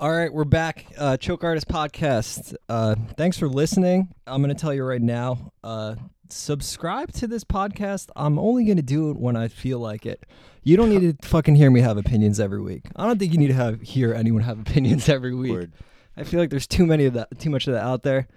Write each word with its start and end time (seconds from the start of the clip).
All 0.00 0.12
right, 0.12 0.32
we're 0.32 0.44
back. 0.44 0.86
Uh, 0.96 1.16
Choke 1.16 1.42
Artist 1.42 1.66
Podcast. 1.66 2.54
Uh, 2.68 2.94
thanks 3.16 3.36
for 3.36 3.48
listening. 3.48 4.14
I'm 4.28 4.40
going 4.40 4.54
to 4.54 4.60
tell 4.60 4.72
you 4.72 4.84
right 4.84 5.02
now 5.02 5.50
uh, 5.64 5.96
subscribe 6.28 7.10
to 7.14 7.26
this 7.26 7.42
podcast. 7.42 8.10
I'm 8.14 8.38
only 8.38 8.64
going 8.64 8.76
to 8.76 8.82
do 8.82 9.10
it 9.10 9.16
when 9.16 9.34
I 9.34 9.48
feel 9.48 9.80
like 9.80 10.06
it. 10.06 10.24
You 10.62 10.76
don't 10.76 10.88
need 10.88 11.20
to 11.20 11.28
fucking 11.28 11.56
hear 11.56 11.68
me 11.68 11.80
have 11.80 11.96
opinions 11.96 12.38
every 12.38 12.60
week. 12.60 12.84
I 12.94 13.06
don't 13.08 13.18
think 13.18 13.32
you 13.32 13.38
need 13.38 13.48
to 13.48 13.54
have 13.54 13.80
hear 13.80 14.14
anyone 14.14 14.42
have 14.42 14.60
opinions 14.68 15.08
every 15.08 15.34
week. 15.34 15.50
Word. 15.50 15.72
I 16.16 16.22
feel 16.22 16.38
like 16.38 16.50
there's 16.50 16.68
too 16.68 16.86
many 16.86 17.06
of 17.06 17.14
that, 17.14 17.36
too 17.40 17.50
much 17.50 17.66
of 17.66 17.74
that 17.74 17.82
out 17.82 18.04
there. 18.04 18.28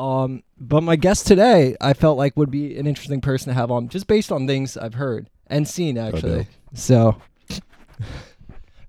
Um, 0.00 0.42
but 0.58 0.82
my 0.82 0.96
guest 0.96 1.28
today, 1.28 1.76
I 1.80 1.92
felt 1.92 2.18
like 2.18 2.36
would 2.36 2.50
be 2.50 2.76
an 2.76 2.88
interesting 2.88 3.20
person 3.20 3.50
to 3.50 3.54
have 3.54 3.70
on, 3.70 3.88
just 3.88 4.08
based 4.08 4.32
on 4.32 4.48
things 4.48 4.76
I've 4.76 4.94
heard 4.94 5.30
and 5.46 5.68
seen 5.68 5.96
actually. 5.96 6.48
so, 6.72 7.22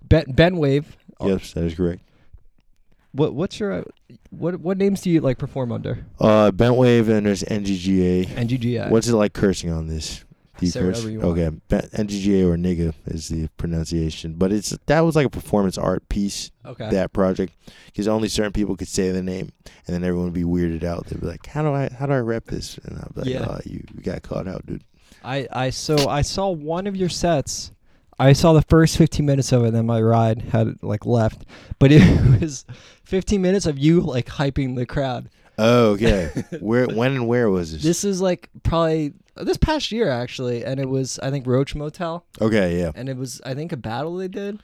Ben 0.02 0.26
Ben 0.30 0.58
Wave. 0.58 0.98
Yes, 1.22 1.54
that 1.54 1.66
is 1.66 1.76
correct. 1.76 2.02
What 3.16 3.34
what's 3.34 3.60
your 3.60 3.72
uh, 3.72 3.84
what 4.30 4.60
what 4.60 4.78
names 4.78 5.02
do 5.02 5.10
you 5.10 5.22
like 5.22 5.38
perform 5.38 5.72
under? 5.72 6.06
Uh, 6.20 6.52
Bentwave 6.52 7.08
and 7.10 7.26
there's 7.26 7.44
NGGA. 7.44 8.26
NGGI. 8.28 8.90
What's 8.90 9.08
it 9.08 9.16
like 9.16 9.34
cursing 9.34 9.72
on 9.72 9.88
this? 9.88 10.24
Do 10.58 10.66
you 10.66 10.72
Say 10.72 10.80
curse? 10.80 11.04
you. 11.04 11.22
Okay, 11.22 11.50
Ben- 11.68 11.90
NGGA 11.94 12.46
or 12.48 12.56
nigga 12.56 12.94
is 13.08 13.28
the 13.28 13.50
pronunciation, 13.58 14.36
but 14.36 14.54
it's 14.54 14.78
that 14.86 15.02
was 15.02 15.16
like 15.16 15.26
a 15.26 15.30
performance 15.30 15.78
art 15.78 16.08
piece. 16.08 16.50
okay. 16.66 16.90
That 16.92 17.12
project, 17.12 17.54
because 17.88 18.08
only 18.08 18.30
certain 18.30 18.54
people 18.54 18.78
could 18.78 18.88
say 18.88 19.12
the 19.12 19.22
name, 19.22 19.52
and 19.86 19.94
then 19.94 20.04
everyone 20.04 20.26
would 20.26 20.34
be 20.34 20.44
weirded 20.44 20.84
out. 20.86 21.08
They'd 21.08 21.20
be 21.20 21.28
like, 21.28 21.46
"How 21.46 21.62
do 21.62 21.74
I 21.74 21.90
how 21.90 22.06
do 22.06 22.14
I 22.14 22.20
rep 22.20 22.46
this?" 22.46 22.78
And 22.80 22.98
I'd 22.98 23.14
be 23.14 23.22
like, 23.22 23.30
Yeah. 23.30 23.46
"Oh, 23.50 23.60
you, 23.66 23.84
you 23.94 24.02
got 24.02 24.22
caught 24.24 24.48
out, 24.48 24.66
dude." 24.66 24.84
I 25.26 25.48
I 25.52 25.70
so 25.72 26.08
I 26.08 26.22
saw 26.22 26.50
one 26.50 26.88
of 26.88 26.96
your 26.96 27.10
sets. 27.10 27.72
I 28.18 28.32
saw 28.32 28.54
the 28.54 28.62
first 28.62 28.96
15 28.98 29.26
minutes 29.26 29.52
of 29.52 29.64
it, 29.64 29.68
and 29.68 29.76
then 29.76 29.86
my 29.86 30.02
ride 30.02 30.42
had 30.42 30.82
like 30.82 31.06
left. 31.06 31.44
But 31.80 31.92
it 31.92 32.40
was 32.42 32.64
15 33.06 33.42
minutes 33.42 33.66
of 33.66 33.78
you 33.78 34.02
like 34.02 34.28
hyping 34.28 34.76
the 34.76 34.86
crowd. 34.86 35.30
Oh, 35.58 35.92
okay. 35.92 36.32
where, 36.60 36.88
when, 36.88 37.14
and 37.14 37.28
where 37.28 37.50
was 37.50 37.72
this? 37.74 37.84
This 37.84 38.04
is 38.04 38.22
like 38.22 38.50
probably 38.64 39.14
this 39.38 39.58
past 39.58 39.92
year 39.92 40.10
actually, 40.10 40.66
and 40.66 40.80
it 40.80 40.90
was 40.90 41.20
I 41.20 41.32
think 41.32 41.48
Roach 41.48 41.76
Motel, 41.76 42.26
Okay, 42.42 42.80
yeah. 42.80 42.92
and 42.96 43.08
it 43.08 43.18
was 43.18 43.42
I 43.46 43.54
think 43.54 43.72
a 43.72 43.78
battle 43.78 44.16
they 44.16 44.28
did. 44.28 44.62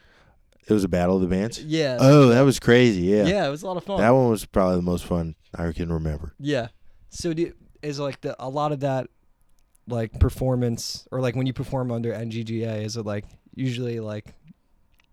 It 0.68 0.74
was 0.74 0.84
a 0.84 0.90
battle 0.90 1.16
of 1.16 1.22
the 1.22 1.28
bands. 1.28 1.64
Yeah. 1.64 1.98
Oh, 2.00 2.30
that 2.30 2.42
was 2.42 2.60
crazy. 2.60 3.02
Yeah. 3.02 3.26
yeah, 3.26 3.48
it 3.48 3.50
was 3.50 3.64
a 3.64 3.68
lot 3.68 3.78
of 3.78 3.84
fun. 3.84 4.00
That 4.00 4.12
one 4.12 4.30
was 4.30 4.46
probably 4.46 4.78
the 4.78 4.84
most 4.84 5.06
fun 5.06 5.36
I 5.56 5.72
can 5.72 5.92
remember. 5.92 6.34
Yeah. 6.40 6.68
So 7.10 7.34
do, 7.34 7.52
is 7.82 8.00
like 8.00 8.22
the 8.22 8.36
a 8.40 8.48
lot 8.48 8.72
of 8.72 8.82
that 8.82 9.08
like 9.88 10.20
performance 10.20 11.08
or 11.12 11.20
like 11.20 11.36
when 11.36 11.48
you 11.48 11.54
perform 11.54 11.92
under 11.92 12.14
NGGA 12.14 12.86
is 12.86 12.96
it 12.96 13.06
like 13.06 13.26
usually 13.56 14.00
like 14.00 14.34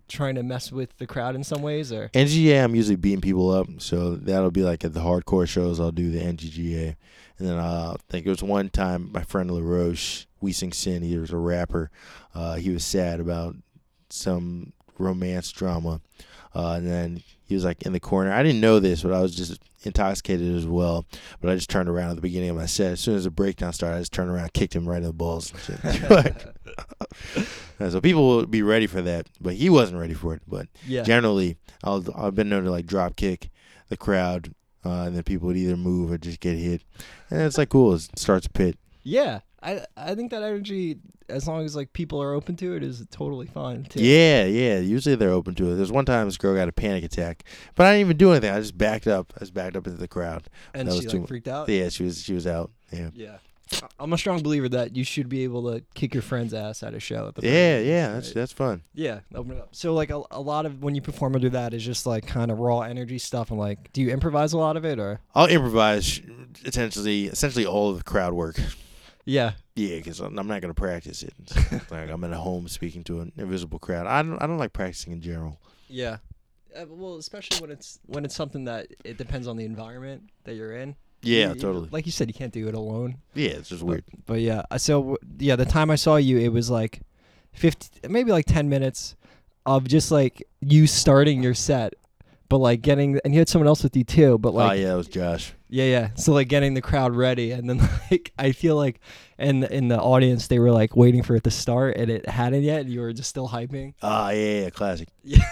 trying 0.09 0.35
to 0.37 0.43
mess 0.43 0.73
with 0.73 0.97
the 0.99 1.07
crowd 1.07 1.35
in 1.35 1.45
some 1.45 1.63
ways 1.63 1.93
or 1.93 2.09
NGA, 2.09 2.63
I'm 2.65 2.75
usually 2.75 2.97
beating 2.97 3.21
people 3.21 3.51
up, 3.51 3.69
so 3.79 4.17
that'll 4.17 4.51
be 4.51 4.63
like 4.63 4.85
at 4.85 4.95
the 4.95 5.01
hardcore 5.01 5.49
shows. 5.49 5.81
I'll 5.81 5.93
do 5.93 6.11
the 6.11 6.21
NGGA, 6.21 6.97
and 7.39 7.49
then 7.49 7.59
uh, 7.59 7.95
I 7.95 8.13
think 8.13 8.27
it 8.27 8.31
was 8.31 8.43
one 8.43 8.71
time 8.71 9.11
my 9.13 9.23
friend 9.23 9.51
LaRoche, 9.51 10.27
We 10.41 10.53
Sing 10.53 10.73
Sin. 10.73 11.03
He 11.03 11.19
was 11.19 11.31
a 11.31 11.37
rapper. 11.37 11.91
Uh, 12.35 12.57
he 12.57 12.71
was 12.71 12.85
sad 12.85 13.21
about 13.21 13.57
some 14.11 14.73
romance 14.99 15.53
drama, 15.53 16.01
uh, 16.55 16.73
and 16.73 16.87
then 16.87 17.23
he 17.45 17.55
was 17.55 17.65
like 17.65 17.83
in 17.83 17.93
the 17.93 18.01
corner. 18.01 18.33
I 18.33 18.43
didn't 18.43 18.61
know 18.61 18.81
this, 18.81 19.03
but 19.03 19.13
I 19.13 19.21
was 19.21 19.35
just 19.35 19.61
intoxicated 19.89 20.55
as 20.55 20.67
well. 20.67 21.07
But 21.41 21.51
I 21.51 21.55
just 21.55 21.71
turned 21.71 21.89
around 21.89 22.11
at 22.11 22.17
the 22.17 22.23
beginning 22.23 22.51
of 22.51 22.57
my 22.57 22.67
set. 22.67 22.93
As 22.93 23.01
soon 23.01 23.17
as 23.17 23.25
the 23.25 23.31
breakdown 23.31 23.73
started, 23.73 23.97
I 23.97 24.01
just 24.01 24.13
turned 24.13 24.31
around, 24.31 24.53
kicked 24.53 24.75
him 24.75 24.89
right 24.89 24.99
in 24.99 25.05
the 25.05 25.13
balls. 25.13 25.53
And 25.69 25.95
shit. 25.95 26.47
And 27.81 27.93
so 27.93 28.01
people 28.01 28.27
will 28.27 28.47
be 28.47 28.63
ready 28.63 28.89
for 28.89 29.01
that, 29.03 29.29
but 29.41 29.55
he 29.55 29.71
wasn't 29.71 30.01
ready 30.01 30.15
for 30.15 30.35
it. 30.35 30.43
But 30.49 30.67
yeah. 30.87 31.03
generally 31.03 31.57
I'll 31.85 32.05
I've 32.17 32.35
been 32.35 32.49
known 32.49 32.65
to 32.65 32.71
like 32.71 32.87
drop 32.87 33.15
kick 33.17 33.51
the 33.89 33.97
crowd, 33.97 34.53
uh, 34.85 35.03
and 35.03 35.17
then 35.17 35.23
people 35.23 35.47
would 35.47 35.57
either 35.57 35.77
move 35.77 36.11
or 36.11 36.19
just 36.19 36.41
get 36.41 36.57
hit, 36.57 36.83
and 37.31 37.41
it's 37.43 37.57
like 37.57 37.69
cool. 37.69 37.95
It 37.95 38.19
starts 38.19 38.47
a 38.47 38.51
pit. 38.51 38.77
Yeah. 39.05 39.41
I 39.63 39.85
I 39.97 40.15
think 40.15 40.31
that 40.31 40.43
energy 40.43 40.99
as 41.29 41.47
long 41.47 41.65
as 41.65 41.77
like 41.77 41.93
people 41.93 42.23
are 42.23 42.33
open 42.33 42.57
to 42.57 42.75
it 42.75 42.83
is 42.83 43.05
totally 43.11 43.47
fine 43.47 43.85
too. 43.85 44.03
Yeah, 44.03 44.45
yeah. 44.45 44.79
Usually 44.79 45.15
they're 45.15 45.31
open 45.31 45.55
to 45.57 45.73
it. 45.73 45.75
There's 45.75 45.93
one 45.93 46.05
time 46.05 46.27
this 46.27 46.37
girl 46.37 46.55
got 46.55 46.69
a 46.69 46.73
panic 46.73 47.05
attack, 47.05 47.45
but 47.75 47.87
I 47.87 47.93
didn't 47.93 48.07
even 48.07 48.17
do 48.17 48.31
anything. 48.31 48.51
I 48.51 48.61
just 48.61 48.79
backed 48.79 49.07
up. 49.07 49.33
I 49.37 49.41
just 49.41 49.55
backed 49.55 49.77
up 49.77 49.87
into 49.87 49.99
the 49.99 50.09
crowd. 50.09 50.49
And 50.75 50.89
that 50.89 50.93
she 50.93 51.05
was 51.05 51.07
like 51.07 51.23
too 51.23 51.27
freaked 51.27 51.49
out. 51.49 51.69
Yeah, 51.69 51.89
she 51.89 52.05
was 52.05 52.23
she 52.23 52.35
was 52.35 52.47
out. 52.47 52.71
Yeah, 52.93 53.11
Yeah. 53.15 53.39
I'm 54.01 54.13
a 54.15 54.19
strong 54.19 54.43
believer 54.43 54.69
that 54.71 54.97
you 54.97 55.05
should 55.05 55.29
be 55.29 55.45
able 55.45 55.71
to 55.71 55.85
kick 55.95 56.15
your 56.15 56.23
friend's 56.23 56.55
ass 56.55 56.83
at 56.83 56.95
a 56.95 57.01
show 57.01 57.29
at 57.29 57.35
the 57.35 57.43
yeah, 57.43 57.77
least, 57.77 57.87
yeah. 57.87 58.07
right? 58.07 58.15
That's 58.15 58.33
that's 58.33 58.53
fun. 58.53 58.83
Yeah, 58.95 59.21
open 59.35 59.53
it 59.53 59.61
up. 59.61 59.75
So 59.75 59.93
like 59.93 60.11
a, 60.11 60.23
a 60.31 60.41
lot 60.41 60.65
of 60.65 60.83
when 60.83 60.95
you 60.95 61.03
perform 61.03 61.35
under 61.35 61.51
that 61.51 61.75
is 61.75 61.85
just 61.85 62.07
like 62.07 62.27
kind 62.27 62.51
of 62.51 62.61
raw 62.61 62.81
energy 62.81 63.19
stuff 63.19 63.51
and 63.51 63.59
like 63.59 63.93
do 63.93 64.01
you 64.01 64.11
improvise 64.11 64.55
a 64.55 64.59
lot 64.59 64.77
of 64.79 64.87
it 64.87 64.99
or 64.99 65.21
I'll 65.35 65.49
improvise 65.49 66.21
essentially 66.65 67.27
essentially 67.27 67.67
all 67.67 67.91
of 67.91 67.99
the 67.99 68.05
crowd 68.05 68.33
work. 68.33 68.59
Yeah. 69.29 69.53
Yeah, 69.77 69.97
because 69.97 70.21
I'm 70.21 70.35
not 70.35 70.61
gonna 70.63 70.73
practice 70.75 71.23
it. 71.23 71.35
like 71.91 72.09
I'm 72.11 72.25
at 72.25 72.33
home 72.33 72.67
speaking 72.67 73.05
to 73.05 73.21
an 73.21 73.33
invisible 73.37 73.79
crowd. 73.79 74.07
I 74.07 74.23
don't 74.23 74.41
I 74.43 74.47
don't 74.47 74.59
like 74.59 74.73
practicing 74.73 75.13
in 75.13 75.21
general. 75.21 75.61
Yeah. 75.89 76.17
Uh, 76.75 76.85
well, 76.89 77.17
especially 77.17 77.61
when 77.61 77.71
it's 77.71 78.01
when 78.07 78.25
it's 78.25 78.35
something 78.35 78.65
that 78.65 78.87
it 79.05 79.19
depends 79.19 79.47
on 79.47 79.57
the 79.57 79.65
environment 79.65 80.23
that 80.45 80.55
you're 80.55 80.73
in. 80.73 80.97
Yeah, 81.23 81.49
You- 81.49 81.55
you- 81.55 81.61
totally. 81.61 81.89
Like 81.91 82.07
you 82.07 82.13
said, 82.13 82.29
you 82.29 82.35
can't 82.35 82.53
do 82.53 82.69
it 82.69 82.75
alone. 82.75 83.19
Yeah, 83.35 83.51
it's 83.51 83.69
just 83.69 83.83
weird. 83.83 84.05
But 84.27 84.41
yeah, 84.41 84.63
uh, 84.71 84.79
so 84.79 85.01
w- 85.01 85.17
yeah, 85.39 85.57
the 85.57 85.65
time 85.67 85.91
I 85.91 85.97
saw 85.97 86.17
you, 86.17 86.39
it 86.39 86.49
was 86.53 86.71
like, 86.71 87.01
fifty, 87.53 87.89
maybe 88.09 88.31
like 88.33 88.47
ten 88.47 88.69
minutes 88.69 89.15
of 89.67 89.87
just 89.89 90.11
like 90.11 90.43
you 90.61 90.87
starting 90.87 91.43
your 91.43 91.55
set, 91.55 91.95
but 92.49 92.59
like 92.59 92.81
getting, 92.83 93.21
and 93.25 93.35
you 93.35 93.41
had 93.41 93.49
someone 93.49 93.67
else 93.69 93.83
with 93.83 93.95
you 93.97 94.05
too. 94.05 94.39
But 94.39 94.55
like, 94.55 94.71
oh 94.71 94.75
yeah, 94.75 94.95
it 94.95 94.97
was 94.97 95.09
Josh. 95.09 95.53
Yeah, 95.69 95.85
yeah. 95.85 96.09
So 96.15 96.33
like 96.33 96.49
getting 96.49 96.75
the 96.75 96.81
crowd 96.81 97.15
ready, 97.15 97.53
and 97.53 97.69
then 97.69 97.79
like 98.11 98.33
I 98.39 98.53
feel 98.53 98.77
like, 98.77 99.01
in 99.39 99.65
in 99.65 99.89
the 99.89 100.01
audience 100.01 100.47
they 100.47 100.59
were 100.59 100.71
like 100.71 100.97
waiting 100.97 101.23
for 101.23 101.37
it 101.37 101.45
to 101.45 101.51
start, 101.51 101.97
and 101.97 102.11
it 102.11 102.29
hadn't 102.29 102.63
yet. 102.63 102.83
And 102.83 102.91
you 102.91 103.01
were 103.01 103.13
just 103.13 103.29
still 103.29 103.49
hyping. 103.49 103.95
Ah, 104.03 104.31
yeah, 104.31 104.63
yeah, 104.63 104.71
classic. 104.71 105.09
Yeah, 105.23 105.43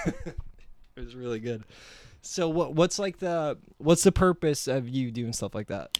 it 0.96 1.04
was 1.04 1.14
really 1.14 1.40
good. 1.40 1.64
So 2.22 2.48
what 2.48 2.74
what's 2.74 2.98
like 2.98 3.18
the 3.18 3.58
what's 3.78 4.02
the 4.02 4.12
purpose 4.12 4.66
of 4.66 4.88
you 4.88 5.10
doing 5.10 5.32
stuff 5.32 5.54
like 5.54 5.68
that? 5.68 5.98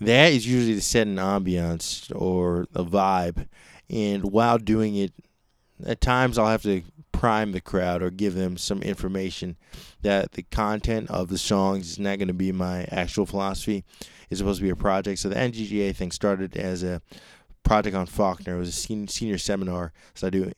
That 0.00 0.32
is 0.32 0.46
usually 0.46 0.74
to 0.74 0.82
set 0.82 1.06
an 1.06 1.16
ambiance 1.16 2.12
or 2.14 2.66
a 2.74 2.84
vibe, 2.84 3.48
and 3.88 4.24
while 4.24 4.58
doing 4.58 4.96
it, 4.96 5.12
at 5.86 6.00
times 6.00 6.36
I'll 6.36 6.48
have 6.48 6.62
to 6.62 6.82
prime 7.14 7.52
the 7.52 7.60
crowd 7.60 8.02
or 8.02 8.10
give 8.10 8.34
them 8.34 8.56
some 8.56 8.82
information 8.82 9.56
that 10.02 10.32
the 10.32 10.42
content 10.42 11.08
of 11.10 11.28
the 11.28 11.38
songs 11.38 11.92
is 11.92 11.98
not 11.98 12.18
going 12.18 12.28
to 12.28 12.34
be 12.34 12.52
my 12.52 12.84
actual 12.90 13.24
philosophy. 13.24 13.84
It's 14.28 14.38
supposed 14.38 14.58
to 14.58 14.64
be 14.64 14.70
a 14.70 14.76
project. 14.76 15.20
So 15.20 15.28
the 15.28 15.36
NGGA 15.36 15.94
thing 15.94 16.10
started 16.10 16.56
as 16.56 16.82
a 16.82 17.00
project 17.62 17.96
on 17.96 18.06
Faulkner. 18.06 18.56
It 18.56 18.58
was 18.58 18.68
a 18.68 18.72
sen- 18.72 19.08
senior 19.08 19.38
seminar. 19.38 19.92
So 20.14 20.26
I 20.26 20.30
do 20.30 20.52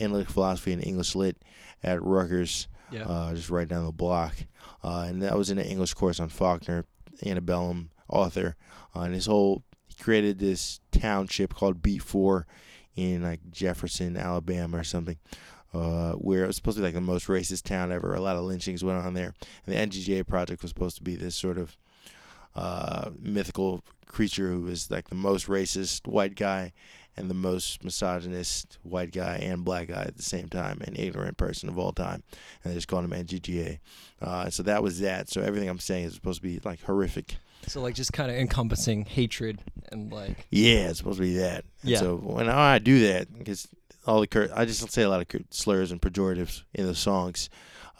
analytic 0.00 0.30
philosophy 0.30 0.72
and 0.72 0.84
English 0.84 1.14
lit 1.14 1.36
at 1.82 2.02
Rutgers. 2.02 2.68
Yeah. 2.90 3.04
uh, 3.04 3.34
just 3.34 3.50
right 3.50 3.68
down 3.68 3.84
the 3.84 3.92
block. 3.92 4.34
Uh, 4.82 5.04
and 5.08 5.20
that 5.22 5.36
was 5.36 5.50
in 5.50 5.58
an 5.58 5.66
English 5.66 5.92
course 5.92 6.18
on 6.18 6.30
Faulkner, 6.30 6.86
antebellum 7.22 7.90
author. 8.08 8.56
Uh, 8.96 9.00
and 9.00 9.14
his 9.14 9.26
whole, 9.26 9.62
he 9.86 10.02
created 10.02 10.38
this 10.38 10.80
township 10.90 11.54
called 11.54 11.82
Beat 11.82 12.02
4 12.02 12.46
in 12.96 13.22
like 13.22 13.40
Jefferson, 13.50 14.16
Alabama 14.16 14.78
or 14.78 14.84
something, 14.84 15.18
uh, 15.74 16.12
where 16.12 16.44
it 16.44 16.46
was 16.46 16.56
supposed 16.56 16.76
to 16.76 16.80
be 16.80 16.86
like 16.86 16.94
the 16.94 17.00
most 17.00 17.26
racist 17.26 17.64
town 17.64 17.92
ever. 17.92 18.14
A 18.14 18.20
lot 18.20 18.36
of 18.36 18.44
lynchings 18.44 18.82
went 18.82 18.98
on 19.04 19.14
there. 19.14 19.34
And 19.66 19.74
the 19.74 20.00
NGJ 20.00 20.26
project 20.26 20.62
was 20.62 20.70
supposed 20.70 20.96
to 20.96 21.02
be 21.02 21.16
this 21.16 21.36
sort 21.36 21.58
of 21.58 21.76
uh, 22.54 23.10
mythical 23.20 23.82
creature 24.06 24.48
who 24.48 24.62
was 24.62 24.90
like 24.90 25.08
the 25.08 25.14
most 25.14 25.46
racist 25.46 26.06
white 26.06 26.34
guy 26.34 26.72
and 27.16 27.28
the 27.28 27.34
most 27.34 27.82
misogynist 27.84 28.78
white 28.82 29.10
guy 29.10 29.36
and 29.42 29.64
black 29.64 29.88
guy 29.88 30.02
at 30.02 30.16
the 30.16 30.22
same 30.22 30.48
time, 30.48 30.80
and 30.84 30.96
ignorant 30.96 31.36
person 31.36 31.68
of 31.68 31.76
all 31.76 31.92
time. 31.92 32.22
And 32.62 32.70
they 32.70 32.76
just 32.76 32.86
called 32.86 33.04
him 33.04 33.10
NGGA. 33.10 33.80
Uh, 34.22 34.50
so 34.50 34.62
that 34.62 34.82
was 34.82 35.00
that. 35.00 35.28
So 35.28 35.40
everything 35.42 35.68
I'm 35.68 35.80
saying 35.80 36.04
is 36.04 36.14
supposed 36.14 36.40
to 36.40 36.46
be 36.46 36.60
like 36.64 36.80
horrific. 36.82 37.36
So 37.66 37.80
like 37.82 37.94
just 37.94 38.12
kind 38.12 38.30
of 38.30 38.36
encompassing 38.36 39.04
hatred 39.04 39.60
and 39.90 40.12
like 40.12 40.46
Yeah, 40.50 40.90
it's 40.90 40.98
supposed 40.98 41.18
to 41.18 41.22
be 41.22 41.34
that. 41.34 41.64
And 41.82 41.90
Yeah. 41.90 41.98
So 41.98 42.16
when 42.16 42.48
I 42.48 42.78
do 42.78 43.08
that, 43.08 43.36
because 43.36 43.68
all 44.08 44.20
the 44.20 44.26
cur- 44.26 44.50
I 44.54 44.64
just 44.64 44.80
don't 44.80 44.90
say 44.90 45.02
a 45.02 45.08
lot 45.08 45.20
of 45.20 45.42
slurs 45.50 45.92
and 45.92 46.00
pejoratives 46.00 46.62
in 46.72 46.86
the 46.86 46.94
songs, 46.94 47.50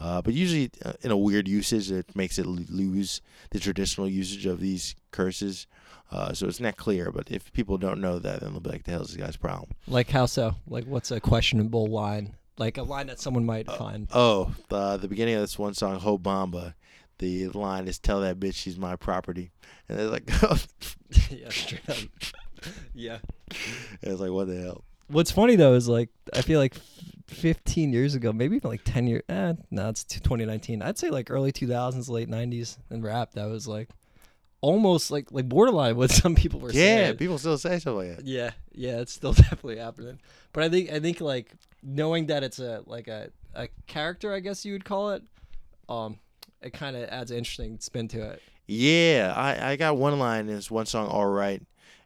uh, 0.00 0.22
but 0.22 0.32
usually 0.32 0.70
uh, 0.84 0.94
in 1.02 1.10
a 1.10 1.16
weird 1.16 1.46
usage 1.46 1.88
that 1.88 2.16
makes 2.16 2.38
it 2.38 2.46
l- 2.46 2.58
lose 2.70 3.20
the 3.50 3.60
traditional 3.60 4.08
usage 4.08 4.46
of 4.46 4.58
these 4.60 4.96
curses. 5.10 5.66
Uh, 6.10 6.32
so 6.32 6.46
it's 6.48 6.60
not 6.60 6.78
clear. 6.78 7.12
But 7.12 7.30
if 7.30 7.52
people 7.52 7.76
don't 7.76 8.00
know 8.00 8.18
that, 8.18 8.40
then 8.40 8.52
they'll 8.52 8.60
be 8.60 8.70
like, 8.70 8.84
"The 8.84 8.92
hell's 8.92 9.08
this 9.08 9.16
guy's 9.22 9.36
problem?" 9.36 9.72
like 9.86 10.08
how 10.08 10.24
so? 10.24 10.54
Like 10.66 10.84
what's 10.84 11.10
a 11.10 11.20
questionable 11.20 11.86
line? 11.86 12.34
Like 12.56 12.78
a 12.78 12.82
line 12.82 13.08
that 13.08 13.20
someone 13.20 13.44
might 13.44 13.66
find. 13.70 14.08
Oh, 14.12 14.54
the 14.70 14.96
the 14.96 15.08
beginning 15.08 15.34
of 15.34 15.42
this 15.42 15.58
one 15.58 15.74
song, 15.74 16.00
"Ho 16.00 16.16
Bamba," 16.18 16.72
the 17.18 17.48
line 17.48 17.86
is 17.86 17.98
"Tell 17.98 18.22
that 18.22 18.40
bitch 18.40 18.54
she's 18.54 18.78
my 18.78 18.96
property," 18.96 19.50
and 19.88 19.98
they're 19.98 20.08
like, 20.08 20.30
yeah, 21.30 21.50
straight 21.50 21.88
up. 21.90 21.98
yeah. 22.94 23.18
it's 24.02 24.20
like, 24.20 24.30
what 24.30 24.48
the 24.48 24.60
hell? 24.60 24.84
What's 25.08 25.30
funny 25.30 25.56
though 25.56 25.74
is 25.74 25.88
like 25.88 26.10
I 26.32 26.42
feel 26.42 26.60
like 26.60 26.74
15 27.28 27.92
years 27.92 28.14
ago, 28.14 28.32
maybe 28.32 28.56
even 28.56 28.70
like 28.70 28.82
10 28.84 29.06
years. 29.06 29.22
Eh, 29.28 29.54
no, 29.70 29.88
it's 29.88 30.04
2019. 30.04 30.82
I'd 30.82 30.98
say 30.98 31.10
like 31.10 31.30
early 31.30 31.52
2000s, 31.52 32.08
late 32.08 32.28
90s 32.28 32.78
in 32.90 33.02
rap. 33.02 33.32
That 33.32 33.46
was 33.46 33.66
like 33.68 33.88
almost 34.60 35.10
like 35.10 35.30
like 35.30 35.48
borderline 35.48 35.96
what 35.96 36.10
some 36.22 36.34
people 36.34 36.60
were 36.60 36.70
Yeah, 36.70 36.74
saying. 36.74 37.06
Yeah, 37.06 37.12
people 37.14 37.38
still 37.38 37.58
say 37.58 37.78
stuff 37.78 37.96
like 37.96 38.16
that. 38.16 38.26
Yeah, 38.26 38.50
yeah, 38.72 39.00
it's 39.00 39.12
still 39.12 39.32
definitely 39.34 39.78
happening. 39.78 40.18
But 40.52 40.64
I 40.64 40.68
think 40.68 40.90
I 40.90 41.00
think 41.00 41.20
like 41.20 41.52
knowing 41.82 42.26
that 42.26 42.42
it's 42.42 42.58
a 42.58 42.82
like 42.86 43.08
a 43.08 43.30
a 43.54 43.68
character, 43.86 44.32
I 44.34 44.40
guess 44.40 44.64
you 44.64 44.72
would 44.72 44.84
call 44.84 45.10
it. 45.10 45.22
Um, 45.88 46.18
it 46.60 46.72
kind 46.72 46.96
of 46.96 47.08
adds 47.08 47.30
an 47.30 47.38
interesting 47.38 47.78
spin 47.80 48.08
to 48.08 48.30
it. 48.32 48.42
Yeah, 48.66 49.32
I, 49.34 49.70
I 49.72 49.76
got 49.76 49.96
one 49.96 50.18
line 50.18 50.40
in 50.40 50.54
this 50.54 50.70
one 50.70 50.84
song, 50.84 51.08
All 51.08 51.24
Right, 51.26 51.62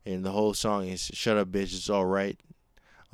and 0.06 0.24
the 0.24 0.30
whole 0.30 0.54
song 0.54 0.86
is 0.86 1.10
Shut 1.12 1.36
Up, 1.36 1.48
Bitch, 1.48 1.74
It's 1.74 1.90
All 1.90 2.04
Right. 2.06 2.38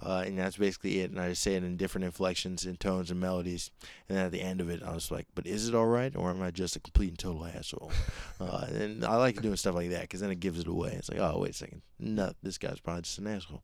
Uh, 0.00 0.22
and 0.26 0.38
that's 0.38 0.56
basically 0.56 1.00
it. 1.00 1.10
And 1.10 1.20
I 1.20 1.30
just 1.30 1.42
say 1.42 1.54
it 1.54 1.64
in 1.64 1.76
different 1.76 2.04
inflections 2.04 2.64
and 2.64 2.78
tones 2.78 3.10
and 3.10 3.18
melodies. 3.18 3.70
And 4.08 4.16
then 4.16 4.26
at 4.26 4.32
the 4.32 4.40
end 4.40 4.60
of 4.60 4.68
it, 4.70 4.82
I 4.82 4.92
was 4.92 5.10
like, 5.10 5.26
but 5.34 5.46
is 5.46 5.68
it 5.68 5.74
all 5.74 5.86
right? 5.86 6.14
Or 6.14 6.30
am 6.30 6.40
I 6.40 6.50
just 6.52 6.76
a 6.76 6.80
complete 6.80 7.08
and 7.08 7.18
total 7.18 7.44
asshole? 7.46 7.90
uh, 8.40 8.66
and 8.72 9.04
I 9.04 9.16
like 9.16 9.42
doing 9.42 9.56
stuff 9.56 9.74
like 9.74 9.90
that 9.90 10.02
because 10.02 10.20
then 10.20 10.30
it 10.30 10.38
gives 10.40 10.60
it 10.60 10.68
away. 10.68 10.90
It's 10.92 11.10
like, 11.10 11.18
oh, 11.18 11.40
wait 11.40 11.50
a 11.50 11.54
second. 11.54 11.82
No, 11.98 12.32
this 12.44 12.58
guy's 12.58 12.78
probably 12.78 13.02
just 13.02 13.18
an 13.18 13.26
asshole. 13.26 13.62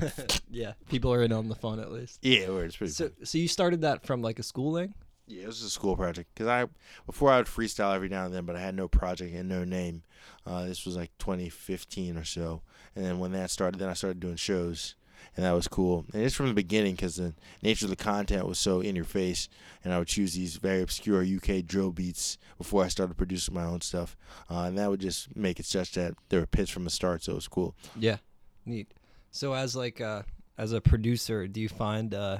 yeah, 0.50 0.72
people 0.88 1.12
are 1.12 1.22
in 1.22 1.32
on 1.32 1.48
the 1.48 1.54
fun 1.54 1.78
at 1.78 1.92
least. 1.92 2.18
Yeah, 2.22 2.48
word, 2.48 2.66
it's 2.66 2.76
pretty 2.76 2.92
So 2.92 3.08
cool. 3.10 3.24
so 3.26 3.38
you 3.38 3.46
started 3.46 3.82
that 3.82 4.04
from 4.04 4.22
like 4.22 4.40
a 4.40 4.42
schooling? 4.42 4.92
Yeah, 5.28 5.44
it 5.44 5.46
was 5.46 5.62
a 5.62 5.70
school 5.70 5.96
project 5.96 6.30
because 6.34 6.46
I 6.48 6.66
before 7.04 7.30
I 7.32 7.36
would 7.38 7.46
freestyle 7.46 7.94
every 7.94 8.08
now 8.08 8.24
and 8.26 8.34
then, 8.34 8.44
but 8.44 8.54
I 8.56 8.60
had 8.60 8.74
no 8.76 8.86
project 8.88 9.34
and 9.34 9.48
no 9.48 9.64
name. 9.64 10.02
Uh, 10.44 10.64
this 10.64 10.84
was 10.84 10.96
like 10.96 11.10
2015 11.18 12.16
or 12.16 12.24
so, 12.24 12.62
and 12.94 13.04
then 13.04 13.18
when 13.18 13.32
that 13.32 13.50
started, 13.50 13.78
then 13.78 13.88
I 13.88 13.94
started 13.94 14.20
doing 14.20 14.36
shows, 14.36 14.94
and 15.34 15.44
that 15.44 15.52
was 15.52 15.66
cool. 15.68 16.04
And 16.12 16.22
it's 16.22 16.34
from 16.34 16.48
the 16.48 16.54
beginning 16.54 16.94
because 16.94 17.16
the 17.16 17.34
nature 17.62 17.86
of 17.86 17.90
the 17.90 17.96
content 17.96 18.46
was 18.46 18.58
so 18.58 18.80
in 18.80 18.94
your 18.94 19.04
face, 19.04 19.48
and 19.82 19.92
I 19.92 19.98
would 19.98 20.08
choose 20.08 20.34
these 20.34 20.56
very 20.56 20.82
obscure 20.82 21.22
UK 21.24 21.64
drill 21.64 21.90
beats 21.92 22.38
before 22.58 22.84
I 22.84 22.88
started 22.88 23.16
producing 23.16 23.54
my 23.54 23.64
own 23.64 23.80
stuff, 23.80 24.16
uh, 24.50 24.60
and 24.62 24.78
that 24.78 24.90
would 24.90 25.00
just 25.00 25.34
make 25.36 25.58
it 25.58 25.66
such 25.66 25.92
that 25.92 26.14
they 26.28 26.38
were 26.38 26.46
pitched 26.46 26.72
from 26.72 26.84
the 26.84 26.90
start, 26.90 27.22
so 27.24 27.32
it 27.32 27.36
was 27.36 27.48
cool. 27.48 27.74
Yeah, 27.98 28.18
neat. 28.64 28.92
So 29.30 29.52
as 29.52 29.76
like 29.76 30.00
uh 30.00 30.22
as 30.58 30.72
a 30.72 30.80
producer, 30.80 31.46
do 31.46 31.60
you 31.60 31.68
find 31.68 32.14
uh 32.14 32.38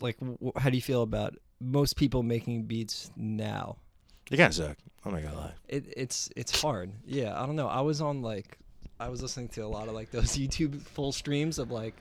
like 0.00 0.18
w- 0.18 0.52
how 0.56 0.70
do 0.70 0.76
you 0.76 0.82
feel 0.82 1.02
about 1.02 1.36
most 1.60 1.96
people 1.96 2.22
making 2.24 2.64
beats 2.64 3.10
now? 3.16 3.76
It 4.30 4.36
kind 4.36 4.48
of 4.48 4.54
sucked. 4.54 4.80
I'm 5.04 5.12
not 5.12 5.22
gonna 5.22 5.36
lie. 5.36 5.52
It 5.68 5.92
it's 5.96 6.28
it's 6.36 6.60
hard. 6.60 6.92
Yeah, 7.04 7.40
I 7.40 7.46
don't 7.46 7.56
know. 7.56 7.68
I 7.68 7.80
was 7.82 8.00
on 8.00 8.22
like 8.22 8.58
I 9.00 9.08
was 9.08 9.20
listening 9.22 9.48
to 9.50 9.60
a 9.62 9.66
lot 9.68 9.88
of 9.88 9.94
like 9.94 10.10
those 10.10 10.32
YouTube 10.38 10.80
full 10.82 11.12
streams 11.12 11.58
of 11.58 11.70
like 11.70 11.94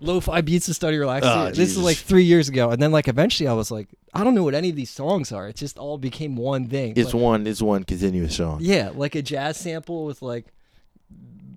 lo-fi 0.00 0.40
beats 0.42 0.66
to 0.66 0.74
study 0.74 0.96
relax. 0.98 1.24
Oh, 1.26 1.50
this 1.50 1.70
is 1.70 1.78
like 1.78 1.96
three 1.96 2.24
years 2.24 2.48
ago, 2.48 2.70
and 2.70 2.80
then 2.80 2.92
like 2.92 3.08
eventually 3.08 3.48
I 3.48 3.52
was 3.54 3.70
like, 3.70 3.88
I 4.14 4.24
don't 4.24 4.34
know 4.34 4.44
what 4.44 4.54
any 4.54 4.70
of 4.70 4.76
these 4.76 4.90
songs 4.90 5.32
are. 5.32 5.48
It 5.48 5.56
just 5.56 5.78
all 5.78 5.98
became 5.98 6.36
one 6.36 6.66
thing. 6.68 6.94
It's 6.96 7.12
Like- 7.14 7.22
one. 7.22 7.46
It's 7.46 7.62
one 7.62 7.84
continuous 7.84 8.36
song. 8.36 8.58
yeah, 8.60 8.90
like 8.94 9.14
a 9.14 9.22
jazz 9.22 9.56
sample 9.58 10.04
with 10.04 10.22
like 10.22 10.46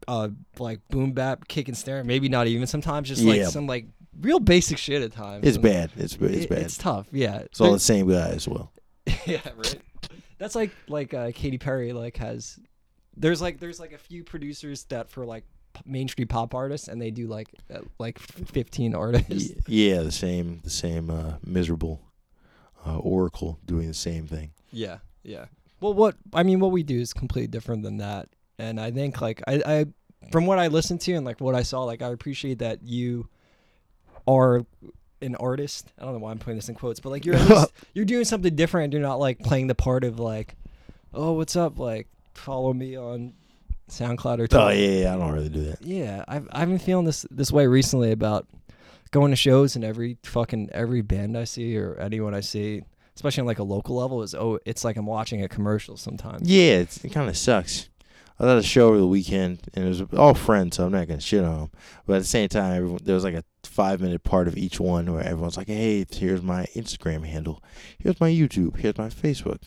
uh 0.07 0.29
like 0.57 0.79
boom 0.89 1.11
bap 1.11 1.47
kick 1.47 1.67
and 1.67 1.77
snare. 1.77 2.03
Maybe 2.03 2.29
not 2.29 2.47
even 2.47 2.65
sometimes 2.67 3.07
just 3.07 3.21
like 3.23 3.37
Yeah. 3.39 3.47
some 3.47 3.67
like 3.67 3.85
real 4.21 4.39
basic 4.39 4.77
shit 4.77 5.01
at 5.01 5.11
times. 5.11 5.45
It's 5.45 5.55
And 5.57 5.63
bad. 5.63 5.91
It's 5.97 6.15
it's 6.19 6.45
bad. 6.47 6.59
It's 6.59 6.77
tough. 6.77 7.07
Yeah. 7.11 7.37
It's 7.39 7.61
all 7.61 7.73
the 7.73 7.79
same 7.79 8.09
guy 8.09 8.29
as 8.29 8.47
well. 8.47 8.71
yeah, 9.25 9.41
right. 9.55 9.79
That's 10.37 10.55
like 10.55 10.71
like 10.87 11.13
uh, 11.13 11.31
Katy 11.33 11.57
Perry 11.57 11.93
like 11.93 12.17
has 12.17 12.57
there's 13.19 13.41
like 13.41 13.59
there's 13.59 13.79
like 13.79 13.93
a 13.93 13.97
few 13.97 14.23
producers 14.23 14.85
that 14.85 15.09
for 15.09 15.25
like 15.25 15.43
mainstream 15.85 16.27
pop 16.27 16.55
artists 16.55 16.87
and 16.87 17.01
they 17.01 17.11
do 17.11 17.27
like 17.27 17.47
uh, 17.73 17.79
like 17.99 18.17
15 18.19 18.95
artists. 18.95 19.53
Yeah, 19.67 20.01
the 20.01 20.11
same, 20.11 20.61
the 20.63 20.69
same 20.69 21.09
uh, 21.09 21.33
miserable 21.45 22.01
uh, 22.85 22.97
Oracle 22.97 23.59
doing 23.65 23.87
the 23.87 23.93
same 23.93 24.25
thing. 24.25 24.51
Yeah, 24.71 24.99
yeah. 25.23 25.45
Well, 25.79 25.93
what 25.93 26.15
I 26.33 26.43
mean, 26.43 26.59
what 26.59 26.71
we 26.71 26.83
do 26.83 26.99
is 26.99 27.13
completely 27.13 27.47
different 27.47 27.83
than 27.83 27.97
that, 27.97 28.29
and 28.57 28.79
I 28.79 28.91
think 28.91 29.21
like 29.21 29.41
I, 29.47 29.61
I 29.65 29.85
from 30.31 30.45
what 30.45 30.59
I 30.59 30.67
listened 30.67 31.01
to 31.01 31.13
and 31.13 31.25
like 31.25 31.39
what 31.39 31.55
I 31.55 31.63
saw, 31.63 31.83
like 31.83 32.01
I 32.01 32.09
appreciate 32.09 32.59
that 32.59 32.83
you 32.83 33.29
are 34.27 34.65
an 35.21 35.35
artist. 35.35 35.91
I 35.97 36.03
don't 36.03 36.13
know 36.13 36.19
why 36.19 36.31
I'm 36.31 36.39
putting 36.39 36.57
this 36.57 36.69
in 36.69 36.75
quotes, 36.75 36.99
but 36.99 37.09
like 37.09 37.25
you're 37.25 37.35
at 37.35 37.49
least, 37.49 37.71
you're 37.93 38.05
doing 38.05 38.25
something 38.25 38.55
different. 38.55 38.85
And 38.85 38.93
you're 38.93 39.01
not 39.01 39.19
like 39.19 39.39
playing 39.39 39.67
the 39.67 39.75
part 39.75 40.03
of 40.03 40.19
like, 40.19 40.55
oh, 41.13 41.33
what's 41.33 41.55
up? 41.55 41.79
Like 41.79 42.07
follow 42.39 42.73
me 42.73 42.97
on 42.97 43.33
SoundCloud 43.89 44.39
or 44.39 44.43
Oh 44.43 44.47
Twitter. 44.47 44.73
yeah, 44.73 45.01
yeah, 45.01 45.13
I 45.13 45.17
don't 45.17 45.31
really 45.33 45.49
do 45.49 45.63
that. 45.65 45.81
Yeah, 45.81 46.23
I've 46.27 46.47
I've 46.51 46.67
been 46.69 46.79
feeling 46.79 47.05
this 47.05 47.25
this 47.31 47.51
way 47.51 47.67
recently 47.67 48.11
about 48.11 48.47
going 49.11 49.31
to 49.31 49.35
shows 49.35 49.75
and 49.75 49.83
every 49.83 50.17
fucking 50.23 50.69
every 50.71 51.01
band 51.01 51.37
I 51.37 51.43
see 51.45 51.75
or 51.77 51.95
anyone 51.99 52.33
I 52.35 52.41
see, 52.41 52.83
especially 53.15 53.41
on 53.41 53.47
like 53.47 53.59
a 53.59 53.63
local 53.63 53.95
level, 53.95 54.21
is 54.21 54.35
oh, 54.35 54.59
it's 54.65 54.83
like 54.83 54.97
I'm 54.97 55.05
watching 55.07 55.43
a 55.43 55.49
commercial 55.49 55.97
sometimes. 55.97 56.47
Yeah, 56.49 56.73
it's, 56.79 57.03
it 57.03 57.09
kind 57.09 57.29
of 57.29 57.35
sucks. 57.37 57.89
I 58.41 58.45
was 58.45 58.51
at 58.53 58.57
a 58.59 58.63
show 58.63 58.87
over 58.89 58.97
the 58.99 59.07
weekend, 59.07 59.59
and 59.73 59.83
it 59.83 59.87
was 59.89 60.01
all 60.17 60.33
friends, 60.33 60.77
so 60.77 60.85
I'm 60.85 60.91
not 60.93 61.07
gonna 61.07 61.19
shit 61.19 61.43
on 61.43 61.59
them. 61.59 61.71
But 62.05 62.17
at 62.17 62.19
the 62.19 62.25
same 62.27 62.47
time, 62.47 62.73
everyone, 62.77 62.99
there 63.03 63.15
was 63.15 63.23
like 63.25 63.33
a 63.35 63.43
five 63.63 63.99
minute 63.99 64.23
part 64.23 64.47
of 64.47 64.55
each 64.55 64.79
one 64.79 65.11
where 65.11 65.23
everyone's 65.23 65.57
like, 65.57 65.67
"Hey, 65.67 66.05
here's 66.09 66.41
my 66.41 66.65
Instagram 66.75 67.25
handle, 67.25 67.61
here's 67.97 68.19
my 68.21 68.29
YouTube, 68.29 68.77
here's 68.77 68.97
my 68.97 69.09
Facebook." 69.09 69.59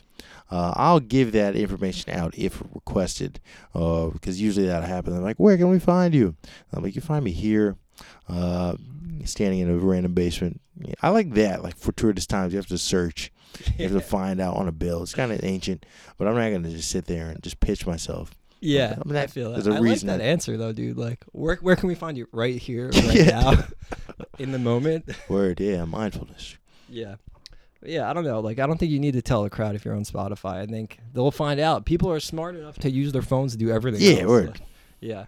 Uh, 0.50 0.72
I'll 0.76 1.00
give 1.00 1.32
that 1.32 1.56
information 1.56 2.12
out 2.12 2.36
if 2.36 2.60
requested, 2.74 3.40
uh, 3.74 4.08
because 4.08 4.40
usually 4.40 4.66
that 4.66 4.82
happens. 4.82 4.90
happen. 4.92 5.12
They're 5.14 5.22
like, 5.22 5.38
"Where 5.38 5.56
can 5.56 5.70
we 5.70 5.78
find 5.78 6.14
you?" 6.14 6.34
I'm 6.72 6.82
like, 6.82 6.94
"You 6.94 7.00
find 7.00 7.24
me 7.24 7.30
here, 7.32 7.76
uh, 8.28 8.76
standing 9.24 9.60
in 9.60 9.70
a 9.70 9.76
random 9.78 10.12
basement." 10.14 10.60
Yeah, 10.80 10.94
I 11.02 11.08
like 11.10 11.32
that. 11.34 11.62
Like 11.62 11.76
fortuitous 11.76 12.26
times, 12.26 12.52
you 12.52 12.58
have 12.58 12.66
to 12.66 12.78
search, 12.78 13.30
you 13.78 13.84
have 13.84 13.92
to 13.92 14.00
find 14.16 14.40
out 14.40 14.56
on 14.56 14.68
a 14.68 14.72
bill. 14.72 15.02
It's 15.02 15.14
kind 15.14 15.32
of 15.32 15.42
ancient, 15.44 15.86
but 16.18 16.26
I'm 16.28 16.34
not 16.34 16.50
gonna 16.50 16.70
just 16.74 16.90
sit 16.90 17.06
there 17.06 17.28
and 17.30 17.42
just 17.42 17.60
pitch 17.60 17.86
myself. 17.86 18.32
Yeah, 18.60 18.92
I 19.00 19.08
mean, 19.08 19.16
I 19.16 19.20
that- 19.22 19.30
feel 19.30 19.50
that. 19.52 19.64
there's 19.64 19.74
a 19.74 19.78
I 19.78 19.80
reason 19.80 20.08
like 20.08 20.18
that 20.18 20.24
that- 20.24 20.30
answer 20.30 20.56
though, 20.56 20.72
dude. 20.72 20.96
Like, 20.96 21.24
where 21.32 21.56
where 21.56 21.76
can 21.76 21.88
we 21.88 21.94
find 21.94 22.16
you? 22.18 22.28
Right 22.32 22.56
here, 22.56 22.88
right 22.94 23.14
Yeah. 23.14 23.40
now, 23.40 23.64
in 24.38 24.52
the 24.52 24.58
moment. 24.58 25.08
Word, 25.28 25.60
yeah, 25.60 25.84
mindfulness. 25.84 26.56
Yeah. 26.88 27.14
Yeah, 27.84 28.08
I 28.08 28.12
don't 28.12 28.24
know. 28.24 28.40
Like, 28.40 28.58
I 28.58 28.66
don't 28.66 28.78
think 28.78 28.92
you 28.92 29.00
need 29.00 29.14
to 29.14 29.22
tell 29.22 29.42
the 29.42 29.50
crowd 29.50 29.74
if 29.74 29.84
you're 29.84 29.94
on 29.94 30.04
Spotify. 30.04 30.62
I 30.62 30.66
think 30.66 30.98
they'll 31.12 31.30
find 31.30 31.60
out. 31.60 31.84
People 31.84 32.10
are 32.10 32.20
smart 32.20 32.56
enough 32.56 32.78
to 32.78 32.90
use 32.90 33.12
their 33.12 33.22
phones 33.22 33.52
to 33.52 33.58
do 33.58 33.70
everything. 33.70 34.00
Yeah, 34.00 34.22
else. 34.22 34.28
word. 34.28 34.60
Yeah. 35.00 35.26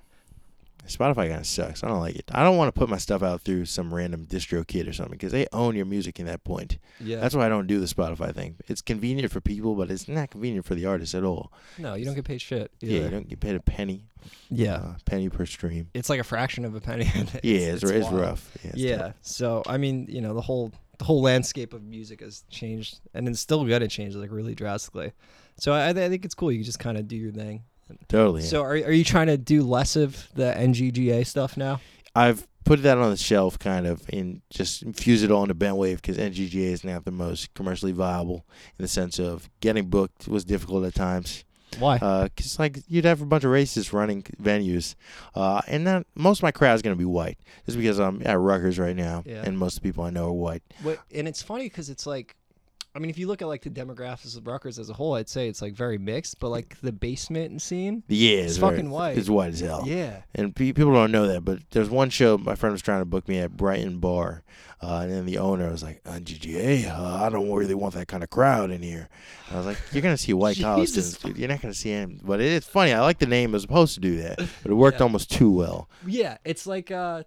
Spotify 0.86 1.28
kind 1.28 1.40
of 1.40 1.46
sucks. 1.46 1.82
I 1.82 1.88
don't 1.88 2.00
like 2.00 2.16
it. 2.16 2.30
I 2.32 2.42
don't 2.42 2.56
want 2.56 2.74
to 2.74 2.78
put 2.78 2.88
my 2.88 2.98
stuff 2.98 3.22
out 3.22 3.40
through 3.40 3.64
some 3.64 3.92
random 3.92 4.26
DistroKid 4.26 4.88
or 4.88 4.92
something 4.92 5.12
because 5.12 5.32
they 5.32 5.46
own 5.52 5.74
your 5.76 5.86
music 5.86 6.20
in 6.20 6.26
that 6.26 6.44
point. 6.44 6.78
Yeah. 7.00 7.20
That's 7.20 7.34
why 7.34 7.46
I 7.46 7.48
don't 7.48 7.66
do 7.66 7.80
the 7.80 7.86
Spotify 7.86 8.34
thing. 8.34 8.56
It's 8.68 8.82
convenient 8.82 9.32
for 9.32 9.40
people, 9.40 9.74
but 9.74 9.90
it's 9.90 10.08
not 10.08 10.30
convenient 10.30 10.66
for 10.66 10.74
the 10.74 10.84
artist 10.86 11.14
at 11.14 11.24
all. 11.24 11.52
no, 11.78 11.94
you 11.94 12.04
don't 12.04 12.14
get 12.14 12.24
paid 12.24 12.42
shit. 12.42 12.70
Yeah, 12.80 13.00
you 13.00 13.08
don't 13.08 13.28
get 13.28 13.40
paid 13.40 13.56
a 13.56 13.60
penny. 13.60 14.04
Yeah. 14.50 14.74
uh, 14.74 14.94
penny 15.04 15.28
per 15.28 15.46
stream. 15.46 15.88
It's 15.94 16.10
like 16.10 16.20
a 16.20 16.24
fraction 16.24 16.64
of 16.64 16.74
a 16.74 16.80
penny. 16.80 17.04
yeah, 17.42 17.72
it's, 17.72 17.82
it's, 17.82 18.06
wild. 18.06 18.20
rough. 18.20 18.58
Yeah, 18.62 18.70
it's 18.70 18.78
yeah. 18.78 19.12
So 19.22 19.62
I 19.66 19.78
mean, 19.78 20.06
you 20.08 20.20
know, 20.20 20.34
the 20.34 20.40
whole 20.40 20.72
the 20.98 21.04
whole 21.04 21.22
landscape 21.22 21.72
of 21.72 21.82
music 21.82 22.20
has 22.20 22.44
changed, 22.50 23.00
and 23.14 23.28
it's 23.28 23.40
still 23.40 23.64
gonna 23.64 23.88
change 23.88 24.14
like 24.14 24.30
really 24.30 24.54
drastically. 24.54 25.12
So 25.56 25.72
I, 25.72 25.90
I 25.90 25.92
think 25.92 26.24
it's 26.24 26.34
cool. 26.34 26.52
You 26.52 26.64
just 26.64 26.78
kind 26.78 26.98
of 26.98 27.06
do 27.08 27.16
your 27.16 27.32
thing. 27.32 27.64
totally. 28.08 28.42
So 28.42 28.62
are 28.62 28.72
are 28.72 28.92
you 28.92 29.04
trying 29.04 29.28
to 29.28 29.36
do 29.36 29.62
less 29.62 29.96
of 29.96 30.28
the 30.34 30.52
NGGA 30.56 31.26
stuff 31.26 31.56
now? 31.56 31.80
I've 32.14 32.46
put 32.64 32.82
that 32.82 32.98
on 32.98 33.10
the 33.10 33.16
shelf, 33.16 33.58
kind 33.58 33.86
of, 33.86 34.02
and 34.12 34.40
just 34.50 34.82
infuse 34.82 35.22
it 35.22 35.30
all 35.30 35.42
into 35.42 35.54
Bentwave 35.54 35.96
because 35.96 36.16
NGGA 36.16 36.72
is 36.72 36.84
not 36.84 37.04
the 37.04 37.10
most 37.10 37.52
commercially 37.54 37.92
viable 37.92 38.46
in 38.78 38.82
the 38.82 38.88
sense 38.88 39.18
of 39.18 39.50
getting 39.60 39.88
booked 39.88 40.28
was 40.28 40.44
difficult 40.44 40.84
at 40.84 40.94
times. 40.94 41.44
Why? 41.78 41.98
because 42.24 42.58
like 42.58 42.78
you'd 42.88 43.04
have 43.04 43.20
a 43.22 43.26
bunch 43.26 43.44
of 43.44 43.50
racists 43.50 43.92
running 43.92 44.22
venues, 44.42 44.94
uh, 45.34 45.60
and 45.66 45.86
then 45.86 46.04
most 46.14 46.38
of 46.38 46.42
my 46.44 46.50
crowd 46.52 46.74
is 46.74 46.82
gonna 46.82 46.96
be 46.96 47.04
white, 47.04 47.38
just 47.66 47.78
because 47.78 47.98
I'm 47.98 48.22
at 48.26 48.38
Rutgers 48.38 48.78
right 48.78 48.96
now, 48.96 49.22
Yeah. 49.26 49.42
and 49.44 49.58
most 49.58 49.76
of 49.76 49.82
the 49.82 49.88
people 49.88 50.04
I 50.04 50.10
know 50.10 50.26
are 50.28 50.32
white. 50.32 50.62
What, 50.82 50.98
and 51.14 51.26
it's 51.28 51.42
funny 51.42 51.64
because 51.64 51.90
it's 51.90 52.06
like, 52.06 52.36
I 52.96 53.00
mean, 53.00 53.10
if 53.10 53.18
you 53.18 53.26
look 53.26 53.42
at 53.42 53.48
like 53.48 53.62
the 53.62 53.70
demographics 53.70 54.36
of 54.36 54.46
Rutgers 54.46 54.78
as 54.78 54.88
a 54.88 54.92
whole, 54.92 55.14
I'd 55.14 55.28
say 55.28 55.48
it's 55.48 55.60
like 55.60 55.74
very 55.74 55.98
mixed. 55.98 56.38
But 56.38 56.50
like 56.50 56.80
the 56.80 56.92
basement 56.92 57.60
scene, 57.60 58.04
Yeah, 58.06 58.36
It's 58.38 58.52
it's, 58.52 58.56
very- 58.58 58.76
fucking 58.76 58.90
white. 58.90 59.18
It's 59.18 59.28
white 59.28 59.52
as 59.54 59.60
hell. 59.60 59.82
yeah, 59.84 60.22
And 60.34 60.54
pe- 60.54 60.72
people 60.72 60.92
don't 60.92 61.10
know 61.10 61.26
that, 61.26 61.44
but 61.44 61.58
there's 61.70 61.90
one 61.90 62.10
show 62.10 62.38
my 62.38 62.54
friend 62.54 62.72
was 62.72 62.82
trying 62.82 63.00
to 63.00 63.04
book 63.04 63.26
me 63.28 63.38
at 63.38 63.56
Brighton 63.56 63.98
Bar, 63.98 64.44
uh, 64.80 65.00
and 65.02 65.10
then 65.10 65.26
the 65.26 65.38
owner 65.38 65.70
was 65.70 65.82
like, 65.82 66.04
"NGGA, 66.04 66.86
uh, 66.88 67.24
I 67.24 67.30
don't 67.30 67.50
really 67.50 67.74
want 67.74 67.94
that 67.94 68.06
kind 68.06 68.22
of 68.22 68.30
crowd 68.30 68.70
in 68.70 68.82
here." 68.82 69.08
And 69.48 69.54
I 69.56 69.58
was 69.58 69.66
like, 69.66 69.78
"You're 69.92 70.02
gonna 70.02 70.16
see 70.16 70.32
white 70.32 70.56
college 70.60 70.88
students, 70.90 71.18
dude. 71.18 71.36
You're 71.38 71.48
not 71.48 71.62
gonna 71.62 71.74
see 71.74 71.90
him." 71.90 72.20
But 72.22 72.40
it's 72.40 72.66
funny. 72.66 72.92
I 72.92 73.00
like 73.00 73.18
the 73.18 73.26
name. 73.26 73.50
It 73.50 73.52
was 73.54 73.62
supposed 73.62 73.94
to 73.94 74.00
do 74.00 74.18
that, 74.22 74.36
but 74.62 74.70
it 74.70 74.74
worked 74.74 74.98
Yeah. 74.98 75.04
almost 75.04 75.32
too 75.32 75.50
well. 75.50 75.88
yeah. 76.06 76.36
It's 76.44 76.64
like 76.66 76.90
uh, 76.92 77.24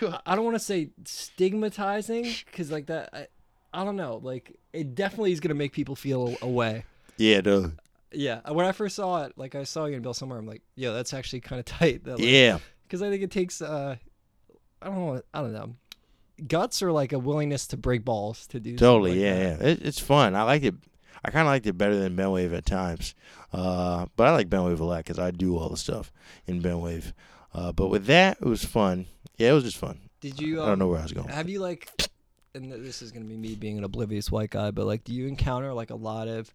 I 0.26 0.36
don't 0.36 0.44
want 0.44 0.54
to 0.56 0.60
say 0.64 0.90
stigmatizing 1.04 2.32
because 2.46 2.70
like 2.70 2.86
that, 2.86 3.10
I, 3.12 3.26
I 3.72 3.84
don't 3.84 3.96
know. 3.96 4.20
Like 4.22 4.56
it 4.72 4.94
definitely 4.94 5.32
is 5.32 5.40
gonna 5.40 5.54
make 5.54 5.72
people 5.72 5.96
feel 5.96 6.36
away. 6.42 6.84
Yeah, 7.16 7.40
dude. 7.40 7.78
Yeah, 8.12 8.40
when 8.50 8.66
I 8.66 8.72
first 8.72 8.96
saw 8.96 9.22
it, 9.24 9.34
like 9.36 9.54
I 9.54 9.62
saw 9.64 9.84
you 9.84 9.94
in 9.94 10.02
Bill 10.02 10.14
somewhere, 10.14 10.38
I'm 10.38 10.46
like, 10.46 10.62
yo, 10.74 10.92
that's 10.92 11.14
actually 11.14 11.40
kind 11.40 11.60
of 11.60 11.64
tight. 11.78 12.02
That, 12.04 12.18
like, 12.18 12.26
Yeah. 12.26 12.58
because 12.82 13.02
I 13.02 13.08
think 13.10 13.22
it 13.22 13.30
takes 13.30 13.62
uh, 13.62 13.96
I 14.82 14.86
don't 14.86 14.96
know, 14.96 15.22
I 15.34 15.40
don't 15.42 15.52
know. 15.52 15.74
guts 16.48 16.82
or 16.82 16.90
like 16.90 17.12
a 17.12 17.18
willingness 17.18 17.66
to 17.68 17.76
break 17.76 18.04
balls 18.04 18.46
to 18.48 18.58
do. 18.60 18.76
Totally, 18.76 19.12
like 19.12 19.20
yeah, 19.20 19.34
that. 19.56 19.60
yeah. 19.60 19.66
It, 19.72 19.82
it's 19.82 20.00
fun. 20.00 20.34
I 20.34 20.42
like 20.42 20.62
it. 20.64 20.74
I 21.24 21.30
kind 21.30 21.46
of 21.46 21.48
liked 21.52 21.66
it 21.66 21.74
better 21.76 21.96
than 21.98 22.16
Benwave 22.16 22.56
at 22.56 22.64
times. 22.64 23.14
Uh, 23.52 24.06
but 24.16 24.26
I 24.26 24.30
like 24.32 24.48
Benwave 24.48 24.80
a 24.80 24.84
lot 24.84 24.98
because 25.04 25.18
I 25.18 25.30
do 25.30 25.56
all 25.58 25.68
the 25.68 25.76
stuff 25.76 26.10
in 26.46 26.62
Benwave. 26.62 27.12
Uh, 27.52 27.72
but 27.72 27.88
with 27.88 28.06
that, 28.06 28.38
it 28.40 28.46
was 28.46 28.64
fun. 28.64 29.06
Yeah, 29.36 29.50
it 29.50 29.52
was 29.52 29.64
just 29.64 29.76
fun. 29.76 30.00
Did 30.20 30.40
you? 30.40 30.60
Um, 30.60 30.64
I 30.66 30.68
don't 30.70 30.78
know 30.78 30.88
where 30.88 30.98
I 30.98 31.02
was 31.02 31.12
going. 31.12 31.28
Have 31.28 31.48
you 31.50 31.60
like? 31.60 31.90
And 32.54 32.70
th- 32.70 32.82
this 32.82 33.02
is 33.02 33.12
gonna 33.12 33.26
be 33.26 33.36
me 33.36 33.54
being 33.54 33.78
an 33.78 33.84
oblivious 33.84 34.30
white 34.30 34.50
guy, 34.50 34.70
but 34.70 34.86
like, 34.86 35.04
do 35.04 35.12
you 35.12 35.26
encounter 35.26 35.72
like 35.72 35.90
a 35.90 35.94
lot 35.96 36.28
of 36.28 36.52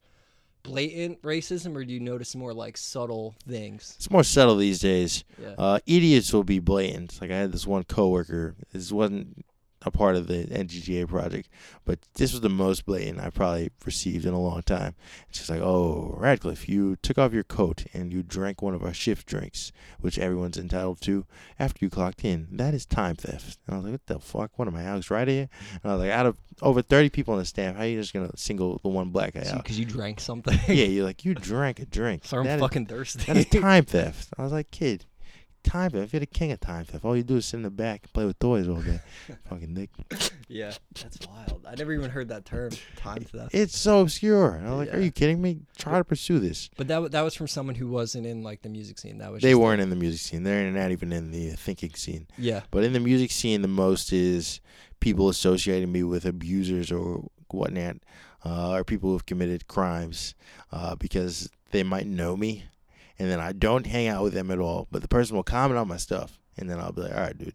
blatant 0.64 1.22
racism, 1.22 1.76
or 1.76 1.86
do 1.86 1.94
you 1.94 2.00
notice 2.00 2.36
more 2.36 2.54
like 2.54 2.78
subtle 2.78 3.36
things? 3.48 3.94
It's 3.98 4.12
more 4.12 4.24
subtle 4.24 4.58
these 4.58 4.80
days. 4.80 5.24
Yeah. 5.42 5.56
Uh, 5.58 5.80
idiots 5.86 6.34
will 6.34 6.44
be 6.44 6.60
blatant. 6.60 7.20
Like 7.22 7.32
I 7.32 7.38
had 7.38 7.52
this 7.52 7.68
one 7.68 7.84
coworker. 7.84 8.56
This 8.74 8.92
wasn't 8.92 9.46
a 9.86 9.92
part 9.92 10.16
of 10.16 10.28
the 10.28 10.46
NGGA 10.46 11.08
project, 11.08 11.48
but 11.86 12.00
this 12.16 12.32
was 12.32 12.42
the 12.42 12.50
most 12.50 12.86
blatant 12.86 13.20
I 13.20 13.30
probably 13.30 13.70
received 13.86 14.26
in 14.26 14.34
a 14.34 14.42
long 14.42 14.64
time. 14.64 14.96
It's 15.30 15.38
just 15.38 15.50
like, 15.50 15.62
oh, 15.62 16.16
Radcliffe, 16.18 16.68
you 16.68 16.96
took 16.98 17.18
off 17.18 17.34
your 17.34 17.44
coat 17.44 17.86
and 17.94 18.12
you 18.12 18.24
drank 18.24 18.62
one 18.62 18.74
of 18.74 18.84
our 18.84 18.94
shift 18.94 19.28
drinks, 19.28 19.72
which 20.00 20.18
everyone's 20.18 20.58
entitled 20.58 21.02
to 21.02 21.26
after 21.60 21.86
you 21.86 21.90
clocked 21.90 22.26
in. 22.26 22.48
That 22.52 22.74
is 22.74 22.86
time 22.86 23.16
theft. 23.16 23.60
And 23.68 23.76
I 23.76 23.78
was 23.78 23.84
like, 23.86 23.92
what 23.94 24.06
the 24.08 24.20
fuck? 24.20 24.52
What 24.58 24.68
am 24.68 24.76
I, 24.76 24.84
Alex 24.84 25.12
right 25.12 25.28
here? 25.28 25.50
And 25.84 25.92
I 25.92 25.96
was 25.96 26.02
like, 26.04 26.12
out 26.12 26.26
of 26.26 26.38
over 26.62 26.82
30 26.82 27.10
people 27.10 27.34
on 27.34 27.40
the 27.40 27.46
staff, 27.46 27.76
how 27.76 27.84
are 27.84 27.86
you 27.86 28.00
just 28.00 28.14
gonna 28.14 28.32
single 28.36 28.80
the 28.82 28.90
one 28.90 29.10
black 29.10 29.34
guy 29.34 29.42
out? 29.48 29.58
Because 29.64 29.78
you 29.80 29.86
drank 29.86 30.20
something. 30.20 30.58
yeah, 30.68 30.86
you're 30.86 31.06
like, 31.06 31.24
you 31.26 31.36
drank 31.36 31.80
a 31.80 31.86
drink. 31.86 32.24
so 32.26 32.38
I'm 32.40 32.46
That 32.46 32.56
is- 32.56 32.62
fucking 32.62 32.88
thirsty. 32.88 33.24
that 33.26 33.38
is 33.38 33.46
time 33.46 33.86
theft. 33.86 34.30
I 34.38 34.44
was 34.44 34.52
like, 34.52 34.72
kid, 34.72 35.06
time 35.66 35.92
theft. 35.92 36.04
If 36.06 36.14
you're 36.14 36.20
the 36.22 36.26
king 36.26 36.52
of 36.52 36.60
time 36.60 36.86
theft. 36.86 37.04
All 37.04 37.16
you 37.18 37.24
do 37.24 37.38
is 37.38 37.46
sit 37.46 37.58
in 37.58 37.64
the 37.64 37.70
back 37.70 38.04
and 38.04 38.14
play 38.14 38.26
with 38.26 38.40
toys 38.40 38.68
all 38.68 38.82
day. 38.82 39.02
Fucking 39.50 39.74
Nick. 39.74 39.90
yeah, 40.48 40.74
that's 41.02 41.20
wild. 41.28 41.66
I 41.68 41.76
never 41.76 41.92
even 41.94 42.10
heard 42.10 42.30
that 42.30 42.46
term, 42.46 42.72
time 42.96 43.24
theft. 43.24 43.54
It's 43.54 43.78
so 43.78 44.02
obscure. 44.02 44.52
And 44.56 44.68
I 44.68 44.72
was 44.72 44.80
like, 44.88 44.96
are 44.96 45.02
you 45.02 45.12
kidding 45.12 45.42
me? 45.42 45.62
Try 45.78 45.98
to 45.98 46.04
pursue 46.04 46.40
this. 46.40 46.70
But 46.78 46.88
that 46.88 47.12
that 47.12 47.22
was 47.22 47.36
from 47.36 47.48
someone 47.48 47.76
who 47.76 47.88
wasn't 47.88 48.26
in 48.26 48.44
like 48.44 48.62
the 48.62 48.70
music 48.70 49.00
scene. 49.00 49.18
That 49.18 49.32
was 49.32 49.42
They 49.42 49.52
just 49.52 49.62
weren't 49.62 49.82
in 49.82 49.90
the 49.90 49.96
music 49.96 50.22
scene. 50.22 50.44
They're 50.44 50.72
not 50.72 50.92
even 50.92 51.12
in 51.12 51.32
the 51.32 51.52
thinking 51.52 51.94
scene. 51.96 52.28
Yeah. 52.38 52.62
But 52.72 52.84
in 52.84 52.94
the 52.94 53.00
music 53.00 53.32
scene, 53.32 53.62
the 53.62 53.68
most 53.68 54.14
is 54.14 54.62
people 55.00 55.30
associating 55.30 55.92
me 55.92 56.04
with 56.04 56.26
abusers 56.26 56.92
or 56.92 57.26
whatnot, 57.50 57.98
uh, 58.44 58.72
or 58.72 58.84
people 58.84 59.12
who've 59.12 59.26
committed 59.26 59.68
crimes 59.68 60.36
uh, 60.72 60.96
because 60.96 61.50
they 61.72 61.84
might 61.84 62.08
know 62.08 62.36
me, 62.38 62.64
and 63.20 63.30
then 63.30 63.40
I 63.40 63.52
don't 63.54 63.86
hang 63.88 64.08
out 64.08 64.24
with 64.24 64.34
them 64.34 64.52
at 64.52 64.60
all. 64.60 64.88
But 64.92 65.02
the 65.02 65.08
person 65.08 65.36
will 65.36 65.44
comment 65.44 65.78
on 65.78 65.88
my 65.88 65.98
stuff, 65.98 66.40
and 66.58 66.70
then 66.70 66.80
I'll 66.80 66.92
be 66.92 67.02
like, 67.02 67.14
all 67.14 67.20
right, 67.22 67.38
dude. 67.38 67.54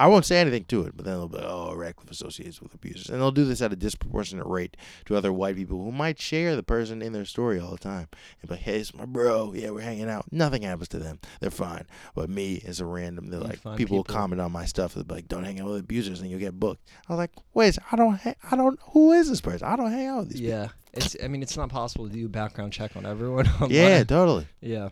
I 0.00 0.06
won't 0.06 0.24
say 0.24 0.38
anything 0.40 0.64
to 0.66 0.82
it, 0.82 0.92
but 0.96 1.04
then 1.04 1.14
they'll 1.14 1.26
be 1.26 1.38
like, 1.38 1.46
oh, 1.48 1.74
Radcliffe 1.74 2.12
associates 2.12 2.62
with 2.62 2.72
abusers. 2.72 3.08
And 3.10 3.20
they'll 3.20 3.32
do 3.32 3.44
this 3.44 3.60
at 3.60 3.72
a 3.72 3.76
disproportionate 3.76 4.46
rate 4.46 4.76
to 5.06 5.16
other 5.16 5.32
white 5.32 5.56
people 5.56 5.82
who 5.82 5.90
might 5.90 6.20
share 6.20 6.54
the 6.54 6.62
person 6.62 7.02
in 7.02 7.12
their 7.12 7.24
story 7.24 7.58
all 7.58 7.72
the 7.72 7.78
time. 7.78 8.06
And 8.40 8.48
be 8.48 8.54
like, 8.54 8.60
hey, 8.60 8.76
it's 8.78 8.94
my 8.94 9.06
bro. 9.06 9.54
Yeah, 9.56 9.70
we're 9.70 9.80
hanging 9.80 10.08
out. 10.08 10.26
Nothing 10.30 10.62
happens 10.62 10.86
to 10.90 11.00
them. 11.00 11.18
They're 11.40 11.50
fine. 11.50 11.84
But 12.14 12.30
me, 12.30 12.62
as 12.64 12.78
a 12.78 12.84
random, 12.86 13.26
they're 13.26 13.40
You 13.40 13.46
like, 13.46 13.56
people, 13.76 13.96
will 13.96 14.04
people- 14.04 14.04
comment 14.04 14.40
on 14.40 14.52
my 14.52 14.66
stuff. 14.66 14.94
They'll 14.94 15.02
be 15.02 15.16
like, 15.16 15.26
don't 15.26 15.42
hang 15.42 15.58
out 15.58 15.66
with 15.66 15.80
abusers 15.80 16.20
and 16.20 16.30
you'll 16.30 16.38
get 16.38 16.60
booked. 16.60 16.88
I 17.08 17.12
was 17.14 17.18
like, 17.18 17.32
wait, 17.52 17.76
I 17.90 17.96
don't, 17.96 18.14
ha- 18.20 18.34
I 18.52 18.54
don't, 18.54 18.78
who 18.92 19.10
is 19.14 19.28
this 19.28 19.40
person? 19.40 19.66
I 19.66 19.74
don't 19.74 19.90
hang 19.90 20.06
out 20.06 20.18
with 20.20 20.28
these 20.28 20.40
people. 20.42 20.54
Yeah. 20.58 20.68
It's. 20.92 21.16
I 21.22 21.28
mean, 21.28 21.42
it's 21.42 21.56
not 21.56 21.68
possible 21.68 22.08
to 22.08 22.12
do 22.12 22.26
a 22.26 22.28
background 22.28 22.72
check 22.72 22.96
on 22.96 23.06
everyone. 23.06 23.46
online. 23.54 23.70
Yeah, 23.70 24.04
totally. 24.04 24.46
Yeah. 24.60 24.90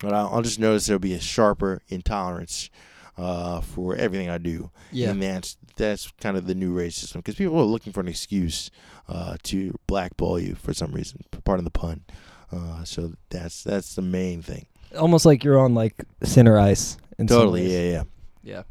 But 0.00 0.14
I'll, 0.14 0.28
I'll 0.28 0.42
just 0.42 0.58
notice 0.58 0.86
there'll 0.86 0.98
be 0.98 1.14
a 1.14 1.20
sharper 1.20 1.82
intolerance 1.88 2.70
uh, 3.18 3.60
for 3.60 3.94
everything 3.96 4.30
I 4.30 4.38
do. 4.38 4.70
Yeah. 4.92 5.10
And 5.10 5.22
that's 5.22 5.56
that's 5.76 6.10
kind 6.20 6.36
of 6.36 6.46
the 6.46 6.54
new 6.54 6.74
racism 6.74 7.14
because 7.14 7.34
people 7.34 7.58
are 7.58 7.64
looking 7.64 7.92
for 7.92 8.00
an 8.00 8.08
excuse 8.08 8.70
uh, 9.08 9.36
to 9.44 9.78
blackball 9.86 10.38
you 10.38 10.54
for 10.54 10.72
some 10.72 10.92
reason. 10.92 11.24
Pardon 11.44 11.64
the 11.64 11.70
pun. 11.70 12.04
Uh, 12.50 12.84
so 12.84 13.12
that's 13.28 13.62
that's 13.62 13.94
the 13.94 14.02
main 14.02 14.42
thing. 14.42 14.66
Almost 14.98 15.24
like 15.26 15.44
you're 15.44 15.58
on 15.58 15.74
like 15.74 16.04
thinner 16.20 16.58
ice. 16.58 16.96
In 17.18 17.26
Totally. 17.26 17.70
Yeah, 17.70 17.92
yeah. 17.92 18.02
Yeah, 18.42 18.62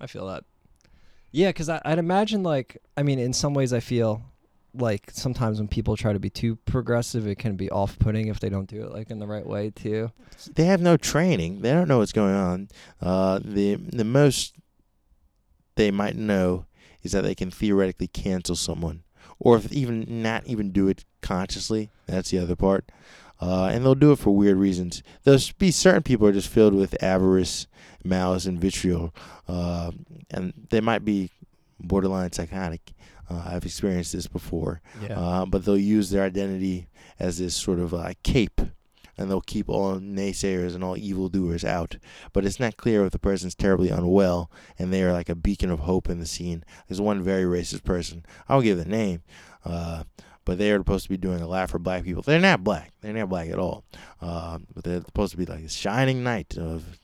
I 0.00 0.06
feel 0.06 0.26
that. 0.26 0.44
Yeah, 1.32 1.48
because 1.48 1.68
I'd 1.68 1.98
imagine 1.98 2.42
like 2.42 2.78
I 2.96 3.02
mean, 3.02 3.18
in 3.18 3.32
some 3.32 3.54
ways, 3.54 3.72
I 3.72 3.80
feel 3.80 4.22
like 4.78 5.10
sometimes 5.12 5.58
when 5.58 5.68
people 5.68 5.96
try 5.96 6.12
to 6.12 6.18
be 6.18 6.30
too 6.30 6.56
progressive, 6.64 7.26
it 7.26 7.38
can 7.38 7.56
be 7.56 7.70
off-putting 7.70 8.28
if 8.28 8.40
they 8.40 8.48
don't 8.48 8.68
do 8.68 8.82
it 8.82 8.92
like 8.92 9.10
in 9.10 9.18
the 9.18 9.26
right 9.26 9.46
way 9.46 9.70
too. 9.70 10.10
They 10.54 10.64
have 10.64 10.80
no 10.80 10.96
training. 10.96 11.62
They 11.62 11.72
don't 11.72 11.88
know 11.88 11.98
what's 11.98 12.12
going 12.12 12.34
on. 12.34 12.68
Uh, 13.00 13.40
the 13.42 13.74
the 13.74 14.04
most 14.04 14.54
they 15.76 15.90
might 15.90 16.16
know 16.16 16.66
is 17.02 17.12
that 17.12 17.22
they 17.22 17.34
can 17.34 17.50
theoretically 17.50 18.08
cancel 18.08 18.56
someone, 18.56 19.02
or 19.38 19.56
if 19.56 19.72
even 19.72 20.04
not 20.22 20.46
even 20.46 20.72
do 20.72 20.88
it 20.88 21.04
consciously. 21.20 21.90
That's 22.06 22.30
the 22.30 22.38
other 22.38 22.56
part. 22.56 22.90
Uh, 23.38 23.68
and 23.70 23.84
they'll 23.84 23.94
do 23.94 24.12
it 24.12 24.18
for 24.18 24.34
weird 24.34 24.56
reasons. 24.56 25.02
There'll 25.24 25.40
be 25.58 25.70
certain 25.70 26.02
people 26.02 26.26
are 26.26 26.32
just 26.32 26.48
filled 26.48 26.72
with 26.72 27.02
avarice, 27.02 27.66
malice, 28.02 28.46
and 28.46 28.58
vitriol, 28.58 29.14
uh, 29.46 29.92
and 30.30 30.54
they 30.70 30.80
might 30.80 31.04
be 31.04 31.30
borderline 31.78 32.32
psychotic. 32.32 32.92
Uh, 33.28 33.42
I've 33.46 33.64
experienced 33.64 34.12
this 34.12 34.26
before. 34.26 34.80
Yeah. 35.02 35.18
Uh, 35.18 35.46
but 35.46 35.64
they'll 35.64 35.76
use 35.76 36.10
their 36.10 36.24
identity 36.24 36.88
as 37.18 37.38
this 37.38 37.54
sort 37.54 37.78
of 37.78 37.92
uh, 37.94 38.12
cape, 38.22 38.60
and 39.18 39.30
they'll 39.30 39.40
keep 39.40 39.68
all 39.68 39.96
naysayers 39.96 40.74
and 40.74 40.84
all 40.84 40.96
evildoers 40.96 41.64
out. 41.64 41.96
But 42.32 42.44
it's 42.44 42.60
not 42.60 42.76
clear 42.76 43.04
if 43.04 43.12
the 43.12 43.18
person's 43.18 43.54
terribly 43.54 43.88
unwell, 43.88 44.50
and 44.78 44.92
they 44.92 45.02
are 45.02 45.12
like 45.12 45.28
a 45.28 45.34
beacon 45.34 45.70
of 45.70 45.80
hope 45.80 46.08
in 46.08 46.20
the 46.20 46.26
scene. 46.26 46.64
There's 46.88 47.00
one 47.00 47.22
very 47.22 47.44
racist 47.44 47.84
person. 47.84 48.24
I 48.48 48.54
won't 48.54 48.64
give 48.64 48.78
the 48.78 48.84
name, 48.84 49.22
uh, 49.64 50.04
but 50.44 50.58
they 50.58 50.70
are 50.70 50.78
supposed 50.78 51.04
to 51.04 51.10
be 51.10 51.16
doing 51.16 51.40
a 51.40 51.48
lot 51.48 51.70
for 51.70 51.78
black 51.78 52.04
people. 52.04 52.22
They're 52.22 52.38
not 52.38 52.62
black. 52.62 52.92
They're 53.00 53.12
not 53.12 53.28
black 53.28 53.48
at 53.48 53.58
all. 53.58 53.84
Uh, 54.20 54.58
but 54.74 54.84
they're 54.84 55.02
supposed 55.02 55.32
to 55.32 55.38
be 55.38 55.46
like 55.46 55.64
a 55.64 55.68
shining 55.68 56.22
knight 56.22 56.56
of 56.56 56.98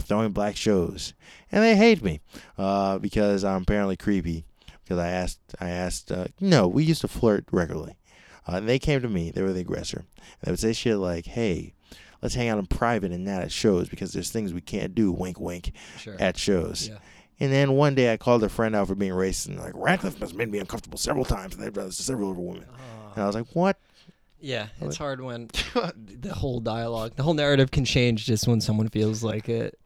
throwing 0.00 0.30
black 0.30 0.56
shows, 0.56 1.12
and 1.50 1.62
they 1.62 1.76
hate 1.76 2.02
me 2.02 2.20
uh, 2.56 2.98
because 2.98 3.44
I'm 3.44 3.62
apparently 3.62 3.96
creepy. 3.96 4.44
Because 4.88 5.04
I 5.04 5.08
asked, 5.10 5.40
I 5.60 5.68
asked. 5.68 6.10
Uh, 6.10 6.28
no, 6.40 6.66
we 6.66 6.82
used 6.82 7.02
to 7.02 7.08
flirt 7.08 7.44
regularly. 7.52 7.98
Uh, 8.46 8.56
and 8.56 8.68
they 8.68 8.78
came 8.78 9.02
to 9.02 9.08
me. 9.08 9.30
They 9.30 9.42
were 9.42 9.52
the 9.52 9.60
aggressor. 9.60 10.06
And 10.16 10.26
they 10.44 10.50
would 10.52 10.58
say 10.60 10.72
shit 10.72 10.96
like, 10.96 11.26
"Hey, 11.26 11.74
let's 12.22 12.34
hang 12.34 12.48
out 12.48 12.58
in 12.58 12.64
private 12.66 13.12
and 13.12 13.22
not 13.24 13.42
at 13.42 13.52
shows 13.52 13.90
because 13.90 14.12
there's 14.14 14.30
things 14.30 14.54
we 14.54 14.62
can't 14.62 14.94
do." 14.94 15.12
Wink, 15.12 15.38
wink. 15.38 15.72
sure. 15.98 16.16
At 16.18 16.38
shows. 16.38 16.88
yeah. 16.88 16.98
And 17.40 17.52
then 17.52 17.72
one 17.72 17.94
day 17.94 18.10
I 18.12 18.16
called 18.16 18.42
a 18.42 18.48
friend 18.48 18.74
out 18.74 18.88
for 18.88 18.94
being 18.94 19.12
racist 19.12 19.48
and 19.48 19.58
like 19.58 19.72
Radcliffe 19.76 20.18
has 20.20 20.32
made 20.34 20.50
me 20.50 20.58
uncomfortable 20.58 20.98
several 20.98 21.24
times 21.26 21.54
and 21.54 21.62
they've 21.62 21.72
done 21.72 21.86
this 21.86 21.98
to 21.98 22.02
several 22.02 22.30
other 22.32 22.40
women. 22.40 22.64
And 23.14 23.22
I 23.22 23.26
was 23.26 23.34
like, 23.36 23.46
what? 23.52 23.78
yeah, 24.40 24.68
it's 24.80 24.96
hard 24.96 25.20
when 25.20 25.46
the 25.74 26.32
whole 26.34 26.58
dialogue, 26.60 27.12
the 27.16 27.22
whole 27.22 27.34
narrative 27.34 27.70
can 27.70 27.84
change 27.84 28.24
just 28.24 28.48
when 28.48 28.60
someone 28.60 28.88
feels 28.88 29.22
like 29.22 29.48
it, 29.48 29.78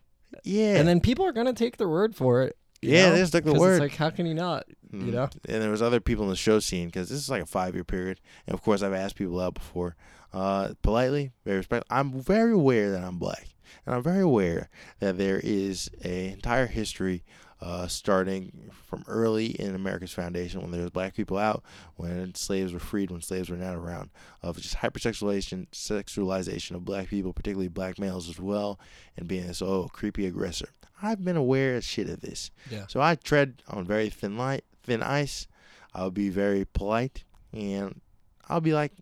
Yeah. 0.44 0.76
and 0.76 0.86
then 0.88 1.00
people 1.00 1.24
are 1.26 1.32
gonna 1.32 1.52
take 1.52 1.76
their 1.78 1.88
word 1.88 2.14
for 2.14 2.42
it. 2.42 2.56
Yeah, 2.82 3.06
know? 3.06 3.12
they 3.12 3.20
just 3.20 3.32
took 3.32 3.44
the 3.44 3.54
word. 3.54 3.74
It's 3.82 3.92
like, 3.92 3.96
how 3.96 4.10
can 4.10 4.26
you 4.26 4.34
not? 4.34 4.66
Mm. 4.92 5.06
You 5.06 5.12
know? 5.12 5.28
And 5.48 5.62
there 5.62 5.70
was 5.70 5.82
other 5.82 6.00
people 6.00 6.24
in 6.24 6.30
the 6.30 6.36
show 6.36 6.58
scene 6.58 6.88
because 6.88 7.08
this 7.08 7.18
is 7.18 7.30
like 7.30 7.42
a 7.42 7.46
five 7.46 7.74
year 7.74 7.84
period. 7.84 8.20
And 8.46 8.54
of 8.54 8.62
course, 8.62 8.82
I've 8.82 8.92
asked 8.92 9.16
people 9.16 9.40
out 9.40 9.54
before, 9.54 9.96
uh, 10.32 10.74
politely, 10.82 11.32
very 11.44 11.58
respectful. 11.58 11.96
I'm 11.96 12.20
very 12.20 12.52
aware 12.52 12.90
that 12.90 13.04
I'm 13.04 13.18
black, 13.18 13.48
and 13.86 13.94
I'm 13.94 14.02
very 14.02 14.20
aware 14.20 14.68
that 14.98 15.16
there 15.16 15.40
is 15.42 15.90
a 16.04 16.30
entire 16.30 16.66
history. 16.66 17.24
Uh, 17.64 17.86
starting 17.86 18.72
from 18.88 19.04
early 19.06 19.46
in 19.46 19.76
America's 19.76 20.12
foundation, 20.12 20.60
when 20.60 20.72
there 20.72 20.80
was 20.80 20.90
black 20.90 21.14
people 21.14 21.38
out, 21.38 21.62
when 21.94 22.34
slaves 22.34 22.72
were 22.72 22.80
freed, 22.80 23.08
when 23.08 23.22
slaves 23.22 23.48
were 23.48 23.56
not 23.56 23.76
around, 23.76 24.10
of 24.42 24.60
just 24.60 24.78
hypersexualization, 24.78 25.68
sexualization 25.70 26.72
of 26.74 26.84
black 26.84 27.06
people, 27.06 27.32
particularly 27.32 27.68
black 27.68 28.00
males 28.00 28.28
as 28.28 28.40
well, 28.40 28.80
and 29.16 29.28
being 29.28 29.46
this 29.46 29.62
oh 29.62 29.88
creepy 29.92 30.26
aggressor. 30.26 30.70
I've 31.02 31.24
been 31.24 31.36
aware 31.36 31.76
of 31.76 31.84
shit 31.84 32.08
of 32.08 32.20
this. 32.20 32.50
Yeah. 32.70 32.86
So 32.86 33.00
I 33.00 33.16
tread 33.16 33.62
on 33.68 33.84
very 33.84 34.08
thin 34.08 34.38
light, 34.38 34.64
thin 34.84 35.02
ice. 35.02 35.48
I'll 35.94 36.10
be 36.10 36.28
very 36.30 36.64
polite, 36.64 37.24
and 37.52 38.00
I'll 38.48 38.60
be 38.60 38.72
like 38.72 38.92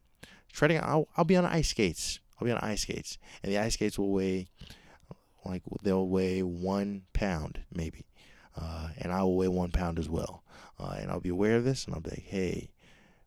treading. 0.53 0.81
I'll, 0.83 1.09
I'll 1.17 1.25
be 1.25 1.37
on 1.37 1.45
ice 1.45 1.69
skates. 1.69 2.19
I'll 2.41 2.47
be 2.47 2.53
on 2.53 2.59
ice 2.59 2.83
skates, 2.83 3.19
and 3.43 3.53
the 3.53 3.59
ice 3.59 3.75
skates 3.75 3.99
will 3.99 4.13
weigh 4.13 4.49
like 5.45 5.63
they'll 5.83 6.09
weigh 6.09 6.43
one 6.43 7.03
pound 7.13 7.61
maybe, 7.73 8.07
uh, 8.57 8.89
and 8.99 9.13
I 9.13 9.23
will 9.23 9.37
weigh 9.37 9.49
one 9.49 9.71
pound 9.71 9.99
as 9.99 10.09
well. 10.09 10.43
Uh, 10.79 10.97
and 10.99 11.11
I'll 11.11 11.21
be 11.21 11.29
aware 11.29 11.57
of 11.57 11.65
this, 11.65 11.85
and 11.85 11.95
I'll 11.95 12.01
be 12.01 12.11
like, 12.11 12.25
hey, 12.27 12.71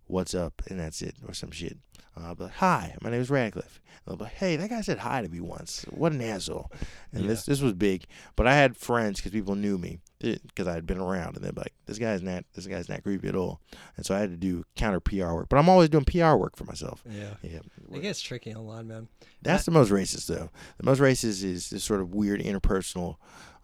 what's 0.08 0.34
up? 0.34 0.63
And 0.70 0.80
that's 0.80 1.01
it, 1.03 1.15
or 1.27 1.34
some 1.34 1.51
shit. 1.51 1.77
Uh, 2.15 2.27
I'll 2.27 2.36
be 2.36 2.43
like, 2.46 2.53
hi, 2.53 2.96
my 3.01 3.10
name 3.10 3.22
is 3.22 3.29
Radcliffe. 3.29 3.82
And 4.05 4.12
they'll 4.12 4.17
be 4.17 4.24
like, 4.25 4.34
hey, 4.34 4.55
that 4.55 4.70
guy 4.70 4.82
said 4.82 5.00
hi 5.00 5.22
to 5.22 5.29
me 5.29 5.39
once. 5.39 5.84
What 5.89 6.12
an 6.12 6.22
asshole. 6.22 6.72
And 7.12 7.24
Yeah. 7.24 7.29
this 7.29 7.46
this 7.46 7.62
was 7.62 7.74
big, 7.74 8.05
but 8.36 8.48
I 8.48 8.53
had 8.55 8.77
friends 8.77 9.20
because 9.20 9.32
people 9.32 9.55
knew 9.55 9.77
me 9.77 10.00
because 10.20 10.67
I 10.67 10.74
had 10.74 10.86
been 10.86 11.00
around, 11.00 11.36
and 11.36 11.43
they're 11.43 11.51
like, 11.55 11.74
"This 11.86 11.98
guy's 12.00 12.22
not, 12.22 12.46
this 12.53 12.65
guy's 12.65 12.88
not 12.88 13.03
creepy 13.03 13.27
at 13.27 13.36
all." 13.36 13.60
And 13.98 14.05
so 14.05 14.15
I 14.15 14.20
had 14.20 14.29
to 14.29 14.38
do 14.38 14.63
counter 14.75 15.00
PR 15.01 15.34
work, 15.34 15.50
but 15.50 15.58
I'm 15.58 15.67
always 15.67 15.89
doing 15.89 16.05
PR 16.05 16.36
work 16.36 16.55
for 16.55 16.63
myself. 16.63 17.03
Yeah. 17.10 17.34
Yeah, 17.41 17.60
It 17.91 18.01
gets 18.01 18.22
tricky 18.22 18.53
online, 18.55 18.88
man. 18.88 19.08
that's 19.41 19.65
the 19.65 19.72
most 19.72 19.91
racist 19.91 20.27
though. 20.27 20.50
The 20.77 20.84
most 20.86 21.00
racist 21.00 21.43
is 21.43 21.70
this 21.72 21.84
sort 21.84 22.00
of 22.01 22.13
weird 22.13 22.39
interpersonal 22.41 23.17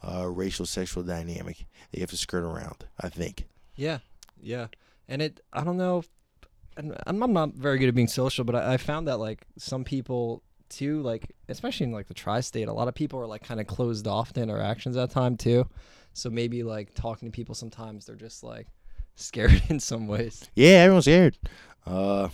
uh, 0.03 0.27
racial 0.27 0.65
sexual 0.65 1.03
dynamic 1.03 1.57
that 1.91 1.97
you 1.97 2.01
have 2.01 2.09
to 2.09 2.17
skirt 2.17 2.43
around. 2.43 2.85
I 2.99 3.09
think. 3.09 3.47
Yeah, 3.75 3.99
yeah, 4.41 4.67
and 5.07 5.21
it. 5.21 5.39
I 5.53 5.63
don't 5.63 5.77
know. 5.77 6.03
I'm, 7.05 7.33
not 7.33 7.53
very 7.53 7.77
good 7.77 7.89
at 7.89 7.95
being 7.95 8.07
social, 8.07 8.43
but 8.45 8.55
I, 8.55 8.73
I 8.73 8.77
found 8.77 9.07
that 9.07 9.17
like 9.19 9.45
some 9.57 9.83
people 9.83 10.43
too, 10.69 11.01
like 11.01 11.31
especially 11.49 11.85
in 11.85 11.91
like 11.91 12.07
the 12.07 12.13
tri-state, 12.13 12.67
a 12.67 12.73
lot 12.73 12.87
of 12.87 12.95
people 12.95 13.19
are 13.19 13.27
like 13.27 13.43
kind 13.43 13.59
of 13.59 13.67
closed 13.67 14.07
off 14.07 14.33
to 14.33 14.41
interactions 14.41 14.95
at 14.95 15.11
time 15.11 15.35
too. 15.37 15.67
So 16.13 16.29
maybe 16.29 16.63
like 16.63 16.93
talking 16.93 17.27
to 17.27 17.35
people 17.35 17.55
sometimes 17.55 18.05
they're 18.05 18.15
just 18.15 18.43
like 18.43 18.67
scared 19.15 19.61
in 19.69 19.79
some 19.79 20.07
ways. 20.07 20.49
Yeah, 20.55 20.83
everyone's 20.83 21.05
scared. 21.05 21.37
Uh, 21.85 22.29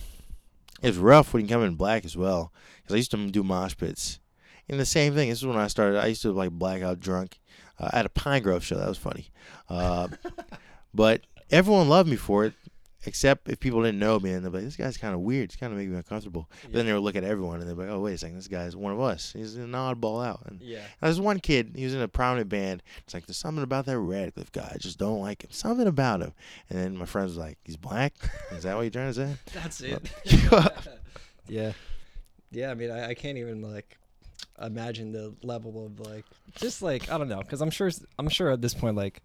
it's 0.82 0.96
rough 0.96 1.32
when 1.32 1.42
you 1.44 1.48
come 1.48 1.62
in 1.62 1.74
black 1.74 2.04
as 2.04 2.16
well. 2.16 2.52
Because 2.82 2.94
I 2.94 2.96
used 2.98 3.10
to 3.12 3.30
do 3.30 3.42
mosh 3.42 3.76
pits. 3.76 4.20
And 4.68 4.80
the 4.80 4.86
same 4.86 5.14
thing. 5.14 5.28
This 5.28 5.38
is 5.38 5.46
when 5.46 5.56
I 5.56 5.68
started. 5.68 5.98
I 5.98 6.06
used 6.06 6.22
to 6.22 6.32
like 6.32 6.50
blackout 6.50 7.00
drunk 7.00 7.40
uh, 7.78 7.90
at 7.92 8.06
a 8.06 8.08
Pinegrove 8.08 8.62
show. 8.62 8.76
That 8.76 8.88
was 8.88 8.98
funny. 8.98 9.30
Uh, 9.68 10.08
but 10.94 11.22
everyone 11.50 11.88
loved 11.88 12.08
me 12.08 12.16
for 12.16 12.44
it, 12.44 12.54
except 13.06 13.48
if 13.48 13.58
people 13.60 13.82
didn't 13.82 13.98
know 13.98 14.18
me 14.18 14.32
and 14.32 14.44
they're 14.44 14.50
like, 14.52 14.64
"This 14.64 14.76
guy's 14.76 14.96
kind 14.96 15.14
of 15.14 15.20
weird. 15.20 15.44
It's 15.44 15.56
kind 15.56 15.72
of 15.72 15.78
making 15.78 15.92
me 15.92 15.96
uncomfortable." 15.98 16.48
But 16.62 16.72
then 16.72 16.86
they 16.86 16.92
would 16.92 17.02
look 17.02 17.16
at 17.16 17.24
everyone 17.24 17.60
and 17.60 17.68
they're 17.68 17.76
like, 17.76 17.88
"Oh, 17.88 18.00
wait 18.00 18.14
a 18.14 18.18
second. 18.18 18.36
This 18.36 18.48
guy's 18.48 18.74
one 18.76 18.92
of 18.92 19.00
us. 19.00 19.32
He's 19.32 19.56
an 19.56 19.72
oddball 19.72 20.24
out." 20.26 20.42
And 20.46 20.60
Yeah. 20.60 20.82
there's 21.00 21.20
one 21.20 21.40
kid. 21.40 21.72
He 21.76 21.84
was 21.84 21.94
in 21.94 22.00
a 22.00 22.08
prominent 22.08 22.48
band. 22.48 22.82
It's 23.04 23.14
like 23.14 23.26
there's 23.26 23.36
something 23.38 23.62
about 23.62 23.86
that 23.86 23.98
Radcliffe 23.98 24.52
guy. 24.52 24.70
I 24.74 24.78
just 24.78 24.98
don't 24.98 25.20
like 25.20 25.44
him. 25.44 25.50
Something 25.50 25.86
about 25.86 26.20
him. 26.22 26.32
And 26.68 26.78
then 26.78 26.96
my 26.96 27.06
friends 27.06 27.30
was 27.30 27.38
like, 27.38 27.58
"He's 27.64 27.76
black. 27.76 28.14
Is 28.52 28.64
that 28.64 28.74
what 28.76 28.82
you're 28.82 28.90
trying 28.90 29.12
to 29.12 29.14
say?" 29.14 29.34
That's 29.54 29.80
it. 29.80 30.10
Yeah. 30.24 30.68
yeah. 31.48 31.72
Yeah, 32.50 32.70
I 32.70 32.74
mean, 32.74 32.90
I, 32.90 33.08
I 33.10 33.14
can't 33.14 33.38
even 33.38 33.60
like 33.62 33.98
imagine 34.62 35.12
the 35.12 35.34
level 35.42 35.84
of 35.84 36.00
like 36.00 36.24
just 36.54 36.80
like 36.82 37.10
I 37.10 37.18
don't 37.18 37.28
know, 37.28 37.40
because 37.40 37.60
I'm 37.60 37.70
sure 37.70 37.90
I'm 38.18 38.28
sure 38.28 38.50
at 38.50 38.62
this 38.62 38.74
point 38.74 38.96
like 38.96 39.22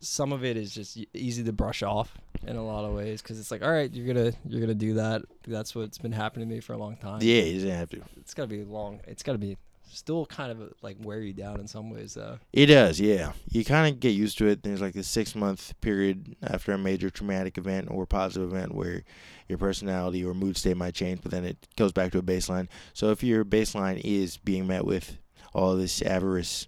some 0.00 0.32
of 0.32 0.44
it 0.44 0.56
is 0.56 0.72
just 0.74 0.98
easy 1.14 1.42
to 1.44 1.52
brush 1.52 1.82
off 1.82 2.16
in 2.46 2.56
a 2.56 2.64
lot 2.64 2.84
of 2.84 2.94
ways 2.94 3.22
because 3.22 3.38
it's 3.38 3.50
like 3.50 3.62
all 3.62 3.72
right, 3.72 3.92
you're 3.92 4.12
gonna 4.12 4.32
you're 4.46 4.60
gonna 4.60 4.74
do 4.74 4.94
that. 4.94 5.22
That's 5.46 5.74
what's 5.74 5.98
been 5.98 6.12
happening 6.12 6.48
to 6.48 6.54
me 6.54 6.60
for 6.60 6.72
a 6.72 6.78
long 6.78 6.96
time. 6.96 7.20
Yeah, 7.22 7.42
you 7.42 7.60
didn't 7.60 7.78
have 7.78 7.90
to. 7.90 8.02
it's 8.16 8.34
gotta 8.34 8.48
be 8.48 8.64
long. 8.64 9.00
It's 9.06 9.22
gotta 9.22 9.38
be 9.38 9.56
still 9.94 10.26
kind 10.26 10.50
of 10.50 10.72
like 10.82 10.96
wear 11.02 11.20
you 11.20 11.32
down 11.32 11.60
in 11.60 11.66
some 11.68 11.90
ways 11.90 12.14
though. 12.14 12.38
It 12.52 12.66
does, 12.66 13.00
yeah. 13.00 13.32
You 13.50 13.64
kind 13.64 13.92
of 13.92 14.00
get 14.00 14.10
used 14.10 14.38
to 14.38 14.46
it. 14.46 14.62
There's 14.62 14.80
like 14.80 14.94
this 14.94 15.08
six 15.08 15.34
month 15.34 15.78
period 15.80 16.36
after 16.42 16.72
a 16.72 16.78
major 16.78 17.10
traumatic 17.10 17.58
event 17.58 17.88
or 17.90 18.06
positive 18.06 18.52
event 18.52 18.74
where 18.74 19.04
your 19.48 19.58
personality 19.58 20.24
or 20.24 20.34
mood 20.34 20.56
state 20.56 20.76
might 20.76 20.94
change, 20.94 21.20
but 21.22 21.30
then 21.30 21.44
it 21.44 21.56
goes 21.76 21.92
back 21.92 22.12
to 22.12 22.18
a 22.18 22.22
baseline. 22.22 22.68
So 22.92 23.10
if 23.10 23.22
your 23.22 23.44
baseline 23.44 24.00
is 24.04 24.36
being 24.36 24.66
met 24.66 24.84
with 24.84 25.18
all 25.52 25.76
this 25.76 26.02
avarice 26.02 26.66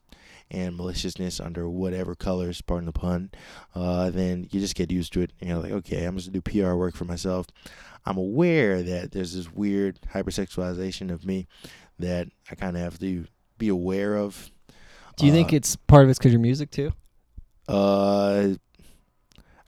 and 0.51 0.77
maliciousness 0.77 1.41
under 1.41 1.69
whatever 1.69 2.15
colors, 2.15 2.61
pardon 2.61 2.87
the 2.87 2.93
pun, 2.93 3.31
uh, 3.75 4.11
then 4.11 4.47
you 4.51 4.61
just 4.61 4.75
get 4.77 4.91
used 4.91 5.13
to 5.15 5.21
it. 5.23 5.33
And 5.41 5.51
you're 5.51 5.59
like, 5.59 5.73
okay, 5.73 6.05
I'm 6.05 6.17
just 6.17 6.33
gonna 6.33 6.41
do 6.41 6.63
PR 6.63 6.75
work 6.75 6.95
for 6.95 7.05
myself. 7.05 7.47
I'm 8.05 8.17
aware 8.17 8.83
that 8.83 9.11
there's 9.13 9.35
this 9.35 9.53
weird 9.53 9.99
hypersexualization 10.15 11.11
of 11.13 11.25
me 11.27 11.49
that 11.99 12.29
I 12.51 12.55
kind 12.55 12.77
of 12.77 12.83
have 12.83 12.99
to 13.01 13.27
be 13.59 13.69
aware 13.69 14.17
of. 14.17 14.51
Do 15.17 15.27
you 15.27 15.33
think 15.33 15.53
Uh, 15.53 15.57
it's 15.57 15.75
part 15.77 16.05
of 16.05 16.11
it's 16.11 16.19
because 16.19 16.33
your 16.33 16.41
music 16.41 16.71
too? 16.71 16.93
Uh, 17.69 18.55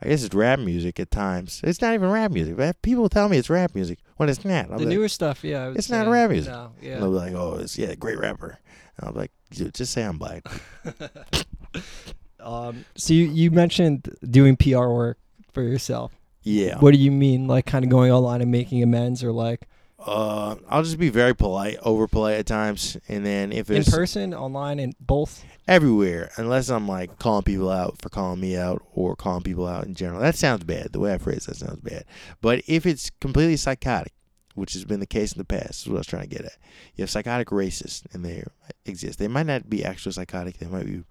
I 0.01 0.09
guess 0.09 0.23
it's 0.23 0.35
rap 0.35 0.61
music 0.61 1.01
at 1.01 1.11
times. 1.11 1.61
It's 1.65 1.81
not 1.81 1.95
even 1.95 2.11
rap 2.11 2.31
music. 2.31 2.57
but 2.57 2.81
People 2.83 3.09
tell 3.09 3.29
me 3.29 3.37
it's 3.39 3.51
rap 3.51 3.75
music 3.75 3.99
when 4.17 4.29
it's 4.29 4.45
not. 4.45 4.71
I'll 4.71 4.79
The 4.79 4.85
be 4.87 4.95
newer 4.95 5.09
stuff, 5.09 5.43
yeah. 5.43 5.73
It's 5.75 5.91
not 5.91 6.05
say. 6.05 6.11
rap 6.11 6.31
music. 6.31 6.53
No, 6.53 6.63
like, 6.77 6.83
yeah. 6.83 6.99
they'll 6.99 7.11
be 7.11 7.17
like, 7.17 7.33
"Oh, 7.33 7.55
it's 7.61 7.77
yeah, 7.77 7.95
great 7.97 8.19
rapper." 8.19 8.59
And 8.99 9.09
I'm 9.09 9.15
like, 9.17 9.33
"Just 9.51 9.93
say 9.93 10.03
I'm 10.03 10.19
black." 10.19 10.45
um, 12.41 12.85
so 12.97 13.15
you, 13.15 13.25
you 13.25 13.51
mentioned 13.51 14.15
doing 14.29 14.57
PR 14.57 14.89
work 14.89 15.19
for 15.53 15.63
yourself. 15.63 16.13
Yeah. 16.43 16.79
What 16.79 16.93
do 16.93 16.99
you 16.99 17.11
mean, 17.11 17.47
like 17.47 17.67
kind 17.67 17.85
of 17.85 17.91
going 17.91 18.11
online 18.11 18.41
and 18.41 18.51
making 18.51 18.83
amends, 18.83 19.23
or 19.23 19.33
like 19.33 19.67
Uh, 19.99 20.57
I'll 20.69 20.83
just 20.83 20.99
be 20.99 21.11
very 21.11 21.35
polite, 21.35 21.77
over 21.83 22.07
polite 22.07 22.39
at 22.39 22.47
times, 22.47 22.97
and 23.09 23.27
then 23.27 23.53
if 23.53 23.71
it's 23.71 23.89
in 23.89 23.93
person, 23.93 24.35
online, 24.35 24.79
and 24.79 24.95
both? 25.01 25.45
everywhere, 25.67 26.31
unless 26.37 26.71
I'm 26.71 26.89
like 26.89 27.19
calling 27.19 27.43
people 27.43 27.71
out 27.71 28.01
for 28.01 28.09
calling 28.09 28.41
me 28.41 28.57
out 28.57 28.83
or 28.95 29.15
calling 29.15 29.43
people 29.43 29.67
out 29.67 29.85
in 29.85 29.95
general. 29.95 30.21
That 30.21 30.37
sounds 30.37 30.65
bad. 30.65 30.93
The 30.93 31.01
way 31.01 31.13
I 31.13 31.19
phrase 31.19 31.45
that 31.47 31.57
sounds 31.57 31.81
bad. 31.81 32.05
But 32.41 32.63
if 32.67 32.87
it's 32.87 33.11
completely 33.21 33.57
psychotic, 33.57 34.15
which 34.59 34.73
has 34.75 34.85
been 34.85 35.01
the 35.01 35.07
case 35.07 35.33
in 35.33 35.39
the 35.39 35.45
past, 35.45 35.83
is 35.83 35.89
what 35.89 35.97
I 35.97 35.99
was 35.99 36.07
trying 36.07 36.29
to 36.29 36.29
get 36.37 36.45
at. 36.45 36.57
You 36.97 37.03
have 37.03 37.11
psychotic 37.11 37.49
racists, 37.49 38.03
and 38.13 38.25
they 38.25 38.45
exist. 38.85 39.19
They 39.19 39.29
might 39.29 39.47
not 39.47 39.71
be 39.71 39.85
actual 39.85 40.13
psychotic. 40.13 40.59
They 40.59 40.67
might 40.67 40.87
be 40.87 41.05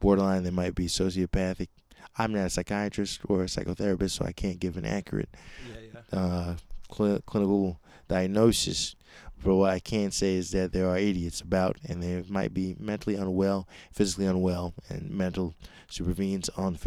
borderline. 0.00 0.42
They 0.42 0.50
might 0.50 0.74
be 0.74 0.86
sociopathic. 0.86 1.68
I'm 2.16 2.32
not 2.32 2.46
a 2.46 2.50
psychiatrist 2.50 3.20
or 3.28 3.42
a 3.42 3.46
psychotherapist, 3.46 4.12
so 4.12 4.24
I 4.24 4.32
can't 4.32 4.60
give 4.60 4.76
an 4.76 4.84
accurate 4.84 5.28
Yeah, 5.68 6.00
yeah. 6.12 6.18
uh, 6.18 6.56
cl- 6.92 7.20
clinical 7.26 7.80
diagnosis. 8.08 8.94
But 9.42 9.56
what 9.56 9.70
I 9.72 9.78
can 9.80 10.10
say 10.10 10.36
is 10.36 10.52
that 10.52 10.72
there 10.72 10.88
are 10.88 10.96
idiots 10.96 11.40
about, 11.40 11.76
and 11.86 12.02
they 12.02 12.22
might 12.28 12.54
be 12.54 12.76
mentally 12.78 13.16
unwell, 13.16 13.68
physically 13.92 14.26
unwell, 14.26 14.74
and 14.88 15.10
mental 15.10 15.54
supervenes 15.88 16.48
on 16.56 16.74
the 16.74 16.78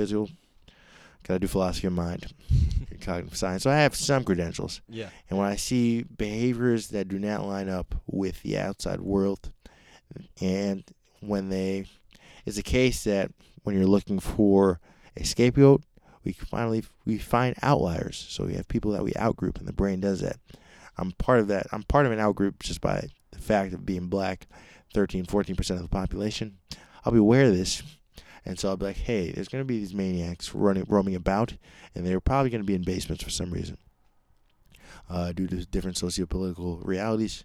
physical. 1.28 1.34
Gotta 1.36 1.40
do 1.40 1.48
philosophy 1.48 1.88
of 1.88 1.94
mind, 1.94 2.34
cognitive 3.02 3.38
science. 3.38 3.63
So 3.63 3.70
I 3.72 3.76
have 3.78 3.96
some 3.96 4.24
credentials, 4.24 4.82
Yeah. 4.90 5.10
and 5.30 5.38
when 5.38 5.48
I 5.48 5.56
see 5.56 6.04
behaviors 6.04 6.88
that 6.90 7.08
do 7.08 7.20
not 7.20 7.46
line 7.46 7.70
up 7.70 7.96
with 8.08 8.42
the 8.44 8.58
outside 8.58 9.02
world, 9.02 9.52
and 10.42 10.84
when 11.20 11.50
they, 11.50 11.86
it's 12.46 12.58
a 12.58 12.63
case 12.63 13.04
that 13.04 13.32
when 13.63 13.76
you're 13.76 13.86
looking 13.88 14.20
for 14.20 14.80
a 15.16 15.24
scapegoat, 15.24 15.84
we 16.24 16.32
finally 16.34 16.84
we 17.06 17.18
find 17.18 17.56
outliers. 17.62 18.26
So 18.30 18.46
we 18.46 18.54
have 18.56 18.68
people 18.68 18.92
that 18.92 19.04
we 19.04 19.12
outgroup, 19.13 19.58
and 19.60 19.68
the 19.68 19.74
brain 19.74 20.00
does 20.00 20.22
that. 20.22 20.38
I'm 20.98 21.12
part 21.13 21.40
of 21.40 21.48
that. 21.50 21.68
I'm 21.72 21.84
part 21.84 22.06
of 22.06 22.12
an 22.12 22.20
outgroup 22.20 22.60
just 22.60 22.82
by 22.82 23.08
the 23.32 23.40
fact 23.40 23.74
of 23.74 23.86
being 23.86 24.08
black, 24.08 24.48
13, 24.94 25.26
14 25.26 25.56
percent 25.56 25.80
of 25.80 25.84
the 25.84 25.90
population. 25.90 26.58
I'll 27.06 27.13
be 27.13 27.20
aware 27.20 27.46
of 27.46 27.56
this, 27.56 27.82
and 28.48 28.58
so 28.58 28.70
I'll 28.70 28.78
be 28.78 28.86
like, 28.86 28.96
hey, 28.96 29.32
there's 29.32 29.50
gonna 29.50 29.66
be 29.66 29.78
these 29.78 29.94
maniacs 29.94 30.56
running, 30.56 30.86
roaming 30.88 31.16
about, 31.16 31.54
and 31.94 32.06
they're 32.06 32.22
probably 32.22 32.50
gonna 32.50 32.64
be 32.64 32.76
in 32.76 32.82
basements 32.82 33.22
for 33.22 33.30
some 33.30 33.52
reason, 33.52 33.78
uh, 35.10 35.34
due 35.34 35.48
to 35.48 35.66
different 35.66 35.98
socio-political 35.98 36.78
realities. 36.78 37.44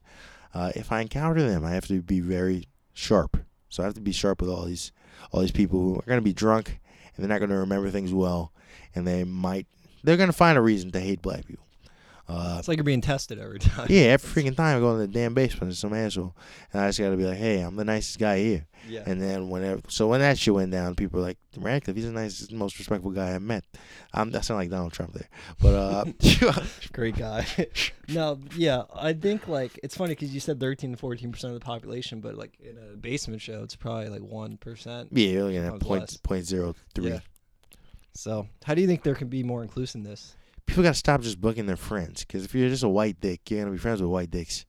Uh, 0.54 0.70
if 0.76 0.92
I 0.92 1.00
encounter 1.00 1.42
them, 1.42 1.64
I 1.64 1.72
have 1.72 1.88
to 1.88 2.00
be 2.02 2.20
very 2.20 2.68
sharp. 2.92 3.36
So 3.68 3.82
I 3.82 3.86
have 3.86 3.94
to 3.94 4.00
be 4.00 4.12
sharp 4.12 4.40
with 4.40 4.50
all 4.50 4.64
these, 4.64 4.92
all 5.32 5.40
these 5.40 5.50
people 5.50 5.80
who 5.80 5.96
are 5.96 6.04
gonna 6.06 6.20
be 6.20 6.32
drunk, 6.32 6.78
and 7.16 7.24
they're 7.24 7.28
not 7.28 7.40
gonna 7.40 7.58
remember 7.58 7.90
things 7.90 8.14
well, 8.14 8.52
and 8.94 9.04
they 9.04 9.24
might, 9.24 9.66
they're 10.04 10.16
gonna 10.16 10.32
find 10.32 10.56
a 10.56 10.62
reason 10.62 10.92
to 10.92 11.00
hate 11.00 11.20
black 11.20 11.46
people. 11.46 11.66
Uh, 12.28 12.56
It's 12.58 12.68
like 12.68 12.76
you're 12.76 12.84
being 12.84 13.00
tested 13.00 13.38
every 13.38 13.58
time. 13.60 13.88
yeah, 13.90 14.02
every 14.16 14.42
freaking 14.42 14.56
time 14.56 14.76
I 14.76 14.80
go 14.80 14.92
in 14.92 14.98
the 15.00 15.08
damn 15.08 15.34
basement, 15.34 15.74
some 15.76 15.92
asshole, 15.92 16.34
and 16.72 16.82
I 16.82 16.88
just 16.88 16.98
gotta 17.00 17.16
be 17.16 17.24
like, 17.24 17.36
"Hey, 17.36 17.60
I'm 17.60 17.76
the 17.76 17.84
nicest 17.84 18.18
guy 18.18 18.38
here." 18.38 18.66
Yeah. 18.88 19.02
And 19.06 19.20
then 19.20 19.48
whenever, 19.48 19.80
so 19.88 20.08
when 20.08 20.20
that 20.20 20.38
shit 20.38 20.54
went 20.54 20.70
down, 20.72 20.94
people 20.94 21.18
were 21.20 21.26
like, 21.26 21.38
"Radcliffe, 21.56 21.96
he's 21.96 22.06
the 22.06 22.12
nicest, 22.12 22.52
most 22.52 22.78
respectful 22.78 23.10
guy 23.10 23.34
I 23.34 23.38
met." 23.38 23.64
Um, 24.14 24.30
that 24.30 24.44
sounded 24.44 24.62
like 24.62 24.70
Donald 24.70 24.92
Trump 24.92 25.12
there, 25.14 25.28
but 25.60 25.74
uh, 25.74 26.04
Great 26.92 27.16
guy. 27.16 27.44
no, 28.08 28.38
yeah, 28.56 28.82
I 28.94 29.12
think 29.14 29.48
like 29.48 29.78
it's 29.82 29.96
funny 29.96 30.12
because 30.14 30.32
you 30.32 30.40
said 30.40 30.58
13 30.60 30.92
to 30.92 30.96
14 30.96 31.32
percent 31.32 31.54
of 31.54 31.60
the 31.60 31.64
population, 31.64 32.20
but 32.20 32.36
like 32.36 32.58
in 32.60 32.76
a 32.78 32.96
basement 32.96 33.42
show, 33.42 33.62
it's 33.62 33.76
probably 33.76 34.08
like 34.08 34.22
one 34.22 34.56
percent. 34.56 35.08
yeah, 35.12 35.26
you're 35.28 35.44
looking 35.44 35.64
at 35.64 35.80
point 35.80 36.18
point 36.22 36.44
zero 36.46 36.74
three. 36.94 37.10
Yeah. 37.10 37.20
So, 38.14 38.46
how 38.64 38.74
do 38.74 38.80
you 38.80 38.86
think 38.86 39.02
there 39.02 39.14
can 39.14 39.28
be 39.28 39.42
more 39.42 39.62
inclusiveness? 39.62 40.34
People 40.66 40.82
gotta 40.84 40.94
stop 40.94 41.20
just 41.22 41.40
booking 41.40 41.66
their 41.66 41.76
friends, 41.76 42.24
because 42.24 42.44
if 42.44 42.54
you're 42.54 42.68
just 42.68 42.82
a 42.82 42.88
white 42.88 43.20
dick, 43.20 43.50
you're 43.50 43.60
gonna 43.60 43.72
be 43.72 43.78
friends 43.78 44.00
with 44.00 44.10
white 44.10 44.30
dicks. 44.30 44.64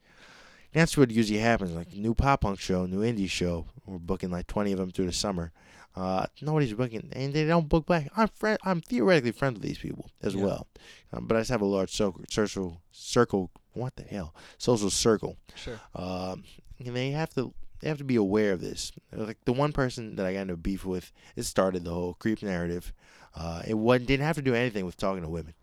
That's 0.73 0.97
what 0.97 1.11
usually 1.11 1.39
happens. 1.39 1.71
Like 1.71 1.93
new 1.93 2.13
pop 2.15 2.41
punk 2.41 2.59
show, 2.59 2.85
new 2.85 3.01
indie 3.01 3.29
show, 3.29 3.67
we're 3.85 3.99
booking 3.99 4.31
like 4.31 4.47
20 4.47 4.71
of 4.71 4.79
them 4.79 4.89
through 4.91 5.05
the 5.05 5.13
summer. 5.13 5.51
Uh, 5.95 6.25
nobody's 6.41 6.73
booking, 6.73 7.09
and 7.13 7.31
they 7.33 7.45
don't 7.45 7.69
book 7.69 7.85
black. 7.85 8.09
I'm 8.17 8.27
friend. 8.29 8.57
I'm 8.63 8.81
theoretically 8.81 9.31
friends 9.31 9.53
with 9.53 9.61
these 9.61 9.77
people 9.77 10.09
as 10.23 10.33
Yeah. 10.33 10.43
well, 10.45 10.67
um, 11.13 11.27
but 11.27 11.37
I 11.37 11.41
just 11.41 11.51
have 11.51 11.61
a 11.61 11.65
large 11.65 11.91
circle, 11.91 12.23
circle, 12.29 12.81
circle. 12.91 13.51
What 13.73 13.95
the 13.95 14.03
hell? 14.03 14.33
Social 14.57 14.89
circle. 14.89 15.37
Sure. 15.55 15.79
Um, 15.95 16.43
and 16.83 16.95
they 16.95 17.11
have 17.11 17.29
to 17.35 17.53
they 17.79 17.89
have 17.89 17.99
to 17.99 18.03
be 18.03 18.15
aware 18.15 18.53
of 18.53 18.61
this. 18.61 18.91
Like 19.11 19.37
the 19.45 19.53
one 19.53 19.71
person 19.73 20.15
that 20.15 20.25
I 20.25 20.33
got 20.33 20.39
into 20.41 20.57
beef 20.57 20.83
with, 20.85 21.11
it 21.35 21.43
started 21.43 21.83
the 21.83 21.91
whole 21.91 22.15
creep 22.15 22.41
narrative. 22.41 22.91
Uh, 23.35 23.61
it 23.67 23.75
wasn't 23.75 24.07
didn't 24.07 24.25
have 24.25 24.35
to 24.37 24.41
do 24.41 24.55
anything 24.55 24.85
with 24.87 24.97
talking 24.97 25.21
to 25.21 25.29
women. 25.29 25.53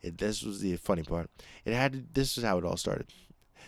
It, 0.00 0.18
this 0.18 0.42
was 0.42 0.60
the 0.60 0.76
funny 0.76 1.02
part. 1.02 1.30
It 1.64 1.74
had 1.74 2.14
this 2.14 2.38
is 2.38 2.44
how 2.44 2.58
it 2.58 2.64
all 2.64 2.76
started. 2.76 3.08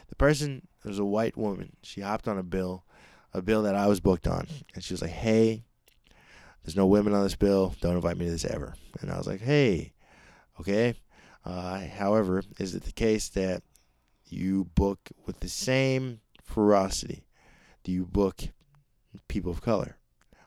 The 0.08 0.14
person 0.14 0.66
was 0.84 0.98
a 0.98 1.04
white 1.04 1.36
woman. 1.36 1.76
She 1.82 2.00
hopped 2.00 2.28
on 2.28 2.38
a 2.38 2.42
bill, 2.42 2.84
a 3.32 3.42
bill 3.42 3.62
that 3.62 3.74
I 3.74 3.86
was 3.86 4.00
booked 4.00 4.26
on, 4.26 4.46
and 4.74 4.82
she 4.82 4.94
was 4.94 5.02
like, 5.02 5.10
"Hey, 5.10 5.64
there's 6.62 6.76
no 6.76 6.86
women 6.86 7.14
on 7.14 7.22
this 7.22 7.36
bill. 7.36 7.74
Don't 7.80 7.96
invite 7.96 8.16
me 8.16 8.26
to 8.26 8.30
this 8.30 8.44
ever." 8.44 8.74
And 9.00 9.10
I 9.10 9.18
was 9.18 9.26
like, 9.26 9.40
"Hey, 9.40 9.92
okay. 10.60 10.94
Uh, 11.44 11.80
however, 11.86 12.42
is 12.58 12.74
it 12.74 12.84
the 12.84 12.92
case 12.92 13.28
that 13.30 13.62
you 14.26 14.64
book 14.74 15.10
with 15.26 15.40
the 15.40 15.48
same 15.48 16.20
ferocity? 16.42 17.24
Do 17.82 17.92
you 17.92 18.04
book 18.04 18.42
people 19.26 19.50
of 19.50 19.62
color, 19.62 19.96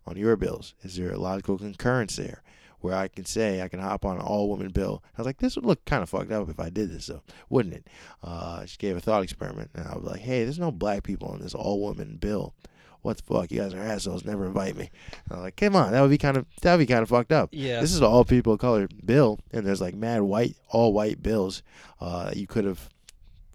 on 0.05 0.17
your 0.17 0.35
bills? 0.35 0.75
Is 0.81 0.95
there 0.97 1.11
a 1.11 1.17
logical 1.17 1.57
concurrence 1.57 2.15
there? 2.15 2.43
Where 2.83 2.95
I 2.95 3.07
can 3.07 3.23
say 3.23 3.61
I 3.61 3.69
can 3.69 3.79
hop 3.79 4.03
on 4.03 4.17
an 4.17 4.23
all 4.23 4.49
woman 4.49 4.67
bill. 4.67 5.01
I 5.17 5.21
was 5.21 5.25
like, 5.25 5.37
this 5.37 5.55
would 5.55 5.65
look 5.65 5.85
kind 5.85 6.03
of 6.03 6.09
fucked 6.09 6.33
up 6.33 6.49
if 6.49 6.59
I 6.59 6.69
did 6.69 6.91
this, 6.91 7.05
though, 7.05 7.21
wouldn't 7.49 7.75
it? 7.75 7.87
Uh, 8.21 8.65
she 8.65 8.75
gave 8.75 8.97
a 8.97 8.99
thought 8.99 9.23
experiment, 9.23 9.71
and 9.73 9.87
I 9.87 9.95
was 9.95 10.03
like, 10.03 10.19
hey, 10.19 10.43
there's 10.43 10.59
no 10.59 10.69
black 10.69 11.03
people 11.03 11.29
on 11.29 11.39
this 11.39 11.55
all 11.55 11.79
woman 11.79 12.17
bill. 12.17 12.53
What 13.01 13.15
the 13.15 13.23
fuck? 13.23 13.51
You 13.51 13.61
guys 13.61 13.73
are 13.73 13.79
assholes. 13.79 14.25
Never 14.25 14.45
invite 14.45 14.75
me. 14.75 14.91
I 15.31 15.35
was 15.35 15.43
like, 15.43 15.55
come 15.55 15.77
on, 15.77 15.93
that 15.93 16.01
would 16.01 16.09
be 16.09 16.17
kind 16.17 16.35
of 16.35 16.45
that 16.61 16.73
would 16.73 16.79
be 16.79 16.93
kind 16.93 17.03
of 17.03 17.07
fucked 17.09 17.31
up. 17.31 17.49
Yeah. 17.53 17.79
This 17.79 17.93
is 17.93 17.99
an 17.99 18.05
all 18.05 18.25
people 18.25 18.51
of 18.51 18.59
color 18.59 18.89
bill, 19.05 19.39
and 19.53 19.65
there's 19.65 19.81
like 19.81 19.95
mad 19.95 20.21
white, 20.23 20.57
all 20.67 20.91
white 20.91 21.23
bills. 21.23 21.63
Uh, 22.01 22.31
you 22.35 22.47
could 22.47 22.65
have 22.65 22.89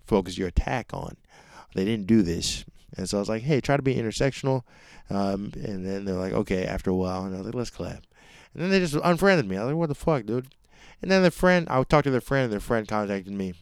focused 0.07 0.39
your 0.39 0.49
attack 0.49 0.95
on. 0.95 1.19
They 1.75 1.85
didn't 1.85 2.07
do 2.07 2.23
this, 2.23 2.65
and 2.97 3.07
so 3.07 3.19
I 3.19 3.21
was 3.21 3.29
like, 3.29 3.43
hey, 3.43 3.61
try 3.61 3.77
to 3.77 3.83
be 3.83 3.95
intersectional. 3.95 4.63
Um, 5.11 5.53
and 5.55 5.87
then 5.87 6.07
they're 6.07 6.15
like, 6.15 6.33
okay, 6.33 6.65
after 6.65 6.91
a 6.91 6.95
while, 6.95 7.25
and 7.25 7.35
I 7.35 7.39
was 7.39 7.47
like, 7.47 7.55
let's 7.55 7.71
clap. 7.71 8.05
And 8.55 8.63
then 8.63 8.71
they 8.71 8.81
just 8.81 8.95
unfriended 9.03 9.47
me. 9.49 9.57
I 9.57 9.61
was 9.65 9.69
like, 9.73 9.77
what 9.79 9.89
the 9.89 9.95
fuck, 9.95 10.27
dude? 10.27 10.49
And 11.03 11.11
then 11.11 11.23
their 11.23 11.31
friend, 11.31 11.67
I 11.71 11.83
talked 11.85 12.05
to 12.05 12.11
their 12.11 12.21
friend, 12.21 12.45
and 12.45 12.53
their 12.53 12.61
friend 12.61 12.87
contacted 12.89 13.33
me. 13.33 13.55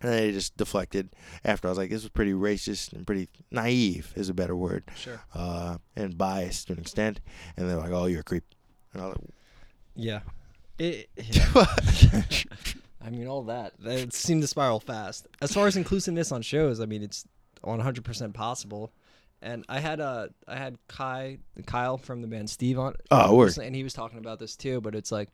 And 0.00 0.12
they 0.12 0.32
just 0.32 0.56
deflected 0.56 1.10
after. 1.44 1.68
I 1.68 1.70
was 1.70 1.78
like, 1.78 1.90
this 1.90 2.02
was 2.02 2.10
pretty 2.10 2.32
racist 2.32 2.92
and 2.92 3.06
pretty 3.06 3.28
naive, 3.50 4.12
is 4.16 4.28
a 4.28 4.34
better 4.34 4.56
word, 4.56 4.84
Sure. 4.96 5.22
uh, 5.34 5.78
and 5.96 6.18
biased 6.18 6.66
to 6.66 6.72
an 6.74 6.80
extent. 6.80 7.20
And 7.56 7.70
they're 7.70 7.76
like, 7.78 7.92
oh, 7.92 8.06
you're 8.06 8.20
a 8.20 8.24
creep. 8.24 8.44
And 8.92 9.02
I 9.02 9.06
was 9.06 9.18
Yeah. 9.94 10.20
It, 10.78 11.08
yeah. 11.16 11.52
I 13.04 13.10
mean, 13.10 13.26
all 13.28 13.42
that. 13.44 13.74
It 13.84 14.12
seemed 14.12 14.42
to 14.42 14.48
spiral 14.48 14.80
fast. 14.80 15.26
As 15.40 15.52
far 15.52 15.66
as 15.68 15.76
inclusiveness 15.76 16.32
on 16.32 16.42
shows, 16.42 16.80
I 16.80 16.86
mean, 16.86 17.02
it's 17.02 17.24
100% 17.64 18.34
possible. 18.34 18.92
And 19.42 19.64
I 19.68 19.80
had 19.80 20.00
uh, 20.00 20.28
I 20.46 20.56
had 20.56 20.78
Kai, 20.88 21.38
Kyle 21.66 21.98
from 21.98 22.22
the 22.22 22.28
band 22.28 22.48
Steve 22.48 22.78
on, 22.78 22.94
Oh, 23.10 23.34
word. 23.36 23.58
and 23.58 23.74
he 23.74 23.82
was 23.82 23.92
talking 23.92 24.18
about 24.18 24.38
this 24.38 24.54
too. 24.56 24.80
But 24.80 24.94
it's 24.94 25.10
like, 25.10 25.28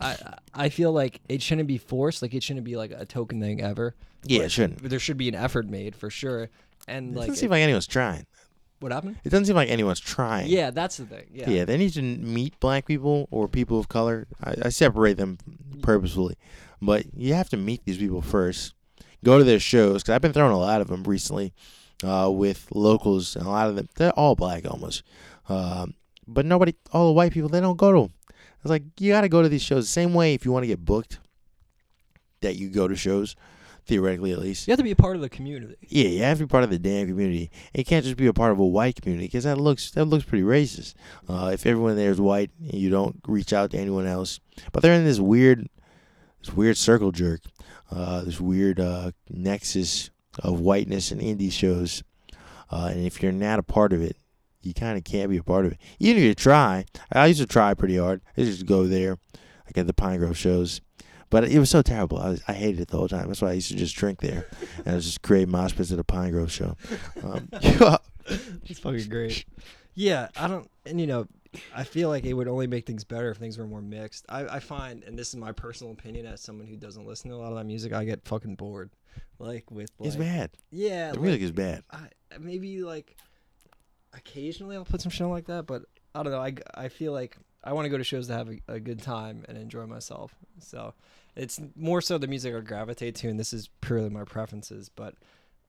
I 0.00 0.16
I 0.54 0.68
feel 0.68 0.92
like 0.92 1.20
it 1.28 1.42
shouldn't 1.42 1.66
be 1.68 1.78
forced. 1.78 2.22
Like 2.22 2.34
it 2.34 2.42
shouldn't 2.42 2.64
be 2.64 2.76
like 2.76 2.92
a 2.92 3.04
token 3.04 3.40
thing 3.40 3.60
ever. 3.60 3.94
yeah, 4.24 4.42
it 4.42 4.52
shouldn't. 4.52 4.80
But 4.80 4.90
there 4.90 5.00
should 5.00 5.16
be 5.16 5.28
an 5.28 5.34
effort 5.34 5.68
made 5.68 5.96
for 5.96 6.08
sure. 6.08 6.50
And 6.86 7.14
It 7.14 7.18
like, 7.18 7.26
doesn't 7.28 7.40
seem 7.40 7.50
like 7.50 7.62
anyone's 7.62 7.86
trying. 7.88 8.26
what 8.80 8.92
happened? 8.92 9.16
It 9.24 9.28
doesn't 9.30 9.46
seem 9.46 9.56
like 9.56 9.68
anyone's 9.68 10.00
trying. 10.00 10.48
Yeah, 10.48 10.70
that's 10.70 10.96
the 10.96 11.04
thing. 11.06 11.26
Yeah. 11.32 11.50
Yeah, 11.50 11.64
they 11.64 11.76
need 11.76 11.92
to 11.94 12.02
meet 12.02 12.58
black 12.60 12.86
people 12.86 13.26
or 13.32 13.48
people 13.48 13.78
of 13.80 13.88
color. 13.88 14.26
I, 14.42 14.54
I 14.66 14.68
separate 14.70 15.16
them 15.16 15.36
purposefully, 15.82 16.36
but 16.80 17.06
you 17.14 17.34
have 17.34 17.48
to 17.50 17.56
meet 17.56 17.84
these 17.84 17.98
people 17.98 18.22
first. 18.22 18.74
Go 19.24 19.36
to 19.36 19.42
their 19.44 19.58
shows 19.58 20.02
because 20.02 20.14
I've 20.14 20.22
been 20.22 20.32
throwing 20.32 20.52
a 20.52 20.58
lot 20.58 20.80
of 20.80 20.86
them 20.86 21.02
recently 21.02 21.52
uh, 22.04 22.30
with 22.30 22.68
locals, 22.72 23.36
and 23.36 23.46
a 23.46 23.50
lot 23.50 23.68
of 23.68 23.76
them 23.76 23.88
they're 23.96 24.12
all 24.12 24.34
black 24.34 24.64
almost. 24.70 25.02
Um, 25.48 25.94
but 26.26 26.44
nobody, 26.44 26.74
all 26.92 27.06
the 27.06 27.12
white 27.12 27.32
people, 27.32 27.48
they 27.48 27.60
don't 27.60 27.76
go 27.76 27.92
to 27.92 28.00
them. 28.02 28.12
It's 28.60 28.70
like 28.70 28.82
you 28.98 29.12
got 29.12 29.22
to 29.22 29.28
go 29.28 29.42
to 29.42 29.48
these 29.48 29.62
shows 29.62 29.84
the 29.84 29.90
same 29.90 30.14
way 30.14 30.34
if 30.34 30.44
you 30.44 30.52
want 30.52 30.64
to 30.64 30.68
get 30.68 30.84
booked. 30.84 31.18
That 32.40 32.56
you 32.56 32.68
go 32.68 32.86
to 32.86 32.94
shows, 32.94 33.34
theoretically 33.86 34.30
at 34.30 34.38
least. 34.38 34.68
You 34.68 34.72
have 34.72 34.78
to 34.78 34.84
be 34.84 34.92
a 34.92 34.96
part 34.96 35.16
of 35.16 35.22
the 35.22 35.28
community. 35.28 35.74
Yeah, 35.88 36.08
you 36.08 36.22
have 36.22 36.38
to 36.38 36.44
be 36.44 36.48
part 36.48 36.62
of 36.62 36.70
the 36.70 36.78
damn 36.78 37.08
community. 37.08 37.50
It 37.74 37.84
can't 37.84 38.04
just 38.04 38.16
be 38.16 38.26
a 38.28 38.32
part 38.32 38.52
of 38.52 38.60
a 38.60 38.66
white 38.66 39.00
community 39.00 39.26
because 39.26 39.44
that 39.44 39.58
looks 39.58 39.90
that 39.92 40.04
looks 40.04 40.24
pretty 40.24 40.44
racist. 40.44 40.94
Uh, 41.28 41.50
if 41.52 41.66
everyone 41.66 41.96
there 41.96 42.10
is 42.10 42.20
white 42.20 42.50
and 42.60 42.74
you 42.74 42.90
don't 42.90 43.16
reach 43.26 43.52
out 43.52 43.72
to 43.72 43.78
anyone 43.78 44.06
else, 44.06 44.38
but 44.70 44.82
they're 44.82 44.92
in 44.92 45.04
this 45.04 45.18
weird, 45.18 45.68
this 46.40 46.54
weird 46.54 46.76
circle 46.76 47.10
jerk, 47.10 47.40
uh, 47.90 48.22
this 48.22 48.40
weird 48.40 48.78
uh, 48.78 49.10
nexus 49.30 50.10
of 50.38 50.60
whiteness 50.60 51.10
and 51.10 51.20
indie 51.20 51.52
shows, 51.52 52.02
uh, 52.70 52.88
and 52.92 53.04
if 53.04 53.22
you're 53.22 53.32
not 53.32 53.58
a 53.58 53.62
part 53.62 53.92
of 53.92 54.02
it, 54.02 54.16
you 54.62 54.74
kind 54.74 54.98
of 54.98 55.04
can't 55.04 55.30
be 55.30 55.36
a 55.36 55.42
part 55.42 55.64
of 55.66 55.72
it. 55.72 55.78
Even 55.98 56.22
if 56.22 56.24
you 56.24 56.34
try, 56.34 56.84
I 57.12 57.26
used 57.26 57.40
to 57.40 57.46
try 57.46 57.74
pretty 57.74 57.96
hard. 57.96 58.20
I 58.36 58.42
used 58.42 58.60
to 58.60 58.66
go 58.66 58.86
there, 58.86 59.18
like 59.66 59.76
at 59.78 59.86
the 59.86 59.94
Pinegrove 59.94 60.36
shows. 60.36 60.80
But 61.30 61.44
it 61.44 61.58
was 61.58 61.68
so 61.68 61.82
terrible. 61.82 62.18
I, 62.18 62.30
was, 62.30 62.42
I 62.48 62.54
hated 62.54 62.80
it 62.80 62.88
the 62.88 62.96
whole 62.96 63.08
time. 63.08 63.28
That's 63.28 63.42
why 63.42 63.50
I 63.50 63.52
used 63.52 63.68
to 63.68 63.76
just 63.76 63.94
drink 63.96 64.20
there. 64.20 64.46
And 64.78 64.88
I 64.88 64.94
was 64.94 65.04
just 65.04 65.22
create 65.22 65.48
mosh 65.48 65.74
pits 65.74 65.92
at 65.92 65.98
a 65.98 66.04
Pinegrove 66.04 66.50
show. 66.50 66.76
Um, 67.22 67.48
It's 68.66 68.80
fucking 68.80 69.08
great. 69.08 69.44
Yeah, 69.94 70.28
I 70.36 70.48
don't, 70.48 70.70
and 70.86 71.00
you 71.00 71.06
know, 71.06 71.26
I 71.74 71.84
feel 71.84 72.08
like 72.08 72.24
it 72.24 72.34
would 72.34 72.48
only 72.48 72.66
make 72.66 72.86
things 72.86 73.04
better 73.04 73.30
if 73.30 73.38
things 73.38 73.58
were 73.58 73.66
more 73.66 73.80
mixed. 73.80 74.26
I, 74.28 74.44
I 74.46 74.60
find, 74.60 75.02
and 75.04 75.18
this 75.18 75.28
is 75.28 75.36
my 75.36 75.52
personal 75.52 75.92
opinion 75.92 76.26
as 76.26 76.40
someone 76.40 76.66
who 76.66 76.76
doesn't 76.76 77.06
listen 77.06 77.30
to 77.30 77.36
a 77.36 77.38
lot 77.38 77.50
of 77.50 77.56
that 77.56 77.64
music, 77.64 77.92
I 77.92 78.04
get 78.04 78.26
fucking 78.26 78.56
bored. 78.56 78.90
Like 79.38 79.70
with, 79.70 79.90
like, 79.98 80.06
it's 80.08 80.16
bad. 80.16 80.50
yeah, 80.70 81.08
The 81.12 81.14
like, 81.14 81.22
music 81.22 81.42
is 81.42 81.52
bad. 81.52 81.82
I, 81.90 82.08
maybe 82.40 82.82
like 82.82 83.16
occasionally 84.14 84.76
I'll 84.76 84.84
put 84.84 85.00
some 85.00 85.10
shit 85.10 85.22
on 85.24 85.30
like 85.30 85.46
that, 85.46 85.66
but 85.66 85.82
I 86.14 86.22
don't 86.22 86.32
know. 86.32 86.40
I, 86.40 86.54
I 86.74 86.88
feel 86.88 87.12
like 87.12 87.36
I 87.62 87.72
want 87.72 87.84
to 87.86 87.88
go 87.90 87.98
to 87.98 88.04
shows 88.04 88.26
to 88.28 88.32
have 88.34 88.48
a, 88.48 88.58
a 88.74 88.80
good 88.80 89.00
time 89.02 89.44
and 89.48 89.56
enjoy 89.58 89.86
myself. 89.86 90.34
So 90.60 90.94
it's 91.36 91.60
more 91.76 92.00
so 92.00 92.18
the 92.18 92.26
music 92.26 92.54
I 92.54 92.60
gravitate 92.60 93.14
to, 93.16 93.28
and 93.28 93.38
this 93.38 93.52
is 93.52 93.68
purely 93.80 94.08
my 94.10 94.24
preferences. 94.24 94.88
But 94.88 95.14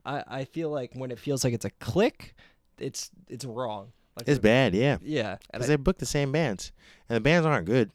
I, 0.06 0.24
I 0.28 0.44
feel 0.46 0.70
like 0.70 0.92
when 0.94 1.12
it 1.12 1.20
feels 1.20 1.44
like 1.44 1.54
it's 1.54 1.66
a 1.66 1.70
click, 1.72 2.36
it's 2.80 3.12
it's 3.28 3.46
wrong. 3.46 3.92
Like 4.16 4.28
It's 4.28 4.38
the- 4.38 4.44
bad, 4.44 4.74
yeah. 4.74 4.98
Yeah, 5.02 5.38
Because 5.52 5.68
they 5.68 5.76
book 5.76 5.98
the 6.00 6.06
same 6.06 6.32
bands. 6.32 6.72
And 7.08 7.16
the 7.16 7.22
bands 7.22 7.46
aren't 7.46 7.66
good, 7.66 7.92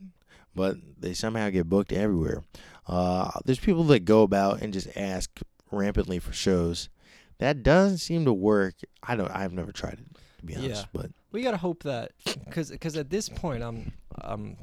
but 0.54 0.76
they 0.98 1.14
somehow 1.14 1.50
get 1.50 1.68
booked 1.68 1.92
everywhere. 1.92 2.42
Uh, 2.86 3.30
there's 3.44 3.58
people 3.58 3.84
that 3.84 4.00
go 4.04 4.22
about 4.22 4.60
and 4.62 4.72
just 4.72 4.88
ask 4.96 5.30
rampantly 5.70 6.18
for 6.18 6.32
shows. 6.32 6.88
That 7.38 7.62
doesn't 7.62 7.98
seem 7.98 8.24
to 8.26 8.32
work. 8.32 8.74
I 9.02 9.16
don't. 9.16 9.30
I've 9.30 9.52
never 9.52 9.72
tried 9.72 9.94
it 9.94 10.16
to 10.38 10.44
be 10.46 10.54
honest, 10.56 10.82
Yeah. 10.82 10.86
but 10.92 11.10
we 11.32 11.42
gotta 11.42 11.56
hope 11.56 11.82
that 11.82 12.12
because 12.44 12.70
because 12.70 12.96
at 12.96 13.10
this 13.10 13.28
point 13.28 13.62
I'm 13.62 13.92
I'm 14.20 14.56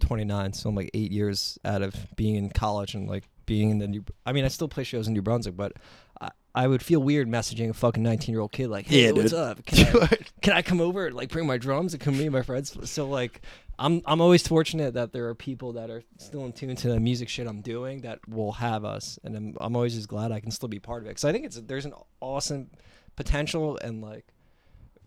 29, 0.00 0.52
so 0.52 0.68
I'm 0.68 0.74
like 0.74 0.90
eight 0.94 1.10
years 1.12 1.58
out 1.64 1.82
of 1.82 1.94
being 2.16 2.34
in 2.36 2.50
college 2.50 2.94
and 2.94 3.08
like 3.08 3.24
being 3.46 3.70
in 3.70 3.78
the 3.78 3.88
new. 3.88 4.04
I 4.26 4.32
mean, 4.32 4.44
I 4.44 4.48
still 4.48 4.68
play 4.68 4.84
shows 4.84 5.06
in 5.08 5.14
New 5.14 5.22
Brunswick, 5.22 5.56
but 5.56 5.72
I, 6.20 6.30
I 6.54 6.66
would 6.68 6.82
feel 6.82 7.00
weird 7.02 7.28
messaging 7.28 7.70
a 7.70 7.72
fucking 7.72 8.02
19 8.02 8.32
year 8.32 8.40
old 8.40 8.52
kid 8.52 8.68
like, 8.68 8.86
"Hey, 8.86 9.06
Yeah, 9.06 9.10
what's 9.12 9.30
dude. 9.30 9.40
up? 9.40 9.64
Can 9.66 9.96
I, 10.02 10.06
can 10.42 10.52
I 10.52 10.62
come 10.62 10.80
over 10.80 11.06
and 11.06 11.16
like 11.16 11.30
bring 11.30 11.46
my 11.46 11.56
drums 11.58 11.94
and 11.94 12.02
come 12.02 12.16
meet 12.18 12.28
my 12.30 12.42
friends?" 12.42 12.76
So 12.90 13.08
like, 13.08 13.40
I'm 13.78 14.02
I'm 14.04 14.20
always 14.20 14.46
fortunate 14.46 14.94
that 14.94 15.12
there 15.12 15.28
are 15.28 15.34
people 15.34 15.72
that 15.74 15.90
are 15.90 16.02
still 16.18 16.44
in 16.44 16.52
tune 16.52 16.76
to 16.76 16.88
the 16.88 17.00
music 17.00 17.28
shit 17.28 17.46
I'm 17.46 17.62
doing 17.62 18.02
that 18.02 18.26
will 18.28 18.52
have 18.52 18.84
us, 18.84 19.18
and 19.24 19.36
I'm 19.36 19.56
I'm 19.60 19.74
always 19.76 19.94
just 19.94 20.08
glad 20.08 20.30
I 20.32 20.40
can 20.40 20.50
still 20.50 20.68
be 20.68 20.78
part 20.78 21.02
of 21.02 21.06
it 21.06 21.10
because 21.10 21.24
I 21.24 21.32
think 21.32 21.46
it's 21.46 21.56
there's 21.60 21.84
an 21.86 21.94
awesome 22.20 22.70
potential 23.16 23.78
and 23.78 24.00
like 24.02 24.26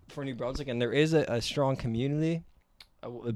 for 0.09 0.23
New 0.25 0.35
Brunswick, 0.35 0.67
and 0.67 0.81
there 0.81 0.91
is 0.91 1.13
a, 1.13 1.21
a 1.27 1.41
strong 1.41 1.75
community. 1.75 2.43
Uh, 3.03 3.11
It 3.27 3.35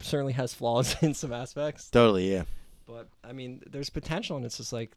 certainly 0.00 0.32
has 0.34 0.54
flaws 0.54 0.96
in 1.02 1.14
some 1.14 1.32
aspects, 1.32 1.90
totally, 1.90 2.30
yeah. 2.32 2.44
but 2.86 3.08
I 3.24 3.32
mean, 3.32 3.62
there's 3.70 3.90
potential, 3.90 4.36
and 4.36 4.46
it's 4.46 4.58
just 4.58 4.72
like 4.72 4.92